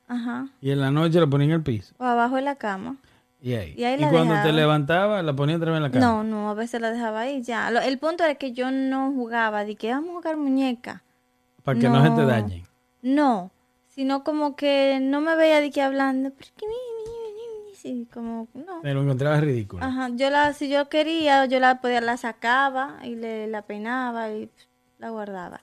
Ajá. 0.07 0.47
y 0.61 0.71
en 0.71 0.79
la 0.81 0.91
noche 0.91 1.19
la 1.19 1.27
ponías 1.27 1.49
en 1.49 1.55
el 1.55 1.61
piso. 1.63 1.93
O 1.97 2.03
abajo 2.05 2.35
de 2.37 2.41
la 2.41 2.55
cama. 2.55 2.95
Y 3.43 3.53
ahí. 3.55 3.73
Y 3.75 3.83
ahí 3.83 3.97
la 3.97 4.09
cuando 4.09 4.33
te 4.35 4.39
dejaba. 4.39 4.53
levantaba, 4.53 5.23
la 5.23 5.33
ponía 5.33 5.55
otra 5.57 5.71
vez 5.71 5.77
en 5.77 5.83
la 5.83 5.91
cama. 5.91 6.05
No, 6.05 6.23
no, 6.23 6.49
a 6.51 6.53
veces 6.53 6.79
la 6.79 6.91
dejaba 6.91 7.21
ahí 7.21 7.41
ya. 7.41 7.71
Lo- 7.71 7.79
el 7.81 7.97
punto 7.97 8.23
era 8.23 8.35
que 8.35 8.51
yo 8.51 8.69
no 8.71 9.11
jugaba, 9.13 9.65
de 9.65 9.75
que 9.75 9.91
vamos 9.91 10.09
a 10.11 10.13
jugar 10.13 10.37
muñeca. 10.37 11.03
Para 11.63 11.79
que 11.79 11.89
no. 11.89 12.01
se 12.03 12.09
te 12.09 12.21
No. 12.21 12.27
dañen. 12.27 12.63
No, 13.01 13.51
sino 13.87 14.23
como 14.23 14.55
que 14.55 14.99
no 15.01 15.21
me 15.21 15.35
veía 15.35 15.59
de 15.59 15.71
que 15.71 15.81
hablando, 15.81 16.29
porque 16.29 16.51
mi, 16.67 16.67
mi, 16.67 17.33
mi, 17.33 17.69
mi", 17.71 17.75
sí, 17.75 18.07
como 18.13 18.47
no. 18.53 18.81
Me 18.83 18.93
lo 18.93 19.01
encontraba 19.01 19.39
ridículo. 19.39 19.83
Ajá, 19.83 20.09
yo 20.13 20.29
la, 20.29 20.53
si 20.53 20.69
yo 20.69 20.87
quería, 20.87 21.45
yo 21.45 21.59
la 21.59 21.81
podía, 21.81 21.99
la 22.01 22.17
sacaba 22.17 22.99
y 23.03 23.15
le, 23.15 23.47
la 23.47 23.63
peinaba 23.63 24.29
y 24.29 24.51
la 24.99 25.09
guardaba. 25.09 25.61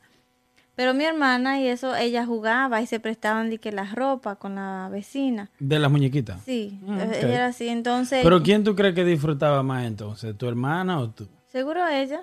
Pero 0.79 0.95
mi 0.95 1.03
hermana 1.05 1.61
y 1.61 1.66
eso, 1.66 1.97
ella 1.97 2.24
jugaba 2.24 2.81
y 2.81 2.87
se 2.87 3.01
prestaban 3.01 3.51
de 3.51 3.59
que 3.59 3.72
las 3.72 3.97
ropas 3.97 4.37
con 4.39 4.55
la 4.55 4.89
vecina. 4.93 5.51
De 5.59 5.76
las 5.81 5.91
muñequitas. 5.91 6.41
Sí, 6.45 6.79
Mm, 6.83 6.95
ok. 7.01 7.03
ella 7.14 7.35
era 7.35 7.47
así, 7.47 7.66
entonces, 7.68 8.20
Pero 8.22 8.41
¿quién 8.45 8.62
tú 8.62 8.76
crees 8.76 8.95
que 8.95 9.05
disfrutaba 9.05 9.64
más 9.64 9.85
entonces? 9.87 10.39
¿Tu 10.39 10.47
hermana 10.47 11.01
o 11.01 11.11
tú? 11.11 11.26
seguro 11.49 11.85
ella. 11.89 12.20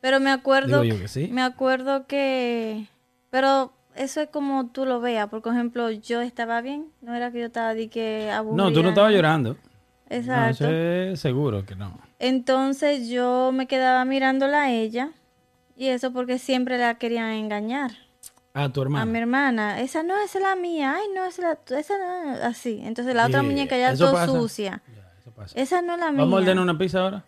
Pero 0.00 0.20
me 0.20 0.30
acuerdo, 0.30 0.80
Digo 0.80 0.94
yo 0.94 1.00
que 1.02 1.06
sí. 1.08 1.28
me 1.30 1.42
acuerdo 1.42 2.06
que, 2.06 2.86
pero 3.28 3.74
eso 3.94 4.22
es 4.22 4.28
como 4.30 4.68
tú 4.68 4.86
lo 4.86 5.02
veas, 5.02 5.28
por 5.28 5.46
ejemplo, 5.46 5.90
yo 5.90 6.22
estaba 6.22 6.62
bien, 6.62 6.86
no 7.02 7.14
era 7.14 7.30
que 7.30 7.40
yo 7.40 7.46
estaba 7.46 7.74
de 7.74 7.88
que 7.90 8.30
aburrida. 8.30 8.64
No, 8.70 8.72
tú 8.72 8.82
no 8.82 8.88
estabas 8.88 9.12
llorando. 9.12 9.50
No, 10.08 10.16
Exacto. 10.16 10.64
eso 10.64 10.70
es 10.70 11.20
seguro 11.20 11.66
que 11.66 11.76
no. 11.76 11.98
Entonces 12.18 13.10
yo 13.10 13.50
me 13.52 13.66
quedaba 13.66 14.04
mirándola 14.06 14.62
a 14.62 14.70
ella 14.72 15.10
y 15.76 15.86
eso 15.88 16.12
porque 16.12 16.38
siempre 16.38 16.78
la 16.78 16.96
querían 16.96 17.30
engañar 17.32 17.92
Ah, 18.54 18.68
tu 18.68 18.80
a 18.80 18.84
hermana. 18.84 19.06
mi 19.06 19.18
hermana. 19.18 19.80
Esa 19.80 20.02
no 20.02 20.18
es 20.18 20.34
la 20.34 20.54
mía, 20.56 20.94
ay 20.96 21.04
no, 21.14 21.24
es 21.24 21.38
la, 21.38 21.58
esa 21.78 21.94
no, 21.98 22.32
así. 22.44 22.80
Entonces 22.84 23.14
la 23.14 23.26
otra 23.26 23.42
muñeca 23.42 23.78
ya 23.78 23.92
pasa. 24.12 24.26
sucia. 24.26 24.82
Ya, 24.94 25.12
eso 25.18 25.30
pasa. 25.32 25.58
Esa 25.58 25.80
no 25.82 25.94
es 25.94 26.00
la 26.00 26.10
mía. 26.12 26.20
¿Vamos 26.20 26.34
a 26.34 26.42
ordenar 26.42 26.62
una 26.62 26.76
pizza 26.76 27.00
ahora? 27.00 27.24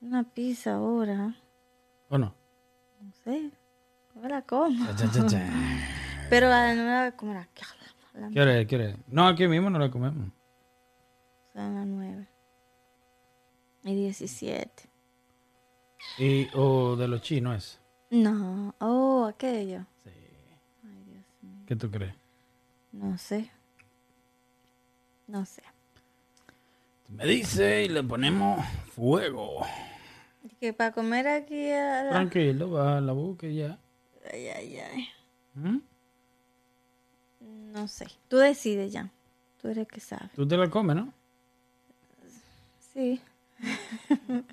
Una 0.00 0.24
pizza 0.24 0.74
ahora, 0.74 1.36
¿O 2.08 2.16
no? 2.18 2.34
no 3.00 3.12
sé, 3.24 3.50
no 4.14 4.28
la 4.28 4.42
como. 4.42 4.84
Pero 6.30 6.48
la 6.48 6.74
no 6.74 6.84
la 6.84 7.02
a 7.02 7.06
aquí. 7.08 7.62
La- 8.14 8.28
¿Qué 8.30 8.40
hora 8.40 8.58
es? 8.58 8.66
¿Qué 8.66 8.76
hora 8.76 8.84
es? 8.90 8.96
No, 9.08 9.26
aquí 9.28 9.46
mismo 9.46 9.68
no 9.70 9.78
la 9.78 9.90
comemos. 9.90 10.28
Son 11.52 11.74
las 11.74 11.86
nueve 11.86 12.26
y 13.84 13.94
diecisiete. 13.94 14.88
Y, 16.18 16.48
o 16.54 16.96
de 16.96 17.08
los 17.08 17.20
chinos 17.20 17.56
es. 17.56 17.81
No, 18.12 18.74
oh, 18.78 19.24
aquello. 19.24 19.86
¿Qué 21.66 21.74
tú 21.74 21.90
crees? 21.90 22.14
No 22.92 23.16
sé. 23.16 23.50
No 25.26 25.46
sé. 25.46 25.62
Me 27.08 27.24
dice 27.24 27.84
y 27.84 27.88
le 27.88 28.02
ponemos 28.02 28.62
fuego. 28.94 29.64
Que 30.60 30.74
para 30.74 30.92
comer 30.92 31.26
aquí 31.26 31.70
a 31.70 32.04
la... 32.04 32.10
Tranquilo, 32.10 32.70
va 32.72 32.98
a 32.98 33.00
la 33.00 33.14
boca 33.14 33.46
y 33.46 33.56
ya. 33.56 33.78
Ay, 34.30 34.46
ay, 34.46 34.76
ay. 34.76 35.08
¿Mm? 35.54 35.78
No 37.72 37.88
sé. 37.88 38.08
Tú 38.28 38.36
decides 38.36 38.92
ya. 38.92 39.10
Tú 39.62 39.68
eres 39.68 39.86
el 39.86 39.86
que 39.86 40.00
sabe. 40.00 40.28
Tú 40.36 40.46
te 40.46 40.58
la 40.58 40.68
comes, 40.68 40.96
¿no? 40.96 41.14
Sí. 42.92 43.22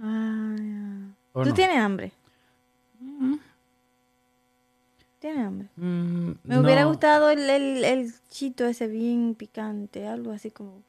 Ay, 0.00 0.60
ay. 0.60 1.17
¿O 1.38 1.42
¿Tú 1.44 1.50
no? 1.50 1.54
tienes 1.54 1.76
hambre? 1.78 2.12
¿Tienes 5.20 5.46
hambre? 5.46 5.68
Mm, 5.76 6.30
Me 6.44 6.58
hubiera 6.60 6.84
gustado 6.84 7.30
el, 7.30 7.48
el, 7.50 7.84
el 7.84 8.12
chito 8.28 8.66
ese 8.66 8.86
bien 8.86 9.34
picante, 9.34 10.06
algo 10.06 10.30
así 10.32 10.50
como... 10.50 10.82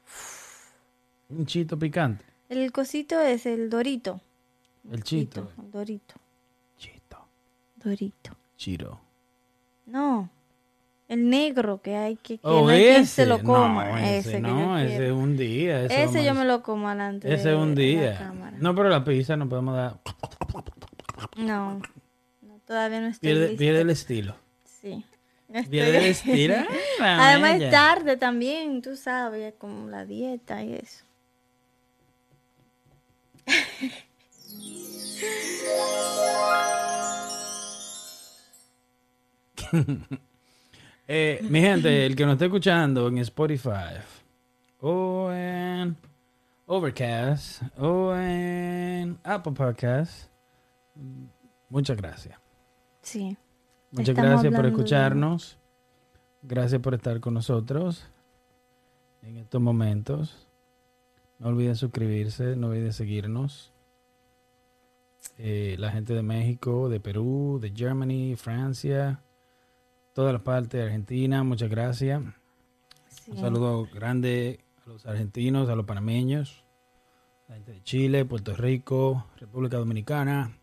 Un 1.28 1.46
chito 1.46 1.78
picante. 1.78 2.24
El 2.48 2.70
cosito 2.72 3.20
es 3.20 3.46
el 3.46 3.70
dorito. 3.70 4.20
El 4.90 5.02
chito. 5.02 5.50
El 5.58 5.70
dorito. 5.70 6.14
Chito. 6.78 7.18
Dorito. 7.76 8.36
Chiro. 8.56 9.00
No. 9.86 10.28
El 11.10 11.28
negro 11.28 11.82
que 11.82 11.96
hay 11.96 12.14
que, 12.16 12.38
que 12.38 12.46
Oh, 12.46 12.62
no 12.62 12.68
hay 12.68 12.82
quien 12.84 13.02
ese. 13.02 13.06
se 13.14 13.26
lo 13.26 13.42
coma. 13.42 13.84
No, 13.88 13.98
ese, 13.98 14.18
ese, 14.18 14.30
que 14.32 14.40
no, 14.40 14.78
yo 14.78 14.84
ese 14.86 15.12
un 15.12 15.36
día. 15.36 15.84
Ese, 15.84 16.04
Ese 16.04 16.24
yo 16.24 16.34
me 16.34 16.44
lo 16.44 16.62
como 16.62 16.88
alante 16.88 17.26
Ese 17.34 17.48
de 17.48 17.54
es 17.54 17.60
un 17.60 17.70
la 17.70 17.74
día. 17.74 18.18
cámara. 18.18 18.56
No, 18.60 18.74
pero 18.76 18.88
la 18.88 19.02
pizza 19.04 19.36
no 19.36 19.48
podemos 19.48 19.74
dar. 19.76 19.98
No, 21.36 21.80
no, 22.42 22.58
todavía 22.64 23.00
no 23.00 23.08
estoy 23.08 23.28
Pierde, 23.28 23.48
lista. 23.48 23.58
pierde 23.58 23.80
el 23.80 23.90
estilo. 23.90 24.36
Sí. 24.80 25.04
No 25.48 25.64
Pierde 25.64 25.98
el 25.98 26.04
estoy- 26.06 26.30
estilo. 26.30 26.54
Además 27.00 27.40
Mamella. 27.40 27.66
es 27.66 27.70
tarde 27.72 28.16
también, 28.16 28.80
tú 28.80 28.94
sabes, 28.96 29.52
como 29.58 29.88
la 29.88 30.04
dieta 30.06 30.62
y 30.62 30.74
eso. 30.74 31.04
Eh, 41.12 41.44
mi 41.50 41.60
gente, 41.60 42.06
el 42.06 42.14
que 42.14 42.24
nos 42.24 42.34
está 42.34 42.44
escuchando 42.44 43.08
en 43.08 43.18
Spotify 43.18 43.98
o 44.78 45.28
en 45.32 45.96
Overcast 46.66 47.62
o 47.76 48.14
en 48.14 49.18
Apple 49.24 49.52
Podcast, 49.52 50.30
muchas 51.68 51.96
gracias. 51.96 52.38
Sí. 53.02 53.36
Muchas 53.90 54.14
gracias 54.14 54.54
por 54.54 54.62
de- 54.62 54.68
escucharnos. 54.68 55.58
Gracias 56.42 56.80
por 56.80 56.94
estar 56.94 57.18
con 57.18 57.34
nosotros 57.34 58.06
en 59.22 59.36
estos 59.38 59.60
momentos. 59.60 60.46
No 61.40 61.48
olviden 61.48 61.74
suscribirse, 61.74 62.54
no 62.54 62.68
olviden 62.68 62.92
seguirnos. 62.92 63.72
Eh, 65.38 65.74
la 65.80 65.90
gente 65.90 66.14
de 66.14 66.22
México, 66.22 66.88
de 66.88 67.00
Perú, 67.00 67.58
de 67.60 67.72
Germany, 67.74 68.36
Francia, 68.36 69.24
todas 70.14 70.32
las 70.32 70.42
partes 70.42 70.72
de 70.80 70.82
Argentina, 70.84 71.42
muchas 71.42 71.68
gracias. 71.70 72.22
sí. 73.08 73.30
Un 73.32 73.38
saludo 73.38 73.86
grande 73.92 74.60
a 74.84 74.88
los 74.88 75.06
argentinos, 75.06 75.68
a 75.68 75.74
los 75.76 75.86
panameños, 75.86 76.64
la 77.48 77.54
gente 77.56 77.72
de 77.72 77.82
Chile, 77.82 78.24
Puerto 78.24 78.54
Rico, 78.54 79.26
República 79.38 79.76
Dominicana. 79.76 80.56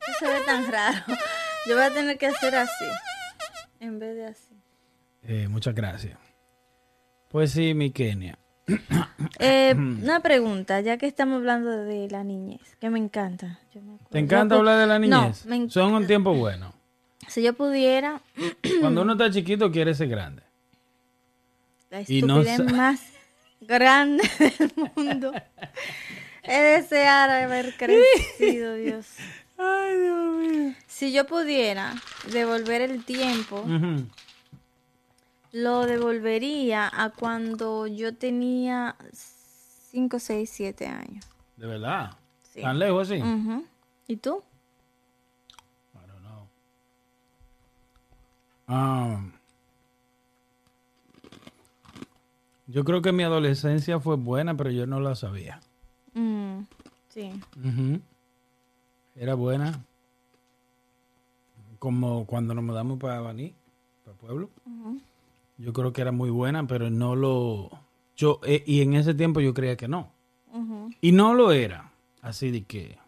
Eso 0.00 0.18
se 0.20 0.26
ve 0.26 0.40
tan 0.46 0.70
raro. 0.70 0.98
Yo 1.66 1.74
voy 1.74 1.84
a 1.84 1.92
tener 1.92 2.18
que 2.18 2.26
hacer 2.26 2.54
así, 2.54 2.84
en 3.80 3.98
vez 3.98 4.16
de 4.16 4.26
así. 4.26 4.54
Eh, 5.22 5.48
muchas 5.48 5.74
gracias. 5.74 6.18
Pues 7.28 7.50
sí, 7.52 7.74
mi 7.74 7.90
Kenia. 7.90 8.38
Eh, 9.40 9.72
una 9.76 10.20
pregunta, 10.20 10.80
ya 10.80 10.96
que 10.96 11.06
estamos 11.06 11.36
hablando 11.38 11.70
de 11.70 12.08
la 12.10 12.24
niñez, 12.24 12.60
que 12.80 12.90
me 12.90 12.98
encanta. 12.98 13.58
Yo 13.72 13.80
me 13.82 13.94
acuerdo- 13.94 14.10
¿Te 14.10 14.18
encanta 14.18 14.54
hablar 14.56 14.78
de 14.80 14.86
la 14.86 14.98
No, 14.98 15.20
niñez? 15.22 15.46
me 15.46 15.68
Son 15.70 15.92
un 15.92 16.06
tiempo 16.08 16.34
bueno. 16.34 16.72
Si 17.28 17.42
yo 17.42 17.52
pudiera, 17.52 18.20
Cuando 18.80 19.02
uno 19.02 19.12
está 19.12 19.30
chiquito 19.30 19.70
quiere 19.70 19.94
ser 19.94 20.08
grande. 20.08 20.42
la 21.90 22.02
Y 22.06 22.22
no 22.22 22.40
estupidez 22.42 22.72
más 22.72 23.00
grande 23.60 24.22
del 24.38 24.72
mundo 24.94 25.32
es 26.48 26.82
desear 26.82 27.30
haber 27.30 27.76
crecido, 27.76 28.74
Dios. 28.76 29.06
Ay, 29.58 29.96
Dios 29.98 30.36
mío. 30.36 30.74
Si 30.86 31.12
yo 31.12 31.26
pudiera 31.26 31.94
devolver 32.32 32.80
el 32.80 33.04
tiempo, 33.04 33.64
lo 35.52 35.84
devolvería 35.86 36.90
a 36.92 37.10
cuando 37.10 37.86
yo 37.86 38.14
tenía 38.14 38.96
5, 39.90 40.18
6, 40.18 40.50
7 40.50 40.86
años. 40.86 41.24
De 41.56 41.66
verdad. 41.66 42.12
Sí. 42.54 42.62
¿Tan 42.62 42.78
lejos 42.78 43.10
así? 43.10 43.20
Ujú. 43.20 43.64
¿Y 44.06 44.16
tú? 44.16 44.42
Um, 48.68 49.32
yo 52.66 52.84
creo 52.84 53.00
que 53.00 53.12
mi 53.12 53.22
adolescencia 53.22 53.98
fue 53.98 54.16
buena, 54.16 54.56
pero 54.56 54.70
yo 54.70 54.86
no 54.86 55.00
la 55.00 55.14
sabía. 55.14 55.60
Mm, 56.12 56.60
sí. 57.08 57.30
Era 59.16 59.34
buena. 59.34 59.84
Como 61.78 62.26
cuando 62.26 62.54
nos 62.54 62.64
mudamos 62.64 62.98
para 62.98 63.20
Baní, 63.20 63.54
para 64.04 64.12
el 64.12 64.18
pueblo. 64.18 64.50
Yo 65.56 65.72
creo 65.72 65.92
que 65.92 66.02
era 66.02 66.12
muy 66.12 66.30
buena, 66.30 66.66
pero 66.66 66.90
no 66.90 67.16
lo... 67.16 67.70
Yo, 68.16 68.40
eh, 68.44 68.62
y 68.66 68.82
en 68.82 68.94
ese 68.94 69.14
tiempo 69.14 69.40
yo 69.40 69.54
creía 69.54 69.76
que 69.76 69.88
no. 69.88 70.12
Y 71.00 71.12
no 71.12 71.34
lo 71.34 71.52
era. 71.52 71.92
Así 72.20 72.50
de 72.50 72.64
que... 72.64 72.98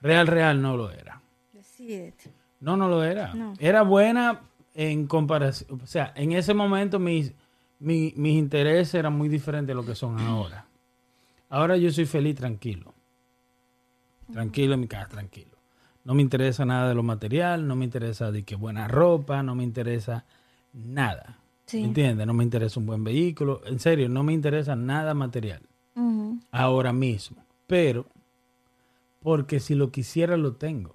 Real, 0.00 0.26
real 0.26 0.62
no 0.62 0.76
lo 0.76 0.90
era. 0.90 1.20
Decídete. 1.52 2.39
No, 2.60 2.76
no 2.76 2.88
lo 2.88 3.02
era. 3.02 3.34
No. 3.34 3.54
Era 3.58 3.82
buena 3.82 4.40
en 4.74 5.06
comparación. 5.06 5.80
O 5.82 5.86
sea, 5.86 6.12
en 6.14 6.32
ese 6.32 6.54
momento 6.54 6.98
mis, 6.98 7.32
mi- 7.78 8.12
mis 8.16 8.36
intereses 8.38 8.94
eran 8.94 9.16
muy 9.16 9.28
diferentes 9.28 9.68
de 9.68 9.74
lo 9.74 9.84
que 9.84 9.94
son 9.94 10.18
ahora. 10.20 10.66
Ahora 11.48 11.76
yo 11.76 11.90
soy 11.90 12.06
feliz 12.06 12.36
tranquilo. 12.36 12.94
Tranquilo 14.32 14.74
en 14.74 14.80
mi 14.80 14.86
casa, 14.88 15.08
tranquilo. 15.08 15.50
No 16.04 16.14
me 16.14 16.22
interesa 16.22 16.64
nada 16.64 16.88
de 16.88 16.94
lo 16.94 17.02
material, 17.02 17.66
no 17.66 17.76
me 17.76 17.84
interesa 17.84 18.30
de 18.30 18.42
que 18.44 18.54
buena 18.56 18.86
ropa, 18.88 19.42
no 19.42 19.54
me 19.54 19.64
interesa 19.64 20.24
nada. 20.72 21.38
Sí. 21.66 21.78
¿Me 21.80 21.88
entiendes? 21.88 22.26
No 22.26 22.32
me 22.34 22.44
interesa 22.44 22.78
un 22.80 22.86
buen 22.86 23.02
vehículo. 23.04 23.60
En 23.66 23.80
serio, 23.80 24.08
no 24.08 24.22
me 24.22 24.32
interesa 24.32 24.76
nada 24.76 25.14
material. 25.14 25.62
Ahora 26.52 26.92
mismo. 26.92 27.36
Pero, 27.66 28.06
porque 29.22 29.60
si 29.60 29.74
lo 29.74 29.90
quisiera, 29.90 30.36
lo 30.36 30.52
tengo. 30.54 30.94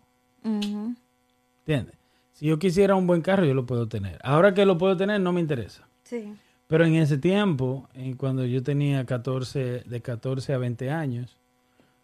¿Entiendes? 1.66 1.96
Si 2.34 2.46
yo 2.46 2.60
quisiera 2.60 2.94
un 2.96 3.08
buen 3.08 3.22
carro, 3.22 3.44
yo 3.44 3.56
lo 3.56 3.66
puedo 3.66 3.88
tener. 3.88 4.20
Ahora 4.24 4.54
que 4.54 4.66
lo 4.66 4.78
puedo 4.78 4.96
tener, 4.96 5.20
no 5.20 5.34
me 5.34 5.42
interesa. 5.42 5.88
Sí. 6.04 6.36
Pero 6.68 6.86
en 6.86 6.94
ese 6.96 7.18
tiempo, 7.18 7.88
en 7.94 8.16
cuando 8.16 8.46
yo 8.46 8.62
tenía 8.62 9.04
14, 9.06 9.84
de 9.86 10.02
14 10.02 10.54
a 10.54 10.58
20 10.60 10.92
años, 10.92 11.38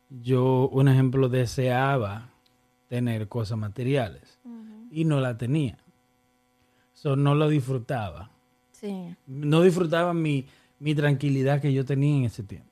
yo, 0.09 0.68
un 0.70 0.88
ejemplo, 0.88 1.30
deseaba 1.30 2.30
tener 2.88 3.28
cosas 3.28 3.57
materiales 3.57 4.39
y 4.89 5.05
no 5.05 5.20
la 5.20 5.38
tenía. 5.38 5.78
So, 6.93 7.16
no 7.16 7.36
lo 7.36 7.47
disfrutaba. 7.47 8.32
Sí. 8.72 9.16
No 9.28 9.62
disfrutaba 9.62 10.14
mi, 10.14 10.47
mi 10.80 10.95
tranquilidad 10.95 11.62
que 11.62 11.72
yo 11.72 11.86
tenía 11.86 12.18
en 12.18 12.24
ese 12.26 12.41
tiempo. 12.43 12.70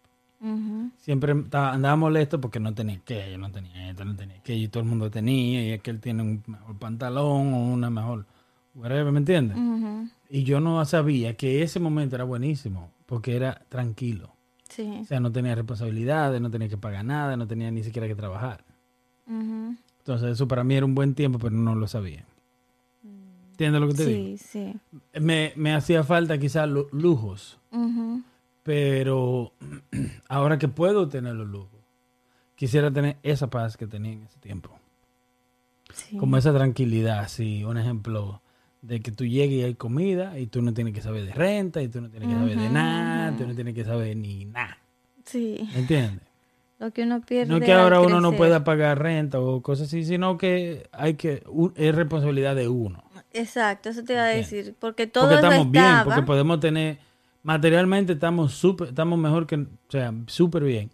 Siempre 1.00 1.32
andaba 1.32 1.96
molesto 1.96 2.40
porque 2.40 2.60
no 2.60 2.74
tenía 2.74 3.00
que, 3.00 3.32
yo 3.32 3.38
no 3.38 3.52
tenía 3.52 3.90
esto, 3.90 4.06
no 4.06 4.16
tenía 4.16 4.42
que, 4.42 4.56
y 4.56 4.68
todo 4.70 4.84
el 4.84 4.90
mundo 4.90 5.12
tenía, 5.12 5.64
y 5.66 5.72
es 5.72 5.82
que 5.82 5.92
él 5.92 6.00
tiene 6.00 6.24
un 6.24 6.42
mejor 6.48 6.78
pantalón 6.78 7.54
o 7.54 7.66
una 7.74 7.90
mejor, 7.90 8.26
whatever, 8.76 9.12
¿me 9.12 9.20
entiendes? 9.20 9.58
Y 10.30 10.44
yo 10.44 10.60
no 10.62 10.84
sabía 10.86 11.36
que 11.36 11.62
ese 11.62 11.80
momento 11.80 12.16
era 12.16 12.24
buenísimo, 12.24 12.92
porque 13.06 13.36
era 13.36 13.62
tranquilo. 13.70 14.34
Sí. 14.70 15.00
O 15.02 15.06
sea, 15.06 15.20
no 15.20 15.32
tenía 15.32 15.56
responsabilidades, 15.56 16.40
no 16.40 16.50
tenía 16.52 16.70
que 16.70 16.78
pagar 16.78 17.04
nada, 17.04 17.36
no 17.36 17.46
tenía 17.48 17.70
ni 17.72 17.84
siquiera 17.84 18.08
que 18.08 18.16
trabajar. 18.16 18.64
Entonces, 19.28 20.32
eso 20.32 20.48
para 20.48 20.64
mí 20.64 20.76
era 20.76 20.86
un 20.86 20.96
buen 20.96 21.16
tiempo, 21.16 21.38
pero 21.40 21.52
no 21.56 21.76
lo 21.76 21.88
sabía. 21.88 22.24
¿Entiendes 23.52 23.82
lo 23.82 23.88
que 23.90 23.94
te 23.96 24.06
digo? 24.06 24.38
Sí, 24.38 24.38
sí. 24.38 24.76
Me, 25.20 25.52
me 25.56 25.74
hacía 25.74 26.04
falta 26.04 26.38
quizás 26.38 26.70
lu- 26.70 26.88
lujos, 26.94 27.58
Ujú. 27.72 28.22
Pero 28.70 29.52
ahora 30.30 30.60
que 30.60 30.68
puedo 30.68 31.10
tener 31.10 31.34
los 31.34 31.48
lujos, 31.48 31.82
quisiera 32.56 32.92
tener 32.92 33.18
esa 33.24 33.50
paz 33.50 33.78
que 33.78 33.88
tenía 33.88 34.12
en 34.12 34.22
ese 34.22 34.38
tiempo. 34.38 34.78
Sí. 35.92 36.18
Como 36.18 36.38
esa 36.38 36.54
tranquilidad, 36.54 37.28
sí. 37.30 37.64
Un 37.64 37.80
ejemplo 37.80 38.44
de 38.84 39.00
que 39.00 39.12
tú 39.12 39.26
llegues 39.26 39.58
y 39.58 39.64
hay 39.64 39.74
comida 39.74 40.38
y 40.38 40.46
tú 40.46 40.62
no 40.62 40.72
tienes 40.72 40.94
que 40.94 41.02
saber 41.02 41.26
de 41.26 41.34
renta 41.34 41.82
y 41.82 41.88
tú 41.88 42.00
no 42.00 42.12
tienes 42.12 42.30
que 42.30 42.36
saber 42.36 42.60
de 42.60 42.70
nada, 42.70 43.36
tú 43.36 43.48
no 43.48 43.56
tienes 43.56 43.74
que 43.74 43.84
saber 43.84 44.16
ni 44.16 44.46
nada. 44.46 44.78
Sí. 45.26 45.68
¿Me 45.74 45.80
entiendes? 45.80 46.28
Lo 46.78 46.92
que 46.92 47.02
uno 47.02 47.22
pierde. 47.22 47.48
No 47.48 47.58
es 47.58 47.64
que 47.64 47.74
ahora 47.74 48.02
uno 48.02 48.22
no 48.22 48.34
pueda 48.34 48.64
pagar 48.64 49.00
renta 49.02 49.40
o 49.40 49.64
cosas 49.64 49.88
así, 49.88 50.06
sino 50.06 50.38
que 50.38 50.88
hay 50.92 51.16
que 51.16 51.42
es 51.76 51.96
responsabilidad 51.96 52.56
de 52.56 52.68
uno. 52.68 53.04
Exacto, 53.34 53.90
eso 53.90 54.04
te 54.04 54.14
iba 54.14 54.26
a 54.26 54.28
decir. 54.28 54.76
Porque 54.78 55.08
todo 55.08 55.24
porque 55.24 55.38
eso 55.40 55.48
estamos 55.48 55.72
bien, 55.72 55.96
porque 56.04 56.22
podemos 56.22 56.60
tener 56.60 57.09
materialmente 57.44 58.14
estamos 58.14 58.54
súper 58.54 58.90
estamos 58.90 59.18
mejor 59.20 59.48
que, 59.48 59.56
o 59.56 59.68
sea, 59.90 60.14
súper 60.28 60.64
bien. 60.64 60.90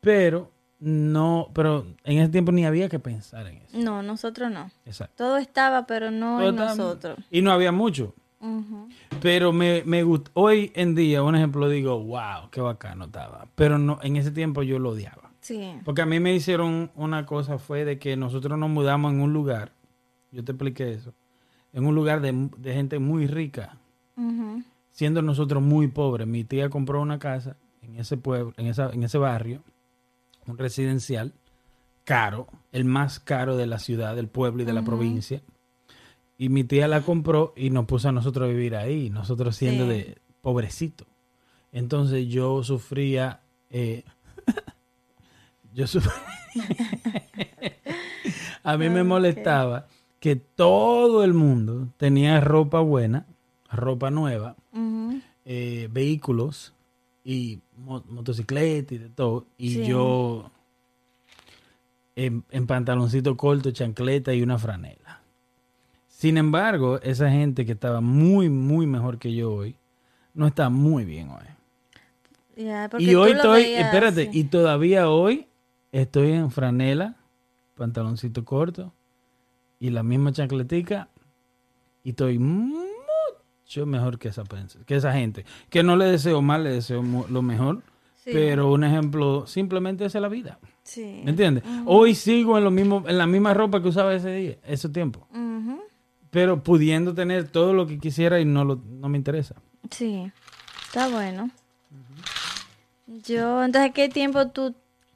Pero 0.00 0.50
no, 0.78 1.48
pero 1.52 1.86
en 2.04 2.18
ese 2.18 2.30
tiempo 2.32 2.52
ni 2.52 2.64
había 2.64 2.88
que 2.88 2.98
pensar 2.98 3.46
en 3.46 3.58
eso. 3.58 3.78
No, 3.78 4.02
nosotros 4.02 4.50
no. 4.50 4.70
Exacto. 4.86 5.14
Todo 5.24 5.36
estaba, 5.36 5.86
pero 5.86 6.10
no 6.10 6.38
Todo 6.38 6.48
en 6.48 6.54
estaba- 6.54 6.70
nosotros. 6.74 7.18
Y 7.30 7.42
no 7.42 7.52
había 7.52 7.70
mucho. 7.72 8.14
Pero 9.20 9.52
me, 9.52 9.82
me 9.84 10.02
gust- 10.02 10.30
hoy 10.32 10.72
en 10.74 10.94
día, 10.94 11.22
un 11.22 11.34
ejemplo, 11.36 11.68
digo, 11.68 12.02
wow, 12.02 12.48
qué 12.50 12.62
bacano 12.62 13.04
estaba. 13.04 13.46
Pero 13.54 13.78
no, 13.78 13.98
en 14.02 14.16
ese 14.16 14.30
tiempo 14.30 14.62
yo 14.62 14.78
lo 14.78 14.90
odiaba. 14.90 15.30
Sí. 15.42 15.74
Porque 15.84 16.00
a 16.00 16.06
mí 16.06 16.18
me 16.20 16.34
hicieron 16.34 16.90
una 16.94 17.26
cosa, 17.26 17.58
fue 17.58 17.84
de 17.84 17.98
que 17.98 18.16
nosotros 18.16 18.58
nos 18.58 18.70
mudamos 18.70 19.12
en 19.12 19.20
un 19.20 19.34
lugar, 19.34 19.72
yo 20.32 20.42
te 20.42 20.52
expliqué 20.52 20.92
eso, 20.92 21.12
en 21.74 21.84
un 21.84 21.94
lugar 21.94 22.22
de, 22.22 22.48
de 22.56 22.72
gente 22.72 22.98
muy 22.98 23.26
rica. 23.26 23.76
Siendo 25.00 25.22
nosotros 25.22 25.62
muy 25.62 25.88
pobres. 25.88 26.28
Mi 26.28 26.44
tía 26.44 26.68
compró 26.68 27.00
una 27.00 27.18
casa 27.18 27.56
en 27.80 27.96
ese 27.96 28.18
pueblo, 28.18 28.52
en, 28.58 28.66
esa, 28.66 28.90
en 28.90 29.02
ese 29.02 29.16
barrio, 29.16 29.62
un 30.46 30.58
residencial, 30.58 31.32
caro, 32.04 32.48
el 32.70 32.84
más 32.84 33.18
caro 33.18 33.56
de 33.56 33.66
la 33.66 33.78
ciudad, 33.78 34.14
del 34.14 34.28
pueblo 34.28 34.62
y 34.62 34.66
de 34.66 34.74
la 34.74 34.84
provincia. 34.84 35.40
Y 36.36 36.50
mi 36.50 36.64
tía 36.64 36.86
la 36.86 37.00
compró 37.00 37.54
y 37.56 37.70
nos 37.70 37.86
puso 37.86 38.10
a 38.10 38.12
nosotros 38.12 38.44
a 38.44 38.52
vivir 38.52 38.76
ahí, 38.76 39.08
nosotros 39.08 39.56
siendo 39.56 39.84
Sí. 39.84 39.88
de 39.90 40.18
pobrecito. 40.42 41.06
Entonces 41.72 42.28
yo 42.28 42.62
sufría, 42.62 43.40
eh, 43.70 44.04
yo 45.72 45.86
sufría, 45.86 46.12
a 48.64 48.76
mí 48.76 48.90
me 48.90 49.02
molestaba 49.02 49.86
que 50.18 50.36
todo 50.36 51.24
el 51.24 51.32
mundo 51.32 51.88
tenía 51.96 52.38
ropa 52.42 52.80
buena, 52.80 53.24
ropa 53.70 54.10
nueva, 54.10 54.56
eh, 55.44 55.88
vehículos 55.90 56.72
y 57.24 57.60
mo- 57.76 58.04
motocicletas 58.08 58.92
y 58.92 58.98
de 58.98 59.08
todo. 59.10 59.46
Y 59.58 59.70
Sí. 59.74 59.84
yo 59.86 60.50
en, 62.16 62.44
en 62.50 62.66
pantaloncito 62.66 63.36
corto, 63.36 63.70
chancleta 63.70 64.34
y 64.34 64.42
una 64.42 64.58
franela. 64.58 65.20
Sin 66.08 66.36
embargo, 66.36 67.00
esa 67.02 67.30
gente 67.30 67.64
que 67.64 67.72
estaba 67.72 68.00
muy, 68.00 68.48
muy 68.50 68.86
mejor 68.86 69.18
que 69.18 69.34
yo 69.34 69.52
hoy, 69.54 69.76
no 70.34 70.46
está 70.46 70.68
muy 70.68 71.04
bien 71.04 71.30
hoy. 71.30 71.44
Y 72.98 73.14
hoy 73.14 73.30
estoy, 73.32 73.62
veías 73.62 73.84
espérate, 73.86 74.28
y 74.32 74.44
todavía 74.44 75.08
hoy 75.08 75.46
estoy 75.92 76.32
en 76.32 76.50
franela, 76.50 77.16
pantaloncito 77.76 78.44
corto 78.44 78.92
y 79.78 79.88
la 79.90 80.02
misma 80.02 80.32
chancletica 80.32 81.08
y 82.04 82.10
estoy 82.10 82.38
mucho 83.70 83.86
mejor 83.86 84.18
que 84.18 84.28
esa, 84.28 84.42
que 84.84 84.96
esa 84.96 85.12
gente. 85.12 85.44
Que 85.68 85.84
no 85.84 85.94
le 85.96 86.06
deseo 86.06 86.42
mal, 86.42 86.64
le 86.64 86.70
deseo 86.70 87.02
lo 87.28 87.42
mejor, 87.42 87.82
Sí. 88.16 88.30
pero 88.32 88.72
un 88.72 88.82
ejemplo, 88.82 89.46
simplemente 89.46 90.04
es 90.04 90.14
la 90.14 90.28
vida. 90.28 90.58
Sí. 90.82 91.20
¿Me 91.24 91.30
entiendes? 91.30 91.62
Hoy 91.86 92.14
sigo 92.16 92.58
en, 92.58 92.64
lo 92.64 92.72
mismo, 92.72 93.04
en 93.06 93.16
la 93.16 93.26
misma 93.28 93.54
ropa 93.54 93.80
que 93.80 93.88
usaba 93.88 94.12
ese 94.14 94.32
día, 94.34 94.56
ese 94.66 94.88
tiempo, 94.88 95.26
pero 96.30 96.62
pudiendo 96.64 97.14
tener 97.14 97.48
todo 97.48 97.72
lo 97.72 97.86
que 97.86 97.98
quisiera 97.98 98.40
y 98.40 98.44
no, 98.44 98.64
lo, 98.64 98.76
no 98.76 99.08
me 99.08 99.16
interesa. 99.16 99.54
Sí. 99.90 100.30
Está 100.86 101.08
bueno. 101.08 101.50
Yo, 103.24 103.62
entonces, 103.64 103.92
¿qué 103.94 104.08
tiempo 104.08 104.48
tú 104.48 104.74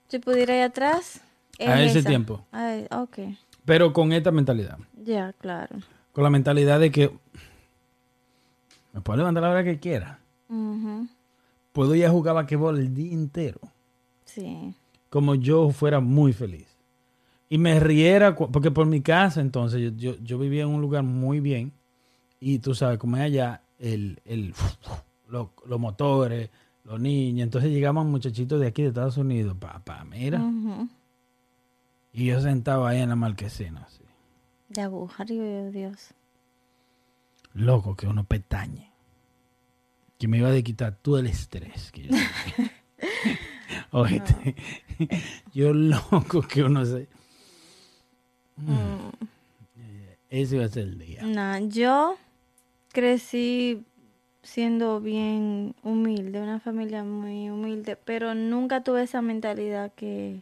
te 0.09 0.21
pudieras 0.21 0.57
ir 0.57 0.63
atrás? 0.63 1.21
A 1.59 1.83
ese 1.83 2.01
esa. 2.01 2.09
tiempo. 2.09 2.45
Ay, 2.53 2.87
ok. 2.91 3.19
Pero 3.65 3.93
con 3.93 4.13
esta 4.13 4.31
mentalidad. 4.31 4.79
Ya, 5.05 5.33
claro. 5.41 5.77
con 6.13 6.23
la 6.25 6.31
mentalidad 6.31 6.79
de 6.81 6.91
que 6.91 7.11
me 8.95 9.01
puedo 9.01 9.18
levantar 9.18 9.42
la 9.42 9.51
hora 9.51 9.64
que 9.64 9.80
quiera. 9.80 10.20
Ujú. 10.49 11.09
Puedo 11.72 11.97
ir 11.97 12.07
a 12.07 12.11
jugar 12.11 12.36
basquetbol 12.36 12.78
el 12.78 12.95
día 12.95 13.12
entero. 13.12 13.59
Sí. 14.24 14.72
Como 15.11 15.34
yo 15.34 15.70
fuera 15.70 15.99
muy 15.99 16.32
feliz. 16.32 16.68
Y 17.49 17.59
me 17.59 17.78
riera, 17.80 18.36
porque 18.36 18.70
por 18.70 18.86
mi 18.86 19.01
casa 19.01 19.40
entonces 19.40 19.80
yo, 19.80 19.90
yo, 19.97 20.16
yo 20.22 20.38
vivía 20.38 20.62
en 20.62 20.68
un 20.68 20.80
lugar 20.80 21.03
muy 21.03 21.40
bien. 21.40 21.72
Y 22.38 22.61
tú 22.61 22.74
sabes, 22.76 22.99
como 22.99 23.16
es 23.16 23.24
allá, 23.24 23.62
el, 23.80 24.20
el, 24.24 24.55
los, 25.28 25.49
los 25.66 25.80
motores, 25.80 26.51
los 26.84 27.01
niños. 27.01 27.45
Entonces 27.45 27.72
llegaban 27.72 28.09
muchachitos 28.09 28.61
de 28.61 28.68
aquí 28.68 28.82
de 28.82 28.88
Estados 28.88 29.16
Unidos. 29.16 29.57
Papá, 29.59 30.05
mira. 30.05 30.40
Y 32.12 32.26
yo 32.26 32.40
sentado 32.40 32.86
ahí 32.86 33.01
en 33.01 33.09
la 33.09 33.16
marquesina. 33.16 33.82
Así. 33.82 34.05
De 34.68 34.82
aguja, 34.82 35.24
Dios. 35.24 36.14
Loco, 37.55 37.97
que 37.97 38.07
uno 38.07 38.25
petañe. 38.25 38.91
Que 40.19 40.29
me 40.29 40.39
iba 40.39 40.51
a 40.51 40.63
quitar 40.63 40.97
todo 40.97 41.19
el 41.19 41.27
estrés 41.27 41.91
que 41.93 42.03
yo 42.03 42.09
tenía. 42.11 42.73
Oíste, 43.91 44.57
yo 45.55 45.73
loco 45.73 46.43
que 46.43 46.63
uno 46.63 46.85
se... 46.85 47.09
Ese 50.31 50.57
iba 50.57 50.65
a 50.65 50.69
ser 50.69 50.85
el 50.85 50.99
día. 50.99 51.23
Nah, 51.23 51.61
yo 51.61 52.17
crecí 52.93 53.85
siendo 54.43 55.01
bien 55.01 55.75
humilde, 55.83 56.41
una 56.41 56.61
familia 56.61 57.03
muy 57.05 57.51
humilde, 57.51 57.97
pero 57.97 58.35
nunca 58.35 58.83
tuve 58.83 59.03
esa 59.03 59.23
mentalidad 59.23 59.93
que, 59.95 60.41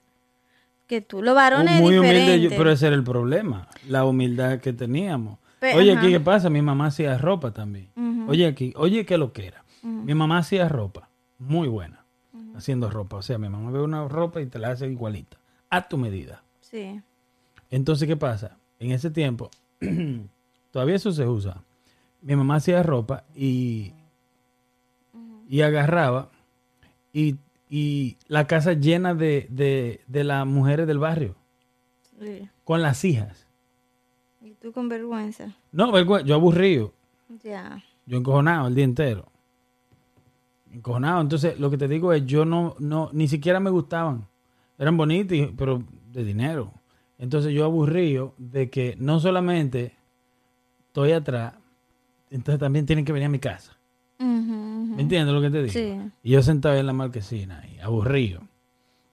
que 0.88 1.00
tú. 1.00 1.22
Los 1.22 1.34
varones 1.34 1.80
Muy 1.80 1.98
humilde, 1.98 2.50
pero 2.56 2.70
ese 2.72 2.88
era 2.88 2.96
el 2.96 3.04
problema, 3.04 3.68
la 3.88 4.04
humildad 4.04 4.60
que 4.60 4.72
teníamos. 4.72 5.38
Oye, 5.76 5.92
ajá. 5.92 6.00
aquí, 6.00 6.10
¿qué 6.10 6.20
pasa? 6.20 6.50
Mi 6.50 6.60
mamá 6.62 6.86
hacía 6.86 7.16
ropa 7.18 7.52
también. 7.52 7.88
Oye, 8.28 8.46
aquí, 8.46 8.72
oye, 8.76 9.06
¿qué 9.06 9.16
lo 9.18 9.32
que 9.32 9.46
era? 9.46 9.64
Mi 9.82 10.14
mamá 10.14 10.38
hacía 10.38 10.68
ropa, 10.68 11.08
muy 11.38 11.68
buena, 11.68 12.04
haciendo 12.56 12.88
ropa. 12.90 13.16
O 13.16 13.22
sea, 13.22 13.38
mi 13.38 13.48
mamá 13.48 13.70
ve 13.70 13.80
una 13.80 14.06
ropa 14.08 14.40
y 14.40 14.46
te 14.46 14.58
la 14.58 14.70
hace 14.70 14.88
igualita, 14.88 15.36
a 15.70 15.88
tu 15.88 15.98
medida. 15.98 16.42
Sí. 16.60 17.00
Entonces, 17.70 18.06
¿qué 18.08 18.16
pasa? 18.16 18.56
En 18.78 18.92
ese 18.92 19.10
tiempo, 19.10 19.50
todavía 20.72 20.96
eso 20.96 21.12
se 21.12 21.26
usa. 21.26 21.62
Mi 22.20 22.36
mamá 22.36 22.56
hacía 22.56 22.82
ropa 22.82 23.24
y, 23.34 23.92
y 25.48 25.62
agarraba 25.62 26.30
y, 27.12 27.36
y 27.68 28.16
la 28.28 28.46
casa 28.46 28.74
llena 28.74 29.14
de, 29.14 29.46
de, 29.50 30.00
de 30.06 30.24
las 30.24 30.46
mujeres 30.46 30.86
del 30.86 30.98
barrio, 30.98 31.34
sí. 32.20 32.48
con 32.64 32.82
las 32.82 33.04
hijas. 33.04 33.41
Y 34.44 34.54
tú 34.54 34.72
con 34.72 34.88
vergüenza. 34.88 35.54
No, 35.70 35.92
vergüe- 35.92 36.24
yo 36.24 36.34
aburrido. 36.34 36.92
Ya. 37.42 37.82
Yo 38.06 38.18
encojonado 38.18 38.68
el 38.68 38.74
día 38.74 38.84
entero. 38.84 39.26
Encojonado. 40.72 41.20
Entonces, 41.20 41.58
lo 41.60 41.70
que 41.70 41.78
te 41.78 41.88
digo 41.88 42.12
es, 42.12 42.24
yo 42.26 42.44
no, 42.44 42.74
no, 42.78 43.10
ni 43.12 43.28
siquiera 43.28 43.60
me 43.60 43.70
gustaban. 43.70 44.26
Eran 44.78 44.96
bonitos, 44.96 45.36
y- 45.36 45.46
pero 45.56 45.82
de 46.12 46.24
dinero. 46.24 46.72
Entonces 47.18 47.52
yo 47.52 47.64
aburrido 47.64 48.34
de 48.36 48.68
que 48.68 48.96
no 48.98 49.20
solamente 49.20 49.94
estoy 50.88 51.12
atrás, 51.12 51.54
entonces 52.30 52.58
también 52.58 52.84
tienen 52.84 53.04
que 53.04 53.12
venir 53.12 53.26
a 53.26 53.30
mi 53.30 53.38
casa. 53.38 53.76
¿Me 54.18 55.00
entiendes 55.02 55.34
lo 55.34 55.40
que 55.40 55.50
te 55.50 55.62
digo? 55.62 55.72
Sí. 55.72 56.10
Y 56.22 56.30
yo 56.32 56.42
sentado 56.42 56.74
en 56.76 56.86
la 56.86 56.92
marquesina 56.92 57.60
ahí, 57.60 57.78
aburrido. 57.80 58.40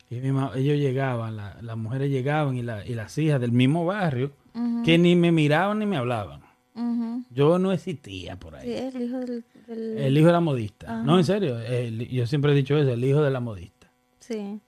Y 0.10 0.16
mi 0.16 0.28
ellos 0.56 0.78
llegaban, 0.78 1.38
la- 1.38 1.58
las 1.62 1.78
mujeres 1.78 2.10
llegaban 2.10 2.58
y, 2.58 2.64
la- 2.64 2.86
y 2.86 2.96
las 2.96 3.18
hijas 3.18 3.40
del 3.40 3.52
mismo 3.52 3.86
barrio, 3.86 4.32
Que 4.84 4.98
ni 4.98 5.16
me 5.16 5.32
miraban 5.32 5.80
ni 5.80 5.86
me 5.86 5.98
hablaban. 5.98 6.42
Yo 7.32 7.60
no 7.60 7.72
existía 7.74 8.38
por 8.38 8.56
ahí. 8.56 8.68
Sí, 8.68 8.74
el 8.74 9.02
hijo 9.04 9.20
del... 9.20 9.44
del- 9.68 9.98
El 9.98 10.18
hijo 10.18 10.28
de 10.28 10.34
la 10.34 10.40
modista. 10.40 10.88
Ajá. 10.94 11.04
No, 11.04 11.18
en 11.18 11.26
serio. 11.26 11.60
el- 11.60 12.08
yo 12.08 12.26
siempre 12.26 12.52
he 12.54 12.56
dicho 12.56 12.78
eso, 12.78 12.92
el 12.92 13.04
hijo 13.04 13.22
de 13.22 13.32
la 13.32 13.40
modista. 13.42 13.92
Sí. 14.20 14.60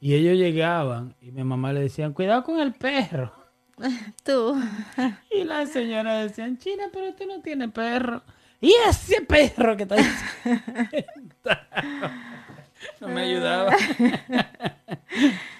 Y 0.00 0.14
ellos 0.14 0.36
llegaban 0.38 1.14
y 1.20 1.32
mi 1.32 1.42
mamá 1.42 1.72
le 1.72 1.80
decían, 1.80 2.12
cuidado 2.12 2.44
con 2.44 2.60
el 2.60 2.72
perro. 2.74 3.32
Tú. 4.24 4.56
Y 5.32 5.42
las 5.44 5.70
señoras 5.70 6.22
decían, 6.28 6.58
China, 6.58 6.84
pero 6.92 7.12
tú 7.14 7.24
no 7.26 7.40
tienes 7.40 7.70
perro. 7.72 8.22
Y 8.60 8.72
ese 8.88 9.22
perro 9.22 9.76
que 9.76 9.82
está 9.84 9.96
ahí 9.96 10.04
sentado". 11.14 11.60
No 13.00 13.08
me 13.08 13.22
ayudaba. 13.22 13.72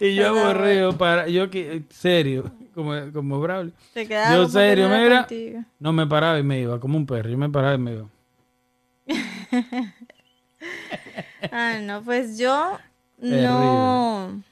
y 0.01 0.15
yo 0.15 0.29
aburrido 0.29 0.97
para, 0.97 1.27
yo 1.29 1.51
que, 1.51 1.83
serio, 1.91 2.51
como, 2.79 3.13
como 3.13 3.41
Braulio. 3.41 3.73
Te 3.93 4.07
Yo 4.07 4.49
serio, 4.49 4.89
mira. 4.89 5.23
contigo. 5.23 5.65
No 5.81 5.93
me 5.93 6.07
paraba 6.07 6.39
y 6.39 6.45
me 6.45 6.61
iba, 6.61 6.79
como 6.79 6.97
un 6.97 7.07
perro. 7.07 7.29
Yo 7.29 7.37
me 7.37 7.51
paraba 7.51 7.75
y 7.75 7.79
me 7.79 7.93
iba. 7.95 8.09
Ah, 11.51 11.79
no, 11.81 12.03
pues 12.03 12.37
yo 12.37 12.79
no, 13.19 14.43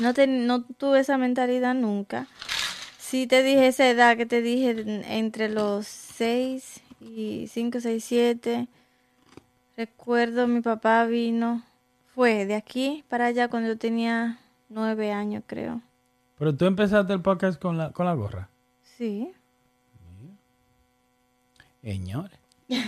no, 0.00 0.14
te- 0.14 0.26
no 0.26 0.62
tuve 0.62 1.00
esa 1.00 1.16
mentalidad 1.16 1.74
nunca. 1.74 2.26
Sí 2.98 3.26
te 3.26 3.42
dije 3.42 3.68
esa 3.68 3.88
edad 3.88 4.16
que 4.16 4.26
te 4.26 4.42
dije 4.42 4.70
en- 4.70 5.04
entre 5.04 5.48
los 5.48 5.86
6 5.86 6.80
y 7.00 7.46
5, 7.48 7.80
6, 7.80 8.04
7. 8.04 8.68
Recuerdo 9.76 10.46
mi 10.48 10.60
papá 10.60 11.04
vino, 11.06 11.62
fue 12.14 12.44
de 12.46 12.54
aquí 12.56 13.04
para 13.08 13.26
allá 13.26 13.48
cuando 13.48 13.68
yo 13.70 13.78
tenía 13.78 14.38
9 14.68 15.12
años 15.12 15.44
creo. 15.46 15.80
Pero 16.38 16.54
tú 16.54 16.66
empezaste 16.66 17.12
el 17.12 17.22
podcast 17.22 17.60
con 17.60 17.78
la, 17.78 17.92
con 17.92 18.06
la 18.06 18.14
gorra. 18.14 18.48
Sí. 18.82 19.32
Señores. 21.82 22.38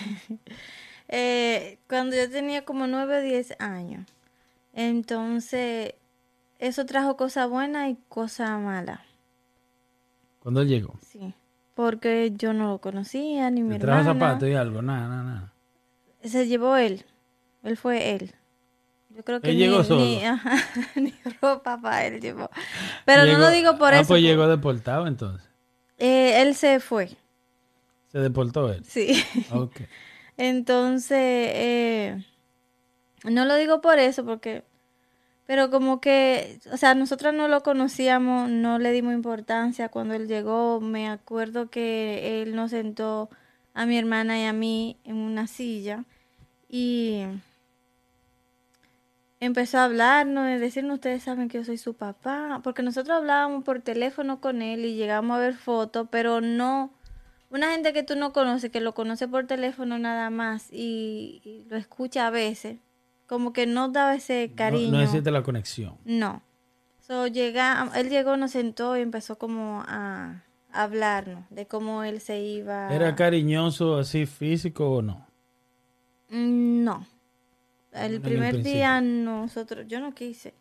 Eh, 1.11 1.79
cuando 1.89 2.15
yo 2.15 2.29
tenía 2.31 2.67
como 2.67 2.87
9 2.87 3.17
o 3.17 3.23
10 3.23 3.59
años. 3.61 4.07
Entonces, 4.75 5.95
eso 6.59 6.85
trajo 6.85 7.17
cosas 7.17 7.49
buenas 7.49 7.89
y 7.89 7.97
cosas 8.11 8.61
malas. 8.61 9.01
Cuando 10.41 10.61
él 10.61 10.69
llegó. 10.69 10.97
Sí. 11.01 11.33
Porque 11.75 12.33
yo 12.37 12.53
no 12.53 12.73
lo 12.73 12.79
conocía, 12.83 13.49
ni 13.51 13.63
mi 13.63 13.75
¿Le 13.75 13.79
trajo 13.79 14.01
hermana. 14.11 14.21
zapatos 14.33 14.49
y 14.51 14.53
algo? 14.53 14.83
Nada, 14.83 15.09
nada, 15.09 15.23
nada. 15.23 15.53
Se 16.23 16.47
llevó 16.47 16.77
él. 16.77 17.07
Él 17.63 17.79
fue 17.79 18.15
él. 18.15 18.35
Yo 19.19 19.25
creo 19.25 19.41
que 19.41 19.51
Él 19.51 19.57
ni, 19.57 19.65
llegó 19.65 19.83
solo. 19.83 20.01
ni, 20.05 20.25
ajá, 20.25 20.57
ni 20.95 21.13
ropa 21.41 21.81
para 21.81 22.07
él 22.07 22.21
llevó. 22.21 22.49
Pero 23.05 23.27
no 23.27 23.37
lo 23.37 23.51
digo 23.51 23.77
por 23.77 23.93
ah, 23.93 23.99
eso. 23.99 24.07
pues 24.07 24.23
llegó 24.23 24.47
deportado 24.47 25.09
entonces. 25.09 25.45
Eh, 25.99 26.41
él 26.41 26.55
se 26.55 26.79
fue. 26.79 27.11
Se 28.13 28.21
deportó 28.21 28.73
él. 28.73 28.85
Sí. 28.85 29.21
Ok. 29.51 29.81
Entonces, 30.37 31.19
eh, 31.19 32.25
no 33.25 33.45
lo 33.45 33.57
digo 33.57 33.81
por 33.81 33.99
eso, 33.99 34.25
porque, 34.25 34.63
pero 35.47 35.69
como 35.69 36.01
que, 36.01 36.61
o 36.73 36.77
sea, 36.77 36.95
nosotros 36.95 37.35
no 37.35 37.49
lo 37.49 37.65
conocíamos, 37.65 38.49
no 38.49 38.79
le 38.79 38.93
dimos 38.93 39.15
importancia 39.15 39.89
cuando 39.89 40.15
él 40.15 40.29
llegó. 40.29 40.81
Me 40.81 41.09
acuerdo 41.09 41.71
que 41.71 42.41
él 42.41 42.55
nos 42.55 42.71
sentó 42.71 43.31
a 43.75 43.85
mi 43.85 43.99
hermana 43.99 44.39
y 44.39 44.45
a 44.45 44.53
mí 44.53 45.01
en 45.03 45.17
una 45.17 45.49
silla 45.49 46.05
y 46.69 47.25
empezó 49.41 49.79
a 49.79 49.85
hablarnos, 49.85 50.47
de 50.47 50.59
decirnos, 50.59 50.95
ustedes 50.95 51.23
saben 51.23 51.49
que 51.49 51.59
yo 51.59 51.65
soy 51.65 51.79
su 51.79 51.95
papá, 51.95 52.61
porque 52.65 52.83
nosotros 52.83 53.17
hablábamos 53.19 53.65
por 53.65 53.81
teléfono 53.81 54.41
con 54.41 54.63
él 54.63 54.85
y 54.85 54.95
llegamos 54.97 55.37
a 55.37 55.41
ver 55.41 55.55
fotos, 55.55 56.09
pero 56.11 56.41
no, 56.41 56.93
una 57.51 57.71
gente 57.73 57.93
que 57.93 58.03
tú 58.03 58.17
no 58.17 58.33
conoces, 58.33 58.71
que 58.71 58.81
lo 58.81 58.95
conoce 58.95 59.29
por 59.29 59.47
teléfono 59.47 59.99
nada 59.99 60.31
más 60.31 60.69
y, 60.73 61.41
y 61.45 61.65
lo 61.69 61.77
escucha 61.77 62.27
a 62.27 62.31
veces, 62.31 62.79
como 63.27 63.53
que 63.53 63.67
no 63.67 63.89
daba 63.91 64.15
ese 64.15 64.49
No, 64.51 64.57
cariño. 64.57 64.91
no 64.93 65.01
existe 65.03 65.31
la 65.31 65.43
conexión. 65.43 65.97
No. 66.05 66.43
So, 67.07 67.27
llega, 67.27 67.91
él 67.95 68.11
llegó, 68.11 68.37
nos 68.37 68.51
sentó 68.51 68.97
y 68.97 69.01
empezó 69.01 69.39
como 69.39 69.83
a 69.89 70.43
hablarnos 70.73 71.45
de 71.49 71.67
cómo 71.67 72.03
él 72.03 72.21
se 72.21 72.41
iba. 72.41 72.95
¿Era 72.95 73.15
cariñoso 73.17 73.97
así 73.97 74.27
físico 74.27 74.91
o 74.91 75.01
no? 75.03 75.27
Mm, 76.29 76.85
No. 76.85 77.07
El 77.93 78.21
primer 78.21 78.55
día 78.65 79.01
nosotros, 79.01 79.87
yo 79.89 80.01
no 80.01 80.13
quise. 80.15 80.55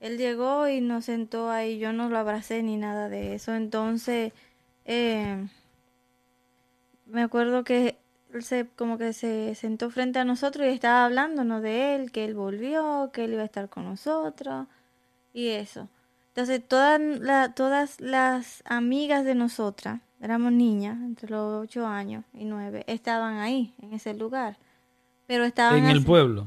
Él 0.00 0.16
llegó 0.18 0.68
y 0.68 0.80
nos 0.80 1.06
sentó 1.06 1.50
ahí, 1.50 1.78
yo 1.78 1.92
no 1.92 2.08
lo 2.08 2.18
abracé 2.18 2.62
ni 2.62 2.76
nada 2.76 3.08
de 3.08 3.34
eso. 3.34 3.54
Entonces, 3.54 4.32
eh, 4.84 5.44
me 7.06 7.22
acuerdo 7.22 7.64
que 7.64 7.98
él 8.32 8.42
se, 8.44 8.66
como 8.76 8.98
que 8.98 9.12
se 9.12 9.54
sentó 9.54 9.90
frente 9.90 10.18
a 10.18 10.24
nosotros 10.24 10.66
y 10.66 10.70
estaba 10.70 11.04
hablándonos 11.06 11.62
de 11.62 11.94
él, 11.96 12.12
que 12.12 12.24
él 12.24 12.34
volvió, 12.34 13.10
que 13.12 13.24
él 13.24 13.32
iba 13.32 13.42
a 13.42 13.46
estar 13.46 13.68
con 13.68 13.84
nosotros 13.84 14.66
y 15.32 15.48
eso. 15.48 15.88
Entonces, 16.28 16.62
todas, 16.66 17.00
la- 17.00 17.52
todas 17.54 18.00
las 18.00 18.62
amigas 18.66 19.24
de 19.24 19.34
nosotras, 19.34 20.00
éramos 20.20 20.52
niñas, 20.52 20.98
entre 21.00 21.30
los 21.30 21.62
ocho 21.64 21.86
años 21.86 22.24
y 22.32 22.44
nueve, 22.44 22.84
estaban 22.86 23.38
ahí, 23.38 23.74
en 23.82 23.94
ese 23.94 24.14
lugar. 24.14 24.56
Pero 25.26 25.44
estaban, 25.44 25.78
En 25.84 25.86
el 25.90 26.04
pueblo. 26.04 26.46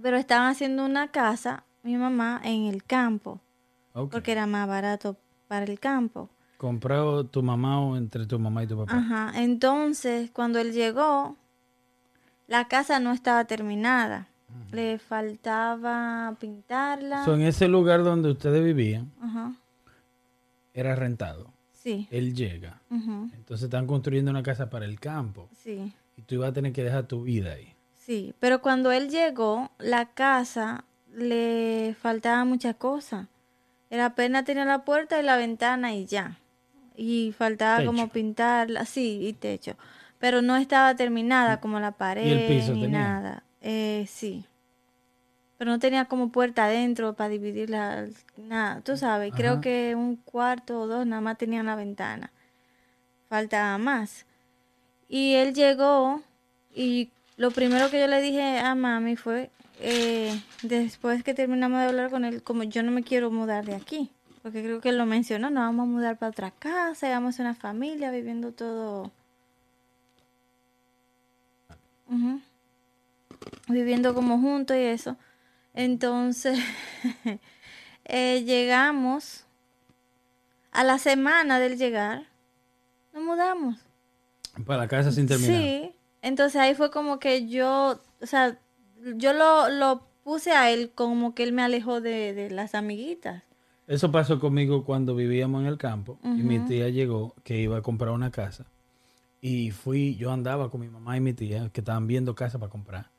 Pero 0.00 0.16
estaban 0.16 0.50
haciendo 0.50 0.84
una 0.84 1.08
casa, 1.08 1.64
mi 1.82 1.96
mamá, 1.96 2.40
en 2.44 2.64
el 2.66 2.84
campo, 2.84 3.40
porque 4.10 4.32
era 4.32 4.46
más 4.46 4.66
barato 4.68 5.16
para 5.48 5.64
el 5.64 5.78
campo. 5.80 6.30
Comprado 6.56 7.24
tu 7.26 7.42
mamá 7.42 7.80
o 7.80 7.96
entre 7.96 8.26
tu 8.26 8.38
mamá 8.38 8.62
y 8.64 8.66
tu 8.66 8.76
papá. 8.76 8.96
Ajá, 8.96 9.32
entonces 9.42 10.30
cuando 10.30 10.58
él 10.60 10.72
llegó, 10.72 11.36
la 12.46 12.68
casa 12.68 13.00
no 13.00 13.12
estaba 13.12 13.44
terminada. 13.44 14.28
Le 14.70 14.98
faltaba 14.98 16.36
pintarla. 16.40 17.24
So, 17.24 17.34
en 17.34 17.42
ese 17.42 17.68
lugar 17.68 18.02
donde 18.04 18.30
ustedes 18.30 18.62
vivían, 18.64 19.12
Ajá, 19.20 19.52
era 20.72 20.94
rentado. 20.94 21.52
sí, 21.72 22.08
Él 22.10 22.34
llega. 22.34 22.80
ujú, 22.90 23.30
Entonces 23.34 23.64
están 23.64 23.86
construyendo 23.86 24.30
una 24.30 24.42
casa 24.42 24.70
para 24.70 24.84
el 24.84 24.98
campo. 25.00 25.48
sí, 25.62 25.92
Y 26.16 26.22
tú 26.22 26.36
ibas 26.36 26.50
a 26.50 26.52
tener 26.52 26.72
que 26.72 26.82
dejar 26.84 27.06
tu 27.06 27.22
vida 27.22 27.52
ahí. 27.52 27.73
Sí. 28.04 28.34
Pero 28.40 28.60
cuando 28.62 28.92
él 28.92 29.08
llegó, 29.08 29.70
la 29.78 30.06
casa 30.06 30.84
le 31.12 31.94
faltaba 32.00 32.44
muchas 32.44 32.76
cosas. 32.76 33.26
Era 33.90 34.06
apenas 34.06 34.44
tenía 34.44 34.64
la 34.64 34.84
puerta 34.84 35.20
y 35.20 35.22
la 35.22 35.36
ventana 35.36 35.94
y 35.94 36.06
ya. 36.06 36.38
Y 36.96 37.34
faltaba 37.36 37.84
como 37.84 38.08
pintarla, 38.08 38.84
sí, 38.84 39.20
y 39.22 39.32
techo. 39.32 39.76
Pero 40.18 40.42
no 40.42 40.56
estaba 40.56 40.94
terminada 40.94 41.60
como 41.60 41.80
la 41.80 41.92
pared 41.92 42.48
piso 42.48 42.72
ni 42.72 42.82
tenía? 42.82 42.98
nada. 42.98 43.42
Eh, 43.60 44.06
sí. 44.08 44.44
Pero 45.58 45.70
no 45.70 45.78
tenía 45.78 46.06
como 46.06 46.30
puerta 46.30 46.64
adentro 46.64 47.14
para 47.14 47.30
dividirla, 47.30 48.06
nada. 48.36 48.80
Tú 48.80 48.96
sabes, 48.96 49.32
creo 49.34 49.60
que 49.60 49.94
un 49.94 50.16
cuarto 50.16 50.80
o 50.80 50.86
dos 50.86 51.06
nada 51.06 51.22
más 51.22 51.38
tenían 51.38 51.66
la 51.66 51.76
ventana. 51.76 52.32
Faltaba 53.28 53.78
más. 53.78 54.26
Y 55.08 55.34
él 55.34 55.54
llegó 55.54 56.22
y 56.74 57.10
lo 57.36 57.50
primero 57.50 57.90
que 57.90 58.00
yo 58.00 58.06
le 58.06 58.20
dije 58.20 58.58
a 58.58 58.74
mami 58.74 59.16
fue, 59.16 59.50
eh, 59.80 60.40
después 60.62 61.22
que 61.24 61.34
terminamos 61.34 61.80
de 61.80 61.86
hablar 61.86 62.10
con 62.10 62.24
él, 62.24 62.42
como 62.42 62.62
yo 62.62 62.82
no 62.82 62.90
me 62.92 63.02
quiero 63.02 63.30
mudar 63.30 63.64
de 63.64 63.74
aquí, 63.74 64.10
porque 64.42 64.62
creo 64.62 64.80
que 64.80 64.90
él 64.90 64.98
lo 64.98 65.06
mencionó, 65.06 65.50
nos 65.50 65.64
vamos 65.64 65.84
a 65.84 65.90
mudar 65.90 66.18
para 66.18 66.30
otra 66.30 66.50
casa, 66.50 67.08
vamos 67.08 67.38
a 67.38 67.42
una 67.42 67.54
familia 67.54 68.10
viviendo 68.10 68.52
todo, 68.52 69.10
Ujú. 72.06 72.40
viviendo 73.68 74.14
como 74.14 74.38
juntos 74.38 74.76
y 74.76 74.80
eso. 74.80 75.16
Entonces, 75.74 76.58
eh, 78.04 78.42
llegamos 78.44 79.44
a 80.70 80.84
la 80.84 80.98
semana 80.98 81.58
del 81.58 81.78
llegar, 81.78 82.26
nos 83.12 83.24
mudamos. 83.24 83.78
Para 84.66 84.80
la 84.80 84.88
casa 84.88 85.10
sin 85.10 85.26
terminar. 85.26 85.60
Sí, 85.62 85.92
entonces 86.24 86.60
ahí 86.60 86.74
fue 86.74 86.90
como 86.90 87.18
que 87.18 87.46
yo, 87.48 88.00
o 88.20 88.26
sea, 88.26 88.58
yo 89.16 89.34
lo, 89.34 89.68
lo 89.68 90.08
puse 90.24 90.52
a 90.52 90.70
él 90.70 90.90
como 90.94 91.34
que 91.34 91.42
él 91.42 91.52
me 91.52 91.62
alejó 91.62 92.00
de, 92.00 92.32
de 92.32 92.50
las 92.50 92.74
amiguitas. 92.74 93.42
Eso 93.86 94.10
pasó 94.10 94.40
conmigo 94.40 94.84
cuando 94.84 95.14
vivíamos 95.14 95.60
en 95.60 95.66
el 95.66 95.76
campo 95.76 96.18
y 96.24 96.42
mi 96.42 96.58
tía 96.60 96.88
llegó 96.88 97.34
que 97.44 97.60
iba 97.60 97.76
a 97.76 97.82
comprar 97.82 98.12
una 98.12 98.30
casa 98.30 98.64
Y 99.42 99.72
fui, 99.72 100.16
yo 100.16 100.32
andaba 100.32 100.70
con 100.70 100.80
mi 100.80 100.88
mamá 100.88 101.18
y 101.18 101.20
mi 101.20 101.34
tía 101.34 101.68
que 101.68 101.82
estaban 101.82 102.06
viendo 102.06 102.34
casa 102.34 102.58
para 102.58 102.70
comprar. 102.70 103.10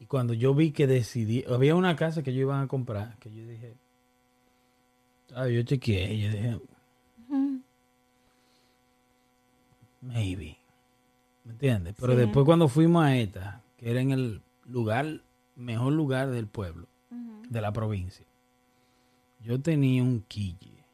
Y 0.00 0.06
cuando 0.06 0.32
yo 0.32 0.54
vi 0.54 0.72
que 0.72 0.86
decidí, 0.86 1.44
había 1.46 1.74
una 1.74 1.94
casa 1.96 2.22
que 2.22 2.32
yo 2.32 2.40
iba 2.40 2.60
a 2.60 2.66
comprar, 2.66 3.18
que 3.18 3.30
yo 3.30 3.46
dije, 3.46 3.74
ah, 5.34 5.48
yo 5.48 5.62
chequeé, 5.62 6.14
y 6.14 6.22
yo 6.22 6.30
dije, 6.30 6.60
maybe. 10.00 10.56
¿Me 11.46 11.52
entiendes? 11.52 11.94
Pero 11.98 12.12
Sí. 12.12 12.18
después 12.18 12.44
cuando 12.44 12.68
fuimos 12.68 13.04
a 13.04 13.16
esta, 13.16 13.62
que 13.78 13.90
era 13.90 14.00
en 14.00 14.10
el 14.10 14.42
lugar, 14.66 15.20
mejor 15.54 15.92
lugar 15.94 16.28
del 16.30 16.46
pueblo, 16.48 16.86
de 17.48 17.60
la 17.60 17.72
provincia, 17.72 18.26
yo 19.40 19.60
tenía 19.60 20.02
un 20.02 20.22
quille. 20.26 20.84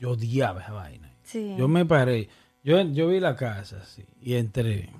Yo 0.00 0.12
odiaba 0.12 0.62
esa 0.62 0.72
vaina. 0.72 1.12
Sí. 1.22 1.54
Yo 1.58 1.68
me 1.68 1.84
paré, 1.84 2.28
yo, 2.64 2.80
yo 2.80 3.08
vi 3.08 3.20
la 3.20 3.36
casa 3.36 3.78
así, 3.82 4.04
y 4.22 4.34
entré, 4.34 4.90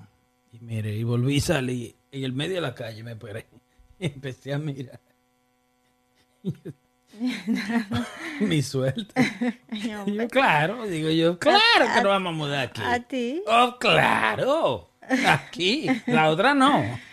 y 0.53 0.59
miré, 0.59 0.95
y 0.95 1.03
volví 1.03 1.35
y 1.37 1.39
salí, 1.41 1.95
en 2.11 2.23
el 2.23 2.33
medio 2.33 2.55
de 2.55 2.61
la 2.61 2.75
calle 2.75 3.03
me 3.03 3.15
paré, 3.15 3.47
y 3.99 4.05
empecé 4.05 4.53
a 4.53 4.59
mirar. 4.59 4.99
Mi 8.39 8.61
suerte. 8.61 9.13
Yo, 9.71 10.27
claro, 10.29 10.85
digo 10.87 11.09
yo, 11.09 11.37
claro 11.39 11.59
que 11.93 12.01
nos 12.01 12.03
vamos 12.05 12.33
a 12.33 12.35
mudar 12.37 12.67
aquí. 12.67 12.81
A 12.83 12.99
ti. 12.99 13.41
Oh, 13.47 13.77
claro. 13.79 14.89
Aquí. 15.27 15.87
La 16.07 16.29
otra 16.29 16.53
no. 16.53 16.83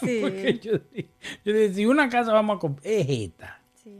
Sí. 0.00 0.18
Porque 0.20 0.60
yo, 0.62 0.72
yo 1.44 1.52
dije, 1.52 1.74
si 1.74 1.86
una 1.86 2.08
casa 2.08 2.32
vamos 2.32 2.56
a 2.56 2.60
comprar, 2.60 2.86
es 2.92 3.06
esta. 3.08 3.58
sí. 3.82 3.92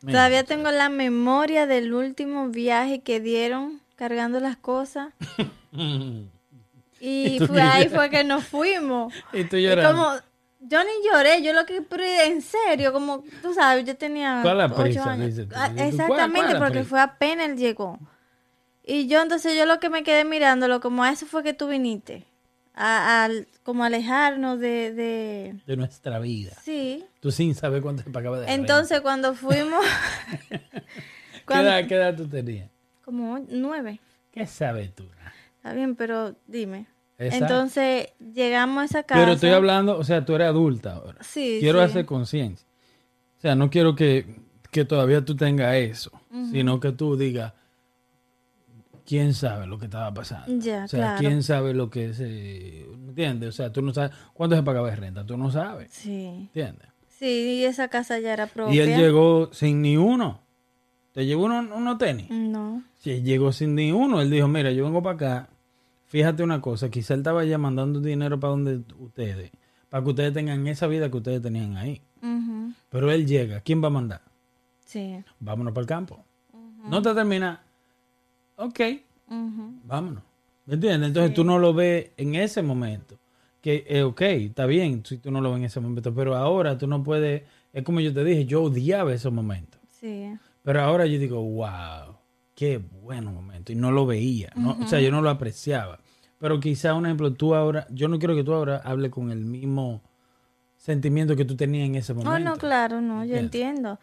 Todavía 0.00 0.44
tengo 0.44 0.70
la 0.70 0.88
memoria 0.90 1.66
del 1.66 1.92
último 1.94 2.48
viaje 2.50 3.00
que 3.00 3.18
dieron 3.20 3.80
cargando 3.96 4.38
las 4.38 4.56
cosas. 4.56 5.08
Y 7.00 7.38
fue, 7.46 7.60
ahí 7.62 7.88
fue 7.88 8.10
que 8.10 8.22
nos 8.24 8.44
fuimos. 8.44 9.12
Y 9.32 9.44
tú 9.44 9.56
Y 9.56 9.62
llorando. 9.64 10.02
como, 10.02 10.16
yo 10.68 10.82
ni 10.82 10.90
lloré, 11.10 11.42
yo 11.42 11.52
lo 11.52 11.64
que, 11.66 11.82
en 12.26 12.42
serio, 12.42 12.92
como 12.92 13.22
tú 13.42 13.54
sabes, 13.54 13.84
yo 13.84 13.96
tenía 13.96 14.40
¿Cuál 14.42 14.58
la 14.58 14.66
ocho 14.66 14.76
prisa, 14.82 15.10
años. 15.12 15.26
dices 15.26 15.48
tú? 15.48 15.54
Ah, 15.56 15.64
¿Cuál- 15.66 15.74
cuál 15.76 15.88
Exactamente, 15.88 16.52
la 16.54 16.58
porque 16.58 16.72
prisa? 16.78 16.88
fue 16.88 17.00
apenas 17.00 17.48
él 17.50 17.56
llegó. 17.56 17.98
Y 18.84 19.06
yo 19.08 19.20
entonces 19.20 19.56
yo 19.56 19.66
lo 19.66 19.80
que 19.80 19.90
me 19.90 20.02
quedé 20.04 20.24
mirándolo, 20.24 20.80
como 20.80 21.02
a 21.04 21.10
eso 21.10 21.26
fue 21.26 21.42
que 21.42 21.52
tú 21.52 21.68
viniste. 21.68 22.24
A, 22.74 23.24
al- 23.24 23.48
como 23.62 23.84
alejarnos 23.84 24.60
de, 24.60 24.92
de... 24.92 25.54
De 25.66 25.76
nuestra 25.76 26.18
vida. 26.18 26.52
Sí. 26.62 27.04
Tú 27.20 27.30
sin 27.32 27.54
saber 27.54 27.80
cuánto 27.82 28.02
se 28.02 28.10
pagaba 28.10 28.38
de 28.38 28.46
renta. 28.46 28.54
Entonces 28.60 29.00
cuando 29.00 29.34
fuimos... 29.34 29.82
¿Qué 30.50 31.42
cuando- 31.46 31.70
edad, 31.70 31.86
qué 31.88 31.94
edad 31.94 32.14
tú 32.16 32.28
tenías? 32.28 32.68
como 33.04 33.38
nueve. 33.48 34.00
¿Qué 34.32 34.46
sabes 34.46 34.94
tú? 34.94 35.04
Está 35.56 35.72
bien, 35.72 35.94
pero 35.96 36.34
dime. 36.46 36.86
Entonces 37.18 38.08
llegamos 38.34 38.82
a 38.82 38.84
esa 38.84 39.02
casa. 39.04 39.20
Pero 39.20 39.32
estoy 39.32 39.50
hablando, 39.50 39.98
o 39.98 40.04
sea, 40.04 40.24
tú 40.24 40.34
eres 40.34 40.48
adulta 40.48 40.94
ahora. 40.96 41.18
Sí, 41.22 41.58
quiero 41.60 41.78
sí. 41.80 41.84
hacer 41.86 42.04
conciencia. 42.06 42.66
O 43.38 43.40
sea, 43.40 43.54
no 43.54 43.70
quiero 43.70 43.94
que, 43.94 44.36
que 44.70 44.84
todavía 44.84 45.24
tú 45.24 45.34
tengas 45.36 45.74
eso, 45.76 46.10
sino 46.52 46.78
que 46.80 46.92
tú 46.92 47.16
digas, 47.16 47.52
¿quién 49.06 49.34
sabe 49.34 49.66
lo 49.66 49.78
que 49.78 49.86
estaba 49.86 50.12
pasando? 50.12 50.46
Ya, 50.62 50.84
o 50.84 50.88
sea, 50.88 50.98
claro. 51.00 51.18
¿quién 51.20 51.42
sabe 51.42 51.74
lo 51.74 51.90
que 51.90 52.12
se... 52.14 52.86
¿Me 52.98 53.08
entiendes? 53.10 53.48
O 53.50 53.52
sea, 53.52 53.72
tú 53.72 53.82
no 53.82 53.94
sabes 53.94 54.10
cuánto 54.34 54.56
se 54.56 54.62
pagaba 54.62 54.90
de 54.90 54.96
renta, 54.96 55.24
tú 55.24 55.36
no 55.36 55.50
sabes. 55.50 55.92
Sí. 55.92 56.26
¿Entiendes? 56.26 56.88
Sí, 57.08 57.60
y 57.60 57.64
esa 57.64 57.88
casa 57.88 58.18
ya 58.18 58.32
era 58.32 58.46
propia. 58.46 58.74
Y 58.74 58.78
él 58.80 58.96
llegó 58.98 59.48
sin 59.52 59.80
ni 59.80 59.96
uno. 59.96 60.42
¿Te 61.12 61.24
llevó 61.24 61.44
uno- 61.46 61.74
unos 61.74 61.96
tenis? 61.96 62.28
No. 62.30 62.82
Sí, 62.98 63.12
él 63.12 63.24
llegó 63.24 63.52
sin 63.52 63.74
ni 63.74 63.90
uno. 63.90 64.20
Él 64.20 64.30
dijo, 64.30 64.48
mira, 64.48 64.70
yo 64.70 64.84
vengo 64.84 65.02
para 65.02 65.14
acá. 65.14 65.48
Fíjate 66.06 66.42
una 66.42 66.60
cosa, 66.60 66.88
quizá 66.88 67.14
él 67.14 67.20
estaba 67.20 67.44
ya 67.44 67.58
mandando 67.58 68.00
dinero 68.00 68.38
para 68.38 68.52
donde 68.52 68.82
ustedes, 68.98 69.50
para 69.88 70.04
que 70.04 70.10
ustedes 70.10 70.32
tengan 70.32 70.66
esa 70.66 70.86
vida 70.86 71.10
que 71.10 71.16
ustedes 71.16 71.42
tenían 71.42 71.76
ahí. 71.76 72.00
Pero 72.88 73.10
él 73.10 73.26
llega, 73.26 73.60
¿quién 73.60 73.82
va 73.82 73.88
a 73.88 73.90
mandar? 73.90 74.22
Sí. 74.84 75.22
Vámonos 75.40 75.72
para 75.72 75.82
el 75.82 75.86
campo. 75.86 76.24
No 76.88 77.02
te 77.02 77.12
termina. 77.12 77.62
Ok, 78.56 78.80
vámonos. 79.84 80.22
¿Me 80.64 80.74
entiendes? 80.74 81.08
Entonces 81.08 81.34
tú 81.34 81.44
no 81.44 81.58
lo 81.58 81.74
ves 81.74 82.10
en 82.16 82.34
ese 82.34 82.62
momento. 82.62 83.18
Que, 83.60 83.84
eh, 83.88 84.02
ok, 84.02 84.20
está 84.22 84.66
bien 84.66 85.04
si 85.04 85.18
tú 85.18 85.30
no 85.30 85.40
lo 85.40 85.50
ves 85.50 85.58
en 85.58 85.64
ese 85.64 85.80
momento, 85.80 86.14
pero 86.14 86.36
ahora 86.36 86.78
tú 86.78 86.86
no 86.86 87.02
puedes. 87.02 87.42
Es 87.72 87.82
como 87.82 88.00
yo 88.00 88.14
te 88.14 88.24
dije, 88.24 88.46
yo 88.46 88.62
odiaba 88.62 89.12
esos 89.12 89.32
momentos. 89.32 89.80
Sí. 90.00 90.32
Pero 90.62 90.80
ahora 90.82 91.06
yo 91.06 91.18
digo, 91.18 91.42
wow, 91.42 92.15
qué 92.56 92.78
buen 92.78 93.24
momento. 93.26 93.70
Y 93.70 93.76
no 93.76 93.92
lo 93.92 94.04
veía, 94.06 94.50
¿no? 94.56 94.76
o 94.82 94.86
sea, 94.88 95.00
yo 95.00 95.12
no 95.12 95.22
lo 95.22 95.30
apreciaba. 95.30 96.00
Pero 96.38 96.58
quizá, 96.58 96.94
un 96.94 97.06
ejemplo, 97.06 97.32
tú 97.32 97.54
ahora, 97.54 97.86
yo 97.90 98.08
no 98.08 98.18
quiero 98.18 98.34
que 98.34 98.42
tú 98.42 98.52
ahora 98.52 98.78
hables 98.84 99.12
con 99.12 99.30
el 99.30 99.44
mismo 99.44 100.02
sentimiento 100.76 101.36
que 101.36 101.44
tú 101.44 101.56
tenías 101.56 101.86
en 101.86 101.94
ese 101.94 102.12
momento. 102.14 102.34
Oh, 102.34 102.38
no, 102.38 102.56
claro, 102.58 103.00
no, 103.00 103.24
yo 103.24 103.36
entiendo. 103.36 104.00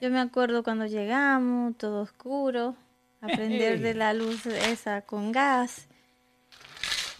Yo 0.00 0.10
me 0.10 0.20
acuerdo 0.20 0.62
cuando 0.62 0.86
llegamos, 0.86 1.76
todo 1.78 2.02
oscuro, 2.02 2.76
a 3.20 3.28
prender 3.28 3.80
de 3.80 3.94
la 4.02 4.12
luz 4.14 4.46
esa 4.46 5.02
con 5.02 5.32
gas. 5.32 5.88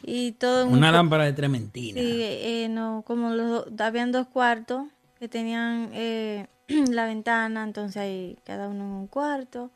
Y 0.05 0.33
todo 0.33 0.67
un 0.67 0.75
Una 0.75 0.89
cu- 0.89 0.95
lámpara 0.95 1.25
de 1.25 1.33
trementina. 1.33 2.01
Sí, 2.01 2.19
eh, 2.23 2.69
no, 2.69 3.05
como 3.07 3.31
los, 3.31 3.67
habían 3.79 4.11
dos 4.11 4.27
cuartos 4.27 4.85
que 5.19 5.29
tenían 5.29 5.91
eh, 5.93 6.47
la 6.91 7.07
ventana, 7.07 7.63
entonces 7.63 7.99
ahí 7.99 8.37
cada 8.45 8.69
uno 8.69 8.85
en 8.85 8.91
un 8.91 9.07
cuarto. 9.07 9.71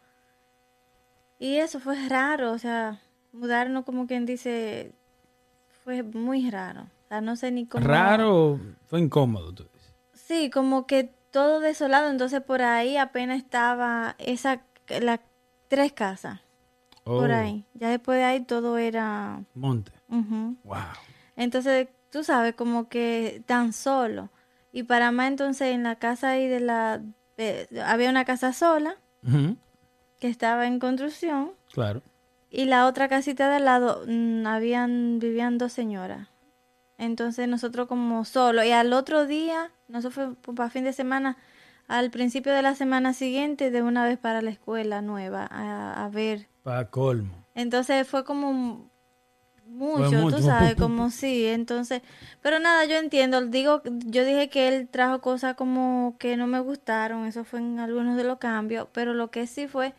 Y 1.38 1.56
eso 1.56 1.80
fue 1.80 2.08
raro, 2.08 2.52
o 2.52 2.58
sea, 2.58 3.00
mudarnos 3.32 3.84
como 3.84 4.06
quien 4.06 4.24
dice, 4.26 4.92
fue 5.84 6.02
muy 6.02 6.50
raro. 6.50 6.82
O 6.82 7.08
sea, 7.08 7.20
no 7.20 7.36
sé 7.36 7.50
ni 7.50 7.66
cómo... 7.66 7.86
Raro, 7.86 8.58
fue 8.86 9.00
incómodo, 9.00 9.52
tú 9.52 9.64
dices. 9.74 9.94
Sí, 10.14 10.50
como 10.50 10.86
que 10.86 11.14
todo 11.30 11.60
desolado, 11.60 12.10
entonces 12.10 12.40
por 12.40 12.62
ahí 12.62 12.96
apenas 12.96 13.36
estaba 13.38 14.16
esa, 14.18 14.62
las 15.00 15.20
tres 15.68 15.92
casas, 15.92 16.40
por 17.04 17.30
Oh, 17.30 17.34
ahí. 17.34 17.64
Ya 17.74 17.90
después 17.90 18.18
de 18.18 18.24
ahí 18.24 18.40
todo 18.40 18.78
era... 18.78 19.44
Monte. 19.54 19.92
Wow. 20.08 20.78
Entonces, 21.36 21.88
tú 22.10 22.24
sabes, 22.24 22.54
como 22.54 22.88
que 22.88 23.42
tan 23.46 23.72
solo. 23.72 24.30
Y 24.72 24.82
para 24.84 25.12
más 25.12 25.28
entonces 25.28 25.74
en 25.74 25.82
la 25.84 25.96
casa 25.96 26.30
ahí 26.30 26.48
de 26.48 26.60
la... 26.60 27.00
había 27.84 28.10
una 28.10 28.24
casa 28.24 28.52
sola 28.52 28.96
que 30.20 30.28
estaba 30.28 30.66
en 30.66 30.78
construcción 30.78 31.52
Claro. 31.72 32.02
y 32.50 32.64
la 32.64 32.86
otra 32.86 33.08
casita 33.08 33.48
de 33.48 33.56
al 33.56 33.64
lado 33.64 34.02
mm, 34.06 34.46
habían, 34.46 35.18
vivían 35.18 35.58
dos 35.58 35.72
señoras. 35.72 36.28
Entonces 36.98 37.46
nosotros 37.48 37.88
como 37.88 38.24
solo. 38.24 38.64
Y 38.64 38.70
al 38.72 38.92
otro 38.94 39.26
día, 39.26 39.70
nosotros 39.88 40.34
fue 40.40 40.54
para 40.54 40.70
fin 40.70 40.84
de 40.84 40.92
semana, 40.94 41.36
al 41.88 42.10
principio 42.10 42.52
de 42.54 42.62
la 42.62 42.74
semana 42.74 43.12
siguiente, 43.12 43.70
de 43.70 43.82
una 43.82 44.04
vez 44.04 44.18
para 44.18 44.40
la 44.40 44.50
escuela 44.50 45.02
nueva, 45.02 45.46
a, 45.50 46.04
a 46.04 46.08
ver. 46.08 46.48
Para 46.62 46.88
colmo. 46.90 47.44
Entonces 47.54 48.08
fue 48.08 48.24
como 48.24 48.88
mucho, 49.66 50.10
mucho, 50.12 50.36
tú 50.36 50.42
fue 50.42 50.42
sabes, 50.42 50.74
como 50.76 51.10
sí, 51.10 51.46
entonces, 51.46 52.00
pero 52.40 52.58
nada, 52.60 52.84
yo 52.84 52.96
entiendo, 52.96 53.44
digo, 53.46 53.82
yo 53.84 54.24
dije 54.24 54.48
que 54.48 54.68
él 54.68 54.88
trajo 54.88 55.20
cosas 55.20 55.54
como 55.56 56.16
que 56.18 56.36
no 56.36 56.46
me 56.46 56.60
gustaron, 56.60 57.26
eso 57.26 57.44
fue 57.44 57.58
en 57.58 57.78
algunos 57.80 58.16
de 58.16 58.24
los 58.24 58.38
cambios, 58.38 58.86
pero 58.92 59.12
lo 59.12 59.30
que 59.30 59.46
sí 59.46 59.66
fue 59.66 59.92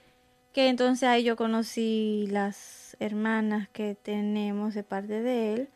que 0.53 0.69
entonces 0.69 1.07
ahí 1.07 1.23
yo 1.23 1.35
conocí 1.35 2.27
las 2.31 2.95
hermanas 2.99 3.69
que 3.69 3.95
tenemos 3.95 4.73
de 4.73 4.83
parte 4.83 5.21
de 5.21 5.53
él, 5.53 5.69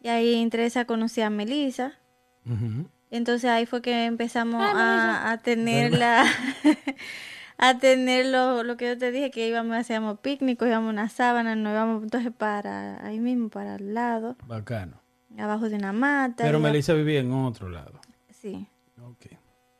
y 0.00 0.08
ahí 0.08 0.34
entre 0.34 0.66
esas 0.66 0.84
conocí 0.86 1.20
a 1.20 1.30
Melissa, 1.30 1.98
entonces 3.10 3.50
ahí 3.50 3.66
fue 3.66 3.82
que 3.82 4.06
empezamos 4.06 4.62
a, 4.62 5.30
a 5.30 5.38
tener 5.38 5.96
la 5.96 6.24
a 7.58 7.78
tener 7.78 8.26
lo, 8.26 8.62
lo 8.62 8.76
que 8.76 8.86
yo 8.86 8.98
te 8.98 9.10
dije 9.10 9.30
que 9.30 9.48
íbamos 9.48 9.76
hacíamos 9.76 10.20
picnic, 10.20 10.62
íbamos 10.62 10.90
una 10.90 11.08
sábana, 11.08 11.56
nos 11.56 11.72
íbamos 11.72 12.02
entonces 12.04 12.32
para 12.32 13.04
ahí 13.04 13.18
mismo 13.18 13.48
para 13.48 13.74
el 13.74 13.94
lado, 13.94 14.36
Bacano. 14.46 15.00
abajo 15.36 15.68
de 15.68 15.76
una 15.76 15.92
mata. 15.92 16.44
Pero 16.44 16.60
Melissa 16.60 16.94
vivía 16.94 17.20
en 17.20 17.32
otro 17.32 17.68
lado. 17.68 18.00
Sí. 18.30 18.66
Ok. 19.02 19.37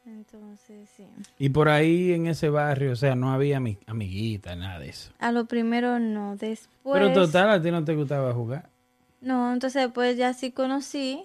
Entonces, 0.08 0.88
sí. 0.96 1.06
Y 1.38 1.50
por 1.50 1.68
ahí 1.68 2.12
en 2.12 2.26
ese 2.26 2.48
barrio, 2.48 2.92
o 2.92 2.96
sea, 2.96 3.14
no 3.14 3.30
había 3.32 3.58
ami- 3.60 3.78
amiguitas, 3.86 4.56
nada 4.56 4.78
de 4.78 4.88
eso. 4.88 5.12
A 5.18 5.32
lo 5.32 5.44
primero 5.44 5.98
no, 5.98 6.34
después 6.36 7.00
Pero 7.00 7.12
total, 7.12 7.50
a 7.50 7.60
ti 7.62 7.70
no 7.70 7.84
te 7.84 7.94
gustaba 7.94 8.32
jugar. 8.32 8.68
No, 9.20 9.52
entonces 9.52 9.82
después 9.82 10.16
ya 10.16 10.32
sí 10.32 10.50
conocí, 10.52 11.24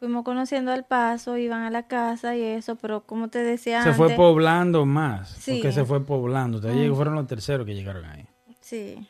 fuimos 0.00 0.24
conociendo 0.24 0.72
al 0.72 0.84
paso, 0.84 1.36
iban 1.38 1.62
a 1.62 1.70
la 1.70 1.86
casa 1.86 2.34
y 2.36 2.42
eso, 2.42 2.74
pero 2.76 3.02
como 3.04 3.28
te 3.28 3.38
decía 3.38 3.82
Se 3.82 3.90
antes, 3.90 3.96
fue 3.96 4.10
poblando 4.16 4.84
más. 4.84 5.28
Sí. 5.30 5.52
Porque 5.52 5.72
se 5.72 5.84
fue 5.84 6.04
poblando. 6.04 6.58
Ustedes 6.58 6.92
fueron 6.94 7.14
los 7.14 7.26
terceros 7.26 7.64
que 7.66 7.74
llegaron 7.74 8.04
ahí. 8.06 8.24
sí. 8.60 9.06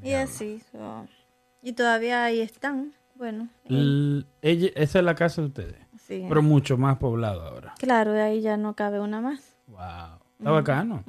Y 0.00 0.12
así, 0.12 0.62
so, 0.70 1.06
y 1.60 1.72
todavía 1.72 2.22
ahí 2.24 2.40
están. 2.40 2.92
Bueno, 3.16 3.48
L- 3.64 4.24
ella- 4.42 4.70
esa 4.76 5.00
es 5.00 5.04
la 5.04 5.16
casa 5.16 5.40
de 5.42 5.48
ustedes. 5.48 5.74
Sí. 6.08 6.24
Pero 6.28 6.42
mucho 6.42 6.76
más 6.76 6.98
poblado 6.98 7.42
ahora. 7.42 7.74
Claro, 7.78 8.12
de 8.12 8.22
ahí 8.22 8.40
ya 8.40 8.56
no 8.56 8.74
cabe 8.74 8.98
una 8.98 9.20
más. 9.20 9.56
Wow. 9.68 10.18
Está 10.38 10.50
bacano. 10.50 11.04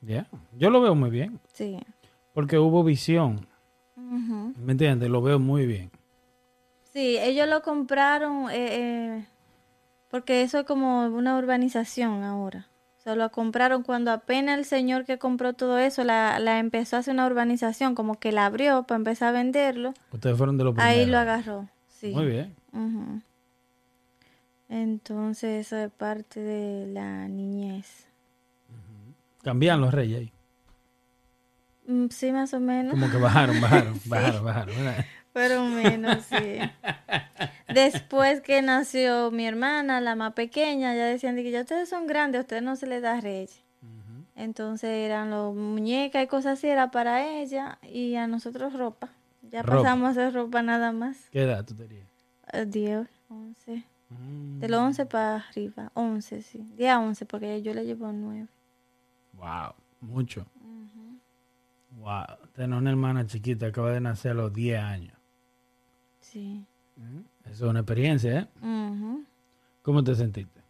Ya. 0.00 0.26
Yo 0.56 0.70
lo 0.70 0.80
veo 0.80 0.94
muy 0.94 1.10
bien. 1.10 1.38
Sí. 1.52 1.78
Porque 2.32 2.58
hubo 2.58 2.82
visión. 2.82 3.46
¿Me 3.96 4.72
entiendes? 4.72 5.10
Lo 5.10 5.20
veo 5.20 5.38
muy 5.38 5.66
bien. 5.66 5.90
Sí, 6.84 7.18
ellos 7.18 7.48
lo 7.48 7.62
compraron 7.62 8.50
eh, 8.50 8.54
eh, 8.70 9.26
porque 10.10 10.42
eso 10.42 10.60
es 10.60 10.64
como 10.64 11.04
una 11.06 11.36
urbanización 11.36 12.24
ahora. 12.24 12.68
O 12.96 13.00
sea, 13.00 13.14
lo 13.14 13.30
compraron 13.30 13.82
cuando 13.82 14.10
apenas 14.10 14.58
el 14.58 14.64
señor 14.64 15.04
que 15.04 15.18
compró 15.18 15.52
todo 15.52 15.78
eso 15.78 16.02
la, 16.04 16.38
la 16.38 16.58
empezó 16.58 16.96
a 16.96 17.00
hacer 17.00 17.14
una 17.14 17.26
urbanización, 17.26 17.94
como 17.94 18.18
que 18.18 18.32
la 18.32 18.46
abrió 18.46 18.84
para 18.84 18.96
empezar 18.96 19.28
a 19.28 19.32
venderlo. 19.32 19.94
Ustedes 20.12 20.36
fueron 20.36 20.56
de 20.58 20.64
los 20.64 20.74
primeros. 20.74 20.96
Ahí 20.96 21.06
lo 21.06 21.18
agarró. 21.18 21.68
Sí. 21.88 22.12
Muy 22.14 22.26
bien. 22.26 22.54
Ujú. 22.72 23.20
Entonces, 24.68 25.66
eso 25.66 25.76
es 25.76 25.90
parte 25.90 26.40
de 26.40 26.86
la 26.86 27.26
niñez. 27.28 28.06
Cambian 29.42 29.80
los 29.80 29.94
reyes 29.94 30.18
ahí. 30.20 30.32
Mm, 31.86 32.08
Sí, 32.10 32.32
más 32.32 32.52
o 32.54 32.60
menos. 32.60 32.92
Como 32.92 33.10
que 33.10 33.16
bajaron, 33.16 33.60
bajaron, 33.60 33.98
bajaron, 34.06 34.44
bajaron. 34.44 34.76
¿verdad? 34.76 35.04
Fueron 35.32 35.74
menos, 35.74 36.24
sí. 36.24 36.58
Después 37.72 38.40
que 38.40 38.60
nació 38.62 39.30
mi 39.30 39.46
hermana, 39.46 40.00
la 40.00 40.14
más 40.16 40.32
pequeña, 40.34 40.94
ya 40.94 41.04
decían 41.06 41.36
de 41.36 41.42
que 41.44 41.50
ya 41.50 41.60
ustedes 41.62 41.88
son 41.88 42.06
grandes, 42.06 42.40
a 42.40 42.42
ustedes 42.42 42.62
no 42.62 42.76
se 42.76 42.86
les 42.86 43.02
da 43.02 43.20
reyes. 43.20 43.62
Entonces 44.34 44.88
eran 44.90 45.30
los 45.30 45.52
muñecas 45.54 46.22
y 46.22 46.28
cosas 46.28 46.58
así, 46.58 46.68
era 46.68 46.92
para 46.92 47.40
ella 47.40 47.78
y 47.82 48.14
a 48.14 48.28
nosotros 48.28 48.72
ropa. 48.72 49.10
Ya 49.50 49.62
Ropa. 49.62 49.82
pasamos 49.82 50.06
a 50.06 50.10
hacer 50.10 50.32
ropa 50.34 50.62
nada 50.62 50.92
más. 50.92 51.16
¿Qué 51.32 51.42
edad 51.42 51.64
tú 51.64 51.74
tenías? 51.74 52.06
Eh, 52.52 52.64
10, 52.64 53.08
11. 53.28 53.82
Mm, 54.10 54.60
De 54.60 54.68
los 54.68 54.80
11 54.80 55.06
para 55.06 55.36
arriba. 55.36 55.90
11, 55.94 56.42
sí. 56.42 56.64
10 56.76 56.90
a 56.90 57.00
11 57.00 57.26
porque 57.26 57.62
yo 57.62 57.74
le 57.74 57.84
llevo 57.84 58.12
9. 58.12 58.46
Wow, 59.34 59.74
mucho. 60.00 60.46
Wow, 61.98 62.24
tener 62.54 62.78
una 62.78 62.90
hermana 62.90 63.26
chiquita, 63.26 63.66
acaba 63.66 63.90
de 63.92 64.00
nacer 64.00 64.32
a 64.32 64.34
los 64.34 64.52
10 64.52 64.78
años. 64.80 65.14
Sí. 66.20 66.64
Eso 67.44 67.64
es 67.64 67.70
una 67.70 67.80
experiencia, 67.80 68.40
¿eh? 68.40 68.48
¿Cómo 69.82 70.04
te 70.04 70.14
sentiste? 70.14 70.60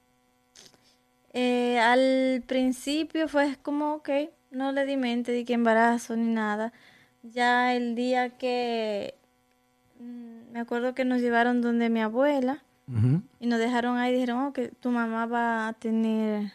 Eh, 1.33 1.79
al 1.79 2.43
principio 2.47 3.29
fue 3.29 3.57
como, 3.63 3.95
ok, 3.95 4.09
no 4.51 4.73
le 4.73 4.87
di 4.87 4.97
mente 4.97 5.33
de 5.33 5.45
que 5.45 5.55
embarazo 5.55 6.17
ni 6.17 6.33
nada. 6.33 6.73
Ya 7.23 7.75
el 7.75 7.95
día 7.95 8.31
que 8.39 9.15
mm, 10.01 10.53
me 10.53 10.61
acuerdo 10.61 10.95
que 10.95 11.05
nos 11.05 11.21
llevaron 11.21 11.61
donde 11.61 11.91
mi 11.91 12.01
abuela 12.01 12.63
Y 13.41 13.47
nos 13.47 13.59
dejaron 13.59 13.99
ahí, 13.99 14.13
dijeron 14.15 14.39
oh, 14.47 14.53
que 14.53 14.69
tu 14.69 14.91
mamá 14.91 15.27
va 15.27 15.69
a 15.69 15.73
tener 15.75 16.53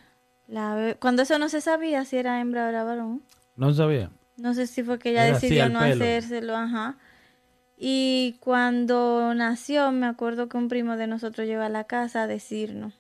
la 0.47 0.73
bebé. 0.75 0.95
Cuando 0.95 1.21
eso 1.21 1.37
no 1.37 1.47
se 1.49 1.61
sabía 1.61 2.05
si 2.05 2.17
era 2.17 2.39
hembra 2.41 2.65
o 2.65 2.69
era 2.69 2.83
varón. 2.83 3.21
No 3.55 3.71
sabía. 3.73 4.09
No 4.37 4.53
sé 4.55 4.65
si 4.65 4.81
fue 4.83 4.97
que 4.97 5.11
ella 5.11 5.27
Era 5.27 5.35
decidió 5.35 5.69
no 5.69 5.79
pelo. 5.79 5.93
hacérselo, 6.03 6.55
ajá. 6.55 6.97
Y 7.77 8.37
cuando 8.39 9.33
nació, 9.35 9.91
me 9.91 10.07
acuerdo 10.07 10.49
que 10.49 10.57
un 10.57 10.69
primo 10.69 10.97
de 10.97 11.05
nosotros 11.07 11.45
llegó 11.47 11.61
a 11.61 11.69
la 11.69 11.83
casa 11.83 12.23
a 12.23 12.27
decirnos. 12.27 12.93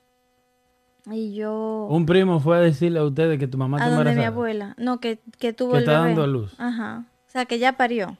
Y 1.11 1.33
yo 1.35 1.87
Un 1.89 2.05
primo 2.05 2.39
fue 2.39 2.57
a 2.57 2.59
decirle 2.61 2.99
a 2.99 3.03
ustedes 3.03 3.37
que 3.39 3.47
tu 3.47 3.57
mamá 3.57 3.83
a 3.83 3.89
donde 3.89 4.13
mi 4.15 4.23
abuela. 4.23 4.75
No, 4.77 4.99
que, 4.99 5.19
que 5.39 5.53
tuvo 5.53 5.71
Que 5.71 5.77
el 5.79 5.83
está 5.83 5.93
bebé. 5.99 6.05
dando 6.09 6.23
a 6.23 6.27
luz. 6.27 6.55
Ajá. 6.59 7.05
O 7.27 7.31
sea, 7.31 7.45
que 7.45 7.59
ya 7.59 7.73
parió. 7.77 8.17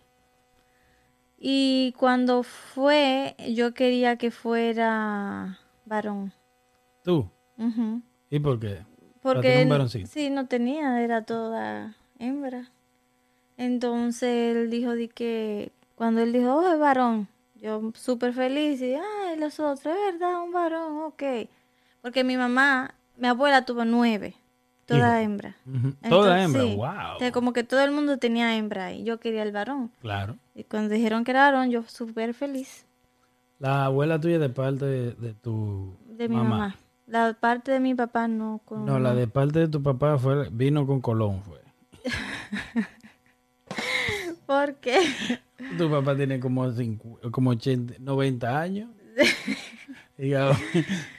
Y 1.45 1.93
cuando 1.99 2.43
fue, 2.43 3.35
yo 3.53 3.73
quería 3.73 4.15
que 4.15 4.31
fuera 4.31 5.59
varón. 5.83 6.31
¿Tú? 7.03 7.29
¿Y 8.29 8.39
por 8.39 8.61
qué? 8.61 8.85
Porque 9.21 9.67
un 9.69 9.89
sí, 10.07 10.29
no 10.29 10.47
tenía, 10.47 11.03
era 11.03 11.25
toda 11.25 11.97
hembra. 12.17 12.71
Entonces 13.57 14.55
él 14.55 14.69
dijo 14.69 14.95
de 14.95 15.09
que 15.09 15.73
cuando 15.95 16.21
él 16.21 16.31
dijo, 16.31 16.55
oh, 16.55 16.73
es 16.73 16.79
varón, 16.79 17.27
yo 17.55 17.91
súper 17.93 18.31
feliz 18.31 18.81
y, 18.81 18.93
ay, 18.95 19.37
los 19.37 19.59
otros, 19.59 19.85
es 19.85 20.13
verdad, 20.13 20.41
un 20.41 20.53
varón, 20.53 20.99
ok. 20.99 21.23
Porque 22.01 22.23
mi 22.23 22.37
mamá, 22.37 22.95
mi 23.17 23.27
abuela 23.27 23.65
tuvo 23.65 23.83
nueve, 23.83 24.33
toda 24.86 25.21
Hijo. 25.21 25.31
hembra. 25.31 25.55
Ujú. 25.65 25.91
Toda 26.09 26.41
Entonces, 26.41 26.45
hembra, 26.45 26.61
sí. 26.63 26.75
wow. 26.75 27.11
Entonces, 27.13 27.31
como 27.31 27.53
que 27.53 27.63
todo 27.63 27.81
el 27.84 27.91
mundo 27.91 28.17
tenía 28.17 28.55
hembra 28.57 28.91
y 28.93 29.03
yo 29.03 29.19
quería 29.19 29.43
el 29.43 29.51
varón. 29.51 29.91
Claro. 30.01 30.38
Y 30.55 30.63
cuando 30.65 30.93
dijeron 30.93 31.23
que 31.23 31.31
era 31.31 31.51
varón, 31.51 31.69
yo 31.71 31.84
súper 31.84 32.34
feliz 32.34 32.86
La 33.59 33.86
abuela 33.86 34.19
tuya 34.19 34.39
de 34.39 34.49
parte 34.49 34.86
de, 34.86 35.11
de 35.13 35.34
tu 35.34 35.95
de 36.07 36.29
mi 36.29 36.36
mamá. 36.36 36.75
La 37.07 37.34
parte 37.34 37.71
de 37.71 37.79
mi 37.79 37.93
papá 37.95 38.27
no. 38.27 38.61
Con, 38.65 38.86
No, 38.86 38.97
la 38.99 39.13
de 39.13 39.27
parte 39.27 39.59
de 39.59 39.67
tu 39.67 39.81
papá 39.84 40.17
fue 40.17 40.49
vino 40.51 40.86
con 40.88 41.01
Colón 41.01 41.41
fue. 41.43 41.59
¿Por 44.45 44.75
qué? 44.75 44.99
Tu 45.77 45.89
papá 45.89 46.15
tiene 46.15 46.39
como 46.39 46.65
cincu- 46.67 47.19
como 47.31 47.51
80, 47.51 47.95
90 47.99 48.59
años. 48.59 48.89
Digamos, 50.18 50.57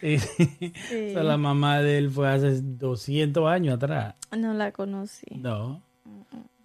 y- 0.02 0.18
Sí. 0.18 0.18
o 1.10 1.12
sea, 1.14 1.22
la 1.24 1.36
mamá 1.36 1.78
de 1.80 1.98
él 1.98 2.10
fue 2.10 2.28
hace 2.28 2.60
200 2.62 3.46
años 3.50 3.74
atrás. 3.76 4.14
No 4.36 4.54
la 4.54 4.70
conocí. 4.72 5.26
No. 5.36 5.82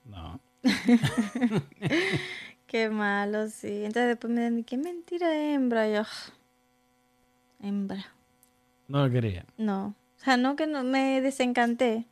No. 0.06 0.40
Qué 2.68 2.90
malo, 2.90 3.48
sí. 3.50 3.68
Entonces 3.86 4.08
después 4.10 4.32
me 4.32 4.42
dicen, 4.50 4.64
qué 4.64 4.78
mentira 4.78 5.36
hembra. 5.54 5.90
Yo, 5.90 6.02
"Ah, 6.02 6.34
hembra. 7.62 8.06
No 8.88 9.06
lo 9.06 9.12
quería. 9.12 9.46
No. 9.58 9.96
O 10.20 10.24
sea, 10.24 10.38
no 10.38 10.56
que 10.56 10.68
no 10.68 10.84
me 10.84 11.22
desencanté, 11.22 12.06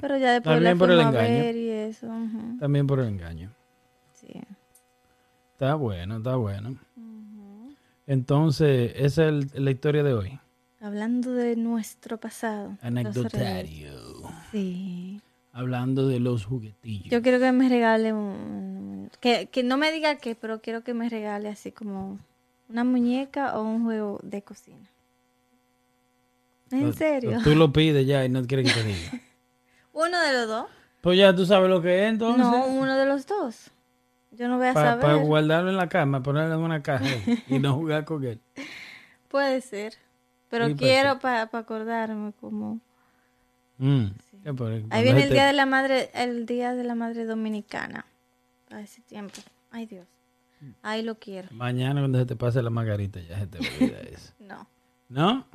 pero 0.00 0.18
ya 0.18 0.32
después 0.32 0.54
También 0.56 0.74
la 0.74 0.78
por 0.78 0.90
el 0.90 0.96
fuimos 0.98 1.14
a 1.16 1.26
engaño. 1.26 1.42
ver 1.44 1.56
y 1.56 1.70
eso. 1.70 2.06
ujú. 2.08 2.58
También 2.60 2.86
por 2.86 3.00
el 3.00 3.08
engaño. 3.08 3.50
Sí. 4.12 4.28
Está 5.54 5.74
bueno, 5.76 6.18
está 6.18 6.36
bueno. 6.36 6.76
Entonces, 8.06 8.92
esa 8.96 9.28
es 9.28 9.28
el- 9.54 9.64
la 9.64 9.70
historia 9.70 10.02
de 10.02 10.12
hoy. 10.14 10.38
Hablando 10.80 11.32
de 11.32 11.56
nuestro 11.56 12.18
pasado. 12.18 12.76
Anecdotario. 12.82 13.92
Sí. 14.52 15.20
Hablando 15.52 16.08
de 16.08 16.20
los 16.20 16.44
juguetillos. 16.44 17.08
Yo 17.10 17.22
quiero 17.22 17.38
que 17.38 17.52
me 17.52 17.68
regale 17.68 18.12
un... 18.12 19.10
Que, 19.20 19.46
que 19.46 19.62
no 19.62 19.76
me 19.78 19.92
diga 19.92 20.16
qué, 20.16 20.34
pero 20.34 20.60
quiero 20.60 20.82
que 20.82 20.92
me 20.92 21.08
regale 21.08 21.48
así 21.48 21.72
como 21.72 22.18
una 22.68 22.84
muñeca 22.84 23.58
o 23.58 23.62
un 23.62 23.84
juego 23.84 24.18
de 24.22 24.42
cocina. 24.42 24.90
¿En 26.70 26.92
serio? 26.94 27.38
Tú 27.44 27.54
lo 27.54 27.72
pides 27.72 28.06
ya 28.06 28.24
y 28.24 28.28
no 28.28 28.44
quieres 28.46 28.72
que 28.74 28.80
te 28.80 28.86
diga. 28.86 29.10
¿Uno 29.92 30.20
de 30.20 30.32
los 30.32 30.48
dos? 30.48 30.66
Pues 31.00 31.18
ya 31.18 31.34
tú 31.34 31.46
sabes 31.46 31.70
lo 31.70 31.80
que 31.80 32.02
es 32.04 32.10
entonces. 32.10 32.44
No, 32.44 32.66
uno 32.66 32.96
de 32.96 33.06
los 33.06 33.26
dos. 33.26 33.70
Yo 34.38 34.48
no 34.48 34.58
voy 34.58 34.68
a 34.68 34.74
Para 34.74 35.00
saber. 35.00 35.24
guardarlo 35.24 35.70
en 35.70 35.76
la 35.76 35.88
cama, 35.88 36.22
ponerlo 36.22 36.54
en 36.54 36.60
una 36.60 36.82
caja 36.82 37.04
y 37.48 37.58
no 37.58 37.74
jugar 37.74 38.04
con 38.04 38.24
él. 38.24 38.40
Puede 39.28 39.60
ser. 39.60 39.94
Pero 40.50 40.68
Sí, 40.68 40.74
quiero 40.76 41.18
para 41.18 41.42
acordarme 41.42 42.32
como... 42.40 42.80
Mm. 43.78 44.06
Cuando 44.44 44.66
Ahí 44.90 45.02
viene 45.02 45.22
el 45.22 45.28
te- 45.28 45.34
día 45.34 45.46
de 45.46 45.52
la 45.54 45.66
madre, 45.66 46.10
el 46.14 46.46
día 46.46 46.74
de 46.74 46.84
la 46.84 46.94
madre 46.94 47.24
dominicana. 47.24 48.04
A 48.70 48.80
ese 48.80 49.00
tiempo. 49.02 49.34
Ay 49.70 49.86
Dios. 49.86 50.06
Ahí 50.82 51.02
lo 51.02 51.16
quiero. 51.16 51.48
Mañana 51.52 52.00
cuando 52.00 52.18
se 52.18 52.26
te 52.26 52.36
pase 52.36 52.62
la 52.62 52.70
margarita 52.70 53.20
ya 53.20 53.38
se 53.40 53.46
te 53.46 53.58
olvida 53.58 53.98
eso. 54.10 54.32
No. 54.38 54.66
¿No? 55.08 55.46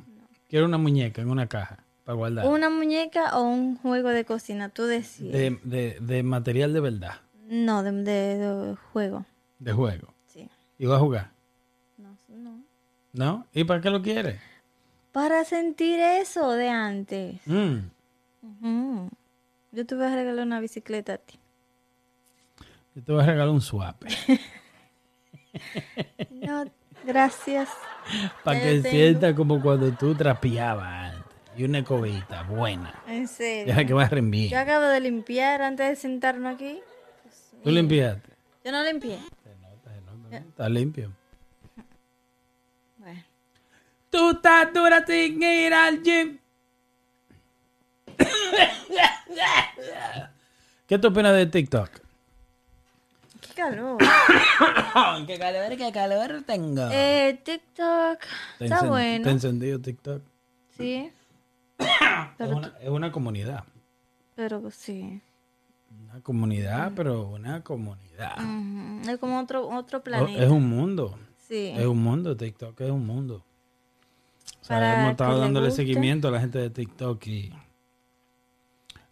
Quiero 0.48 0.66
una 0.66 0.78
muñeca 0.78 1.22
en 1.22 1.30
una 1.30 1.46
caja 1.46 1.78
para 2.04 2.16
guardar. 2.16 2.46
Una 2.46 2.68
muñeca 2.70 3.38
o 3.38 3.42
un 3.42 3.76
juego 3.76 4.08
de 4.10 4.24
cocina, 4.24 4.68
tú 4.68 4.84
decías. 4.84 5.32
De, 5.32 5.58
de, 5.62 5.98
de 6.00 6.22
material 6.22 6.72
de 6.72 6.80
verdad, 6.80 7.14
No, 7.50 7.82
de, 7.82 7.90
de- 7.92 8.36
de 8.38 8.76
juego. 8.92 9.24
de 9.58 9.72
juego. 9.72 10.14
Sí. 10.26 10.48
¿Y 10.78 10.86
vas 10.86 10.96
a 10.98 11.00
jugar? 11.00 11.30
No, 11.98 12.16
no. 12.28 12.62
¿No? 13.12 13.46
¿Y 13.52 13.64
para 13.64 13.80
qué 13.80 13.90
lo 13.90 14.00
quieres? 14.02 14.40
Para 15.12 15.44
sentir 15.44 15.98
eso 15.98 16.52
de 16.52 16.68
antes. 16.68 17.40
Mm. 17.46 17.78
Yo 19.72 19.84
te 19.86 19.94
voy 19.96 20.06
a 20.06 20.14
regalar 20.14 20.46
una 20.46 20.60
bicicleta 20.60 21.14
a 21.14 21.18
ti. 21.18 21.38
Yo 22.94 23.02
te 23.02 23.12
voy 23.12 23.22
a 23.22 23.26
regalar 23.26 23.48
un 23.50 23.60
swap. 23.60 24.02
No, 26.30 26.64
gracias. 27.04 27.68
Para 28.44 28.60
que 28.60 28.82
sienta 28.82 29.34
como 29.34 29.60
cuando 29.60 29.90
tú 29.92 30.14
trapeabas 30.14 31.12
antes. 31.14 31.24
Y 31.56 31.64
una 31.64 31.78
escobita 31.78 32.44
buena. 32.44 32.94
En 33.08 33.26
serio. 33.26 33.66
Deja 33.66 33.84
que 33.84 33.92
barren 33.92 34.30
bien. 34.30 34.48
Yo 34.50 34.58
acabo 34.58 34.84
de 34.86 35.00
limpiar 35.00 35.60
antes 35.62 35.88
de 35.88 35.96
sentarme 35.96 36.48
aquí. 36.48 36.80
¿Tú 37.62 37.70
limpiaste? 37.70 38.30
Yo 38.64 38.72
no 38.72 38.82
limpié. 38.84 39.18
Está 40.30 40.68
limpio. 40.68 41.12
Bueno. 42.98 43.22
Tú 44.10 44.30
estás 44.30 44.72
dura 44.72 45.04
sin 45.06 45.42
ir 45.42 45.72
al 45.74 46.02
gym. 46.02 46.38
¿Qué 50.86 50.98
tú 50.98 51.08
opinas 51.08 51.34
de 51.34 51.46
TikTok? 51.46 51.90
Qué 53.40 53.54
calor. 53.54 53.98
qué 55.26 55.38
calor, 55.38 55.76
qué 55.76 55.92
calor 55.92 56.42
tengo. 56.46 56.88
eh, 56.90 57.40
TikTok. 57.44 58.20
Te 58.58 58.64
Está 58.64 58.82
bueno. 58.84 59.24
te 59.24 59.30
encendido 59.30 59.80
TikTok. 59.80 60.22
Sí. 60.76 61.10
Es 62.38 62.48
una, 62.48 62.72
es 62.80 62.88
una 62.88 63.12
comunidad. 63.12 63.64
Pero 64.34 64.70
sí. 64.70 65.20
Una 65.90 66.20
comunidad, 66.22 66.92
pero 66.94 67.28
una 67.28 67.62
comunidad. 67.62 68.36
Es 69.08 69.18
como 69.18 69.38
otro, 69.40 69.68
otro 69.68 69.98
Oh, 69.98 70.02
planeta. 70.02 70.42
es 70.44 70.50
un 70.50 70.68
mundo. 70.68 71.18
Sí. 71.38 71.72
Es 71.76 71.86
un 71.86 72.02
mundo, 72.02 72.36
TikTok 72.36 72.80
es 72.80 72.90
un 72.90 73.06
mundo. 73.06 73.44
O 74.60 74.64
sea, 74.64 75.00
hemos 75.00 75.12
estado 75.12 75.38
dándole 75.38 75.70
seguimiento 75.70 76.28
a 76.28 76.30
la 76.30 76.40
gente 76.40 76.58
de 76.58 76.70
TikTok 76.70 77.26
y 77.26 77.52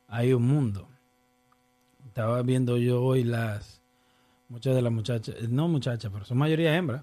hay 0.09 0.33
un 0.33 0.47
mundo. 0.47 0.89
Estaba 2.07 2.43
viendo 2.43 2.76
yo 2.76 3.03
hoy 3.03 3.24
las, 3.24 3.81
muchas 4.49 4.74
de 4.74 4.83
las 4.83 4.93
muchachas, 4.93 5.37
no 5.49 5.68
muchachas, 5.68 6.11
pero 6.12 6.24
son 6.24 6.39
mayoría 6.39 6.74
hembras, 6.76 7.03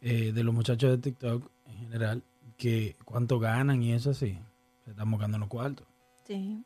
eh, 0.00 0.32
de 0.32 0.44
los 0.44 0.54
muchachos 0.54 0.90
de 0.90 0.98
TikTok 0.98 1.48
en 1.66 1.78
general, 1.78 2.22
que 2.56 2.96
cuánto 3.04 3.38
ganan 3.38 3.82
y 3.82 3.92
eso 3.92 4.10
así. 4.10 4.38
Se 4.84 4.90
están 4.90 5.10
buscando 5.10 5.38
los 5.38 5.48
cuartos. 5.48 5.86
Sí. 6.26 6.62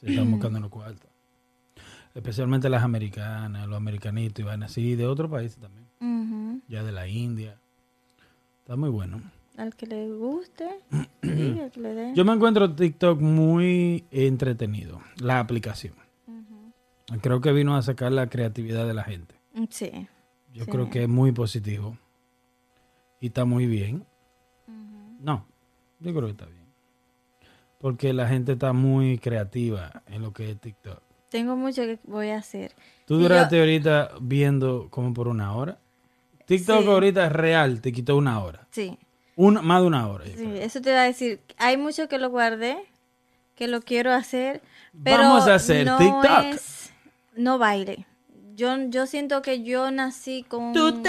Se 0.00 0.10
están 0.10 0.30
buscando 0.30 0.60
los 0.60 0.70
cuartos. 0.70 1.10
Especialmente 2.14 2.68
las 2.68 2.82
americanas, 2.82 3.68
los 3.68 3.76
americanitos 3.76 4.40
y 4.40 4.42
van 4.42 4.62
así, 4.62 4.96
de 4.96 5.06
otros 5.06 5.30
países 5.30 5.58
también. 5.58 6.62
Ya 6.68 6.82
de 6.82 6.92
la 6.92 7.06
India. 7.08 7.58
Está 8.60 8.76
muy 8.76 8.88
bueno. 8.90 9.20
Al 9.56 9.74
que 9.74 9.86
le 9.86 10.08
guste, 10.12 10.68
sí, 11.22 11.60
al 11.60 11.70
que 11.70 11.80
le 11.80 11.94
dé. 11.94 12.12
Yo 12.14 12.24
me 12.24 12.32
encuentro 12.32 12.72
TikTok 12.74 13.20
muy 13.20 14.04
entretenido, 14.10 15.00
la 15.20 15.38
aplicación. 15.40 15.94
Creo 17.20 17.40
que 17.40 17.52
vino 17.52 17.74
a 17.76 17.82
sacar 17.82 18.12
la 18.12 18.28
creatividad 18.28 18.86
de 18.86 18.94
la 18.94 19.02
gente. 19.02 19.34
Sí. 19.70 19.90
Yo 20.54 20.64
Sí. 20.64 20.70
creo 20.70 20.88
que 20.90 21.02
es 21.02 21.08
muy 21.08 21.32
positivo. 21.32 21.96
Y 23.20 23.26
está 23.26 23.44
muy 23.44 23.66
bien. 23.66 24.06
No, 25.20 25.44
yo 25.98 26.12
creo 26.12 26.24
que 26.26 26.30
está 26.30 26.46
bien. 26.46 26.59
Porque 27.80 28.12
la 28.12 28.28
gente 28.28 28.52
está 28.52 28.72
muy 28.72 29.18
creativa 29.18 30.02
en 30.06 30.22
lo 30.22 30.32
que 30.32 30.50
es 30.50 30.60
TikTok. 30.60 31.00
Tengo 31.30 31.56
mucho 31.56 31.82
que 31.82 31.98
voy 32.04 32.28
a 32.30 32.36
hacer. 32.38 32.72
Tú 33.06 33.18
duraste 33.18 33.56
yo- 33.56 33.62
ahorita 33.62 34.10
viendo 34.20 34.88
como 34.90 35.14
por 35.14 35.28
una 35.28 35.54
hora. 35.54 35.78
TikTok 36.46 36.82
Sí. 36.82 36.88
ahorita 36.88 37.26
es 37.26 37.32
real, 37.32 37.80
te 37.80 37.92
quitó 37.92 38.16
una 38.16 38.42
hora. 38.42 38.66
Sí. 38.70 38.98
Una, 39.36 39.62
más 39.62 39.80
de 39.80 39.86
una 39.86 40.08
hora. 40.08 40.24
Sí, 40.26 40.52
eso 40.58 40.80
te 40.82 40.90
iba 40.90 41.00
a 41.00 41.04
decir. 41.04 41.40
Hay 41.56 41.76
mucho 41.76 42.08
que 42.08 42.18
lo 42.18 42.28
guardé, 42.30 42.76
que 43.54 43.68
lo 43.68 43.80
quiero 43.80 44.12
hacer, 44.12 44.60
pero 45.02 45.18
Vamos 45.22 45.46
a 45.46 45.54
hacer 45.54 45.86
no 45.86 45.96
TikTok. 45.98 46.44
es- 46.54 46.92
no 47.36 47.56
baile. 47.58 48.06
Yo, 48.56 48.76
yo 48.88 49.06
siento 49.06 49.40
que 49.40 49.62
yo 49.62 49.90
nací 49.90 50.42
con... 50.42 50.74
Tú 50.74 51.00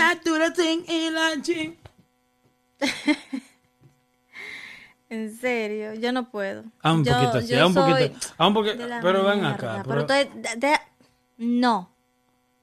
en 5.11 5.29
gym. 5.29 5.37
Serio, 5.39 5.93
yo 5.93 6.11
no 6.11 6.29
puedo. 6.29 6.63
Ah, 6.81 6.93
un 6.93 7.03
Yo- 7.03 7.13
poquito 7.13 7.37
así, 7.37 7.47
yo 7.47 7.63
ah, 7.63 7.67
un 7.67 7.73
poquito. 7.73 8.19
Ah, 8.37 8.47
un 8.47 8.53
poquito. 8.53 8.87
la 8.87 9.01
Pero 9.01 9.23
ven 9.25 9.41
mierda, 9.41 9.55
acá. 9.55 9.83
pero 9.87 10.07
pero- 10.07 10.31
de- 10.35 10.55
de- 10.57 10.79
no. 11.37 11.89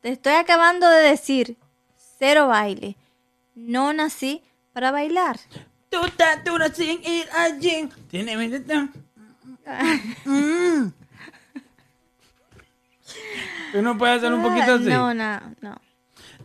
Te 0.00 0.10
estoy 0.12 0.32
acabando 0.34 0.88
de 0.88 1.02
decir, 1.02 1.56
cero 2.18 2.48
baile. 2.48 2.96
No 3.54 3.92
nací 3.92 4.42
para 4.72 4.90
bailar. 4.92 5.38
Tú 5.90 6.04
estás 6.04 6.44
duraste 6.44 6.90
en 6.90 7.26
la 7.28 7.48
gym. 7.58 7.88
Tiene 8.10 8.36
medita- 8.36 8.88
Mm. 10.24 10.92
Tú 13.72 13.82
no 13.82 13.98
puedes 13.98 14.18
hacer 14.18 14.32
un 14.32 14.42
poquito 14.42 14.74
así. 14.74 14.84
No, 14.84 15.12
no, 15.14 15.40
no. 15.60 15.76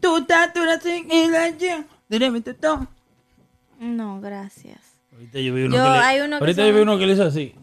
Tú 0.01 0.17
estás 0.17 0.53
duraste 0.53 1.05
en 1.09 1.31
la 1.31 1.49
gym. 1.51 1.85
Tiene 2.09 2.29
medita- 2.31 2.87
No, 3.79 4.19
gracias. 4.21 4.92
Ahorita 5.13 5.39
yo 5.39 5.53
vi 5.53 5.63
uno 5.63 5.75
Yo- 5.77 5.83
que 5.83 5.89
le, 5.89 5.95
hay 5.97 6.19
uno 6.21 6.37
que 6.39 6.43
ahorita 6.43 6.61
son- 6.61 6.69
yo 6.69 6.75
vi 6.75 6.81
uno 6.81 6.97
que 6.97 7.05
le 7.07 7.13
hizo 7.13 7.23
así. 7.23 7.55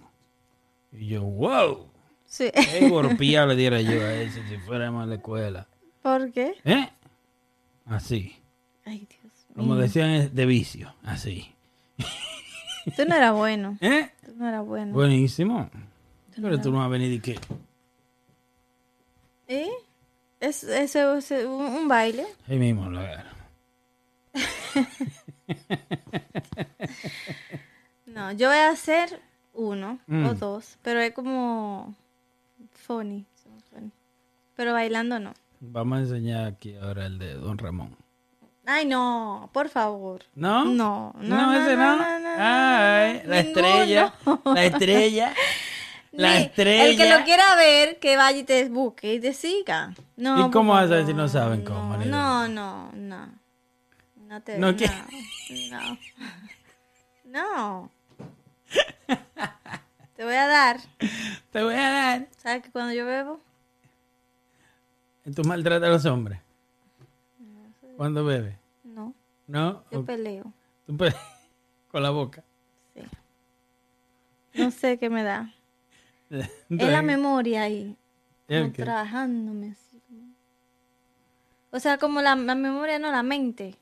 Y 0.92 1.07
yo, 1.09 1.22
wow. 1.22 1.86
Sí. 2.26 2.51
Qué 2.53 2.88
golpeado 2.90 3.48
le 3.48 3.57
diera 3.57 3.80
yo 3.80 3.90
a 4.05 4.14
ese 4.14 4.46
si 4.48 4.57
fuéramos 4.59 5.03
a 5.03 5.07
la 5.07 5.16
escuela. 5.16 5.66
¿Por 6.03 6.32
qué? 6.32 6.55
¿Eh? 6.64 6.88
Así. 7.86 8.36
Ay, 8.84 9.07
Dios 9.09 9.32
Como 9.55 9.74
mío. 9.74 9.82
decían, 9.82 10.11
es 10.11 10.34
de 10.34 10.46
vicio. 10.46 10.94
Así. 11.05 11.53
Tú 12.96 13.05
no 13.07 13.14
eras 13.14 13.34
bueno. 13.34 13.76
¿Eh? 13.82 14.11
Tú 14.24 14.32
no 14.36 14.48
eras 14.48 14.64
bueno. 14.64 14.92
Buenísimo. 14.94 15.68
Pero 16.40 16.61
tú 16.61 16.70
no 16.70 16.78
vas 16.78 16.86
a 16.86 16.88
venir 16.90 17.12
y 17.12 17.20
que. 17.20 17.38
¿Eh? 19.48 19.68
Es, 20.38 20.62
eso 20.64 21.16
es 21.16 21.30
un, 21.44 21.51
un 21.66 21.88
baile. 21.88 22.24
Ahí 22.48 22.59
mismo 22.59 22.88
lo 22.88 23.01
agarro. 23.01 23.28
No, 28.07 28.32
yo 28.32 28.48
voy 28.48 28.57
a 28.59 28.70
hacer 28.70 29.20
uno 29.55 29.98
o 30.09 30.12
Mm. 30.12 30.38
dos, 30.38 30.78
pero 30.82 31.01
es 31.01 31.12
como 31.12 31.94
funny. 32.72 33.24
Pero 34.57 34.72
bailando 34.72 35.18
no. 35.18 35.32
Vamos 35.61 35.98
a 35.98 36.01
enseñar 36.03 36.46
aquí 36.46 36.74
ahora 36.76 37.07
el 37.07 37.18
de 37.18 37.34
Don 37.34 37.57
Ramón. 37.59 37.96
Ay, 38.66 38.84
no, 38.86 39.48
por 39.53 39.68
favor. 39.68 40.22
¿No? 40.34 40.64
No, 40.64 41.14
no, 41.18 41.22
No, 41.22 41.46
no, 41.53 41.53
ese 41.61 41.76
no, 41.76 41.96
no. 41.96 41.96
no, 41.96 42.18
no, 42.20 42.28
Ay, 42.38 43.22
la 43.26 43.38
estrella. 43.40 44.14
La 44.44 44.64
estrella. 44.64 45.34
La 46.12 46.40
estrella. 46.40 46.86
El 46.86 46.96
que 46.96 47.09
lo 47.09 47.24
quiera 47.24 47.55
ver, 47.55 48.01
que 48.01 48.16
vaya 48.16 48.36
y 48.38 48.42
te 48.42 48.68
busque 48.68 49.14
y 49.14 49.20
te 49.20 49.32
siga. 49.32 49.94
No, 50.16 50.48
¿Y 50.48 50.51
cómo 50.51 50.72
vas 50.72 50.90
a 50.90 51.07
si 51.07 51.14
no 51.14 51.28
saben 51.28 51.62
cómo, 51.64 51.96
No, 51.98 52.48
no, 52.48 52.90
no. 52.92 53.28
No 54.31 54.41
te 54.43 54.59
¿No 54.59 54.70
no, 54.72 54.78
no. 55.70 55.99
No. 57.24 57.91
Te 60.16 60.24
voy 60.24 60.35
a 60.35 60.47
dar. 60.47 60.81
Te 61.51 61.62
voy 61.64 61.74
a 61.74 61.91
dar. 61.91 62.28
¿Sabes 62.39 62.62
que 62.62 62.70
cuando 62.70 62.93
yo 62.95 63.05
bebo? 63.07 63.41
¿Tú 65.35 65.43
maltratas 65.45 65.89
a 65.89 65.93
los 65.93 66.05
hombres? 66.07 66.41
¿Cuándo 67.97 68.24
bebes? 68.24 68.57
No. 68.85 69.14
¿No? 69.49 69.85
Yo 69.91 70.01
¿O 70.01 70.05
peleo. 70.05 70.53
tú 70.87 70.97
pe- 70.97 71.12
Con 71.91 72.03
la 72.05 72.11
boca. 72.11 72.45
Sí. 72.95 73.01
No 74.55 74.70
sé 74.70 74.97
qué 74.99 75.11
me 75.11 75.24
da. 75.24 75.53
Es 76.31 76.49
la 76.68 77.03
memoria 77.03 77.62
ahí. 77.62 77.97
trabajándome 78.76 79.72
así. 79.72 80.01
como- 80.07 80.33
O 81.72 81.81
sea, 81.81 81.99
como 81.99 82.22
la, 82.22 82.37
la 82.37 82.55
memoria, 82.55 82.99
no 83.01 83.11
la 83.11 83.22
mente. 83.24 83.74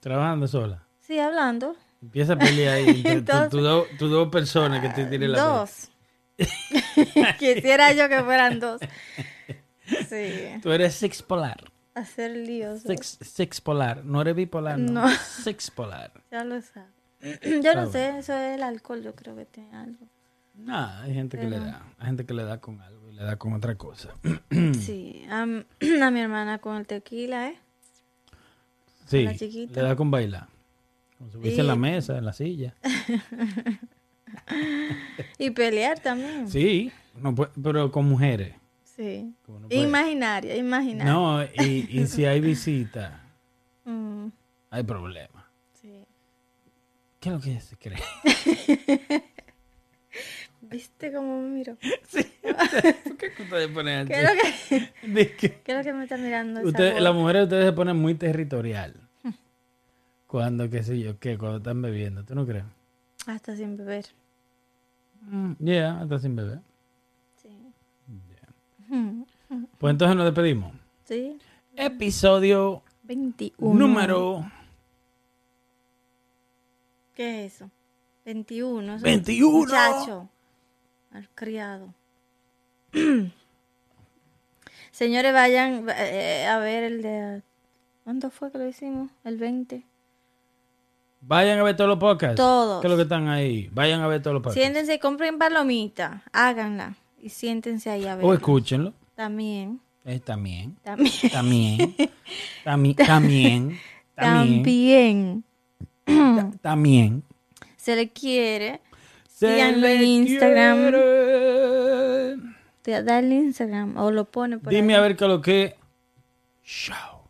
Trabajando 0.00 0.48
sola. 0.48 0.86
Sí, 1.00 1.18
hablando. 1.18 1.76
Empieza 2.02 2.32
a 2.32 2.36
pelear 2.38 2.76
ahí 2.76 2.88
entre 2.88 3.02
tu- 3.02 3.18
Entonces- 3.18 3.50
tu 3.50 3.60
do- 3.60 3.86
tus 3.98 4.10
dos 4.10 4.28
personas 4.30 4.80
que 4.80 4.88
te 4.90 5.06
tienen 5.06 5.32
la 5.32 5.40
Dos. 5.42 5.90
Quisiera 7.38 7.92
yo 7.92 8.08
que 8.08 8.22
fueran 8.22 8.60
dos. 8.60 8.80
Sí. 10.08 10.32
Tú 10.62 10.70
eres 10.72 10.94
six 10.94 11.22
polar. 11.22 11.70
Hacer 11.94 12.30
líos. 12.30 12.82
Six, 12.82 13.18
six 13.20 13.60
polar. 13.60 14.04
No 14.04 14.22
eres 14.22 14.34
bipolar, 14.36 14.78
no. 14.78 15.02
No. 15.06 15.08
Six 15.10 15.70
polar. 15.70 16.12
Ya 16.30 16.44
lo 16.44 16.60
sabes. 16.62 16.88
Yo 17.62 17.74
no 17.74 17.90
sé, 17.90 18.16
eso 18.18 18.32
es 18.32 18.54
el 18.56 18.62
alcohol, 18.62 19.02
yo 19.02 19.14
creo 19.14 19.36
que 19.36 19.44
tiene 19.44 19.76
algo. 19.76 20.06
No, 20.54 20.76
hay 21.02 21.12
gente 21.12 21.36
que 21.38 21.44
le 21.44 21.56
Pero- 21.58 21.64
da. 21.66 21.82
Hay 21.98 22.06
gente 22.06 22.24
que 22.24 22.32
le 22.34 22.44
da 22.44 22.58
con 22.60 22.80
algo 22.80 23.10
y 23.10 23.14
le 23.14 23.22
da 23.24 23.36
con 23.36 23.52
otra 23.52 23.74
cosa. 23.74 24.08
Sí, 24.80 25.26
a 25.30 25.44
mi 25.46 26.20
hermana 26.20 26.58
con 26.58 26.76
el 26.76 26.86
tequila, 26.86 27.48
¿eh? 27.48 27.58
Sí, 29.10 29.24
La 29.24 29.34
chiquita. 29.36 29.82
le 29.82 29.88
da 29.88 29.96
con 29.96 30.10
bailar. 30.10 30.46
Con 31.18 31.32
subirse 31.32 31.60
en 31.60 31.66
la 31.66 31.74
Sí. 31.74 31.78
mesa, 31.80 32.18
en 32.18 32.24
la 32.24 32.32
silla. 32.32 32.74
Y 35.38 35.50
pelear 35.50 35.98
también. 35.98 36.48
Sí, 36.48 36.92
no 37.20 37.34
puede- 37.34 37.50
pero 37.60 37.90
con 37.90 38.08
mujeres. 38.08 38.54
Sí. 38.84 39.32
no. 39.48 39.66
Imaginaria, 39.70 40.56
imaginaria. 40.56 41.12
No, 41.12 41.42
y, 41.42 41.86
y 41.90 42.06
si 42.06 42.24
hay 42.24 42.40
visita, 42.40 43.24
Mm, 43.84 44.28
hay 44.70 44.82
problema. 44.84 45.50
sí. 45.72 46.04
¿Qué 47.18 47.28
es 47.30 47.34
lo 47.34 47.40
que 47.40 47.60
se 47.60 47.76
cree? 47.76 47.98
¿Viste 50.62 51.12
cómo 51.12 51.40
me 51.42 51.48
miro? 51.48 51.76
¿Por 53.04 53.16
qué 53.16 53.42
ustedes 53.42 53.68
ponen 53.68 54.06
¿Qué 54.08 54.14
es 54.14 54.22
lo 54.22 54.30
que, 55.14 55.36
qué 55.36 55.72
es 55.72 55.76
lo 55.78 55.82
que 55.82 55.92
me 55.92 56.04
está 56.04 56.16
mirando? 56.16 56.60
Ustedes, 56.62 57.00
las 57.00 57.14
mujeres 57.14 57.44
ustedes 57.44 57.66
se 57.66 57.72
ponen 57.72 57.96
muy 57.96 58.14
territorial. 58.14 58.94
Cuando, 60.26 60.70
qué 60.70 60.82
sé 60.84 60.98
yo, 61.00 61.18
qué, 61.18 61.36
cuando 61.36 61.58
están 61.58 61.82
bebiendo, 61.82 62.22
¿tú 62.24 62.34
no 62.36 62.46
crees? 62.46 62.64
Hasta 63.26 63.56
sin 63.56 63.76
beber. 63.76 64.06
Mm, 65.22 65.52
Yeah, 65.58 66.00
hasta 66.00 66.18
sin 66.20 66.36
beber. 66.36 66.60
Sí. 67.42 67.48
Yeah. 68.88 69.24
Pues 69.78 69.90
entonces 69.90 70.16
nos 70.16 70.26
despedimos. 70.26 70.72
Sí. 71.04 71.36
Episodio 71.74 72.82
21. 73.02 73.74
número 73.78 74.48
¿Qué 77.14 77.46
es 77.46 77.54
eso? 77.54 77.70
21. 78.24 78.94
eso- 78.96 79.04
21. 79.04 79.58
Muchacho. 79.58 80.28
Al 81.12 81.28
criado. 81.34 81.92
Señores, 84.92 85.32
vayan 85.32 85.86
eh, 85.96 86.46
a 86.46 86.58
ver 86.58 86.84
el 86.84 87.02
de... 87.02 87.42
¿Cuándo 88.04 88.30
fue 88.30 88.50
que 88.50 88.58
lo 88.58 88.66
hicimos? 88.66 89.10
El 89.24 89.36
20. 89.36 89.82
Vayan 91.22 91.58
a 91.58 91.62
ver 91.62 91.76
todos 91.76 91.88
los 91.88 91.98
podcasts. 91.98 92.36
Todos. 92.36 92.80
¿Qué 92.80 92.86
es 92.86 92.90
lo 92.90 92.96
que 92.96 93.02
están 93.04 93.28
ahí? 93.28 93.68
Vayan 93.72 94.00
a 94.00 94.08
ver 94.08 94.22
todos 94.22 94.34
los 94.34 94.42
podcasts. 94.42 94.60
Siéntense 94.60 94.94
y 94.94 94.98
compren 94.98 95.38
palomita. 95.38 96.22
Háganla. 96.32 96.94
y 97.22 97.28
siéntense 97.28 97.90
ahí 97.90 98.06
a 98.06 98.16
ver. 98.16 98.24
O 98.24 98.32
escúchenlo. 98.34 98.94
También, 99.14 99.80
Eh, 100.04 100.18
también. 100.20 100.76
también, 100.82 101.12
También. 101.30 101.94
Tami- 102.64 102.96
también. 102.96 103.78
También. 104.14 104.62
también. 104.64 105.44
También. 106.62 107.22
Se 107.76 107.94
le 107.96 108.08
quiere. 108.08 108.80
Síganlo 109.48 109.86
en 109.86 110.02
Instagram. 110.02 110.78
quiere. 110.90 112.36
Te 112.82 113.02
da 113.02 113.18
el 113.18 113.32
Instagram 113.32 113.96
o 113.96 114.10
lo 114.10 114.24
pone 114.24 114.58
por 114.58 114.72
Dime 114.72 114.94
ahí. 114.94 114.98
a 114.98 115.02
ver 115.02 115.16
qué 115.16 115.26
lo 115.26 115.40
que 115.40 115.76
show. 116.64 117.20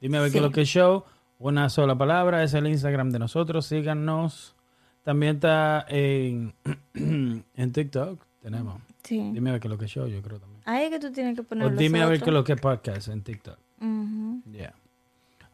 Dime 0.00 0.18
a 0.18 0.20
ver 0.22 0.30
qué 0.30 0.38
es 0.38 0.42
Sí. 0.42 0.48
lo 0.48 0.52
que 0.52 0.64
show. 0.64 1.04
Una 1.38 1.68
sola 1.70 1.96
palabra, 1.96 2.42
es 2.42 2.52
el 2.54 2.66
Instagram 2.66 3.10
de 3.10 3.18
nosotros. 3.18 3.66
Síganos. 3.66 4.54
También 5.02 5.36
está 5.36 5.86
en, 5.88 6.52
en 6.94 7.72
TikTok. 7.72 8.20
Tenemos. 8.42 8.80
Sí. 9.04 9.30
Dime 9.32 9.50
a 9.50 9.52
ver 9.54 9.60
qué 9.60 9.68
es 9.68 9.72
lo 9.72 9.78
que 9.78 9.86
show, 9.86 10.06
yo 10.06 10.20
creo 10.22 10.38
también. 10.38 10.62
Ahí 10.66 10.84
es 10.84 10.90
que 10.90 10.98
tú 11.00 11.10
tienes 11.10 11.34
que 11.34 11.42
poner 11.42 11.66
O 11.66 11.70
dime 11.70 12.02
a 12.02 12.06
ver 12.06 12.18
qué 12.20 12.26
es 12.30 12.32
lo 12.34 12.44
que 12.44 12.56
podcast 12.56 13.08
en 13.08 13.22
TikTok. 13.22 13.58
Ujú. 13.80 14.42
Yeah. 14.52 14.74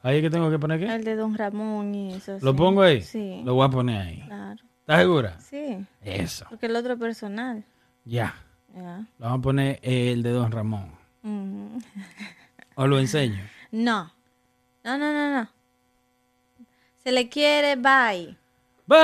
Ahí 0.02 0.16
es 0.16 0.22
que 0.22 0.30
tengo 0.30 0.50
que 0.50 0.58
poner 0.58 0.80
qué. 0.80 0.92
El 0.92 1.04
de 1.04 1.14
Don 1.16 1.34
Ramón 1.36 1.94
y 1.94 2.14
eso. 2.14 2.38
¿Lo 2.42 2.50
sí. 2.52 2.56
pongo 2.56 2.82
ahí? 2.82 3.02
Sí. 3.02 3.40
Lo 3.44 3.54
voy 3.54 3.66
a 3.66 3.70
poner 3.70 4.00
ahí. 4.02 4.22
Claro. 4.26 4.62
¿Estás 4.86 5.00
segura? 5.00 5.40
Sí. 5.40 5.84
Eso. 6.00 6.46
Porque 6.48 6.66
el 6.66 6.76
otro 6.76 6.92
es 6.92 7.00
personal. 7.00 7.64
Ya. 8.04 8.36
Ya. 8.72 9.04
Lo 9.18 9.26
vamos 9.26 9.40
a 9.40 9.42
poner 9.42 9.80
el 9.82 10.22
de 10.22 10.30
Don 10.30 10.52
Ramón. 10.52 10.92
O 12.76 12.86
lo 12.86 13.00
enseño. 13.00 13.42
No. 13.72 14.12
No, 14.84 14.96
no, 14.96 15.12
no, 15.12 15.40
no. 15.40 15.48
Se 17.02 17.10
le 17.10 17.28
quiere, 17.28 17.74
bye. 17.74 18.36
Bye. 18.86 18.96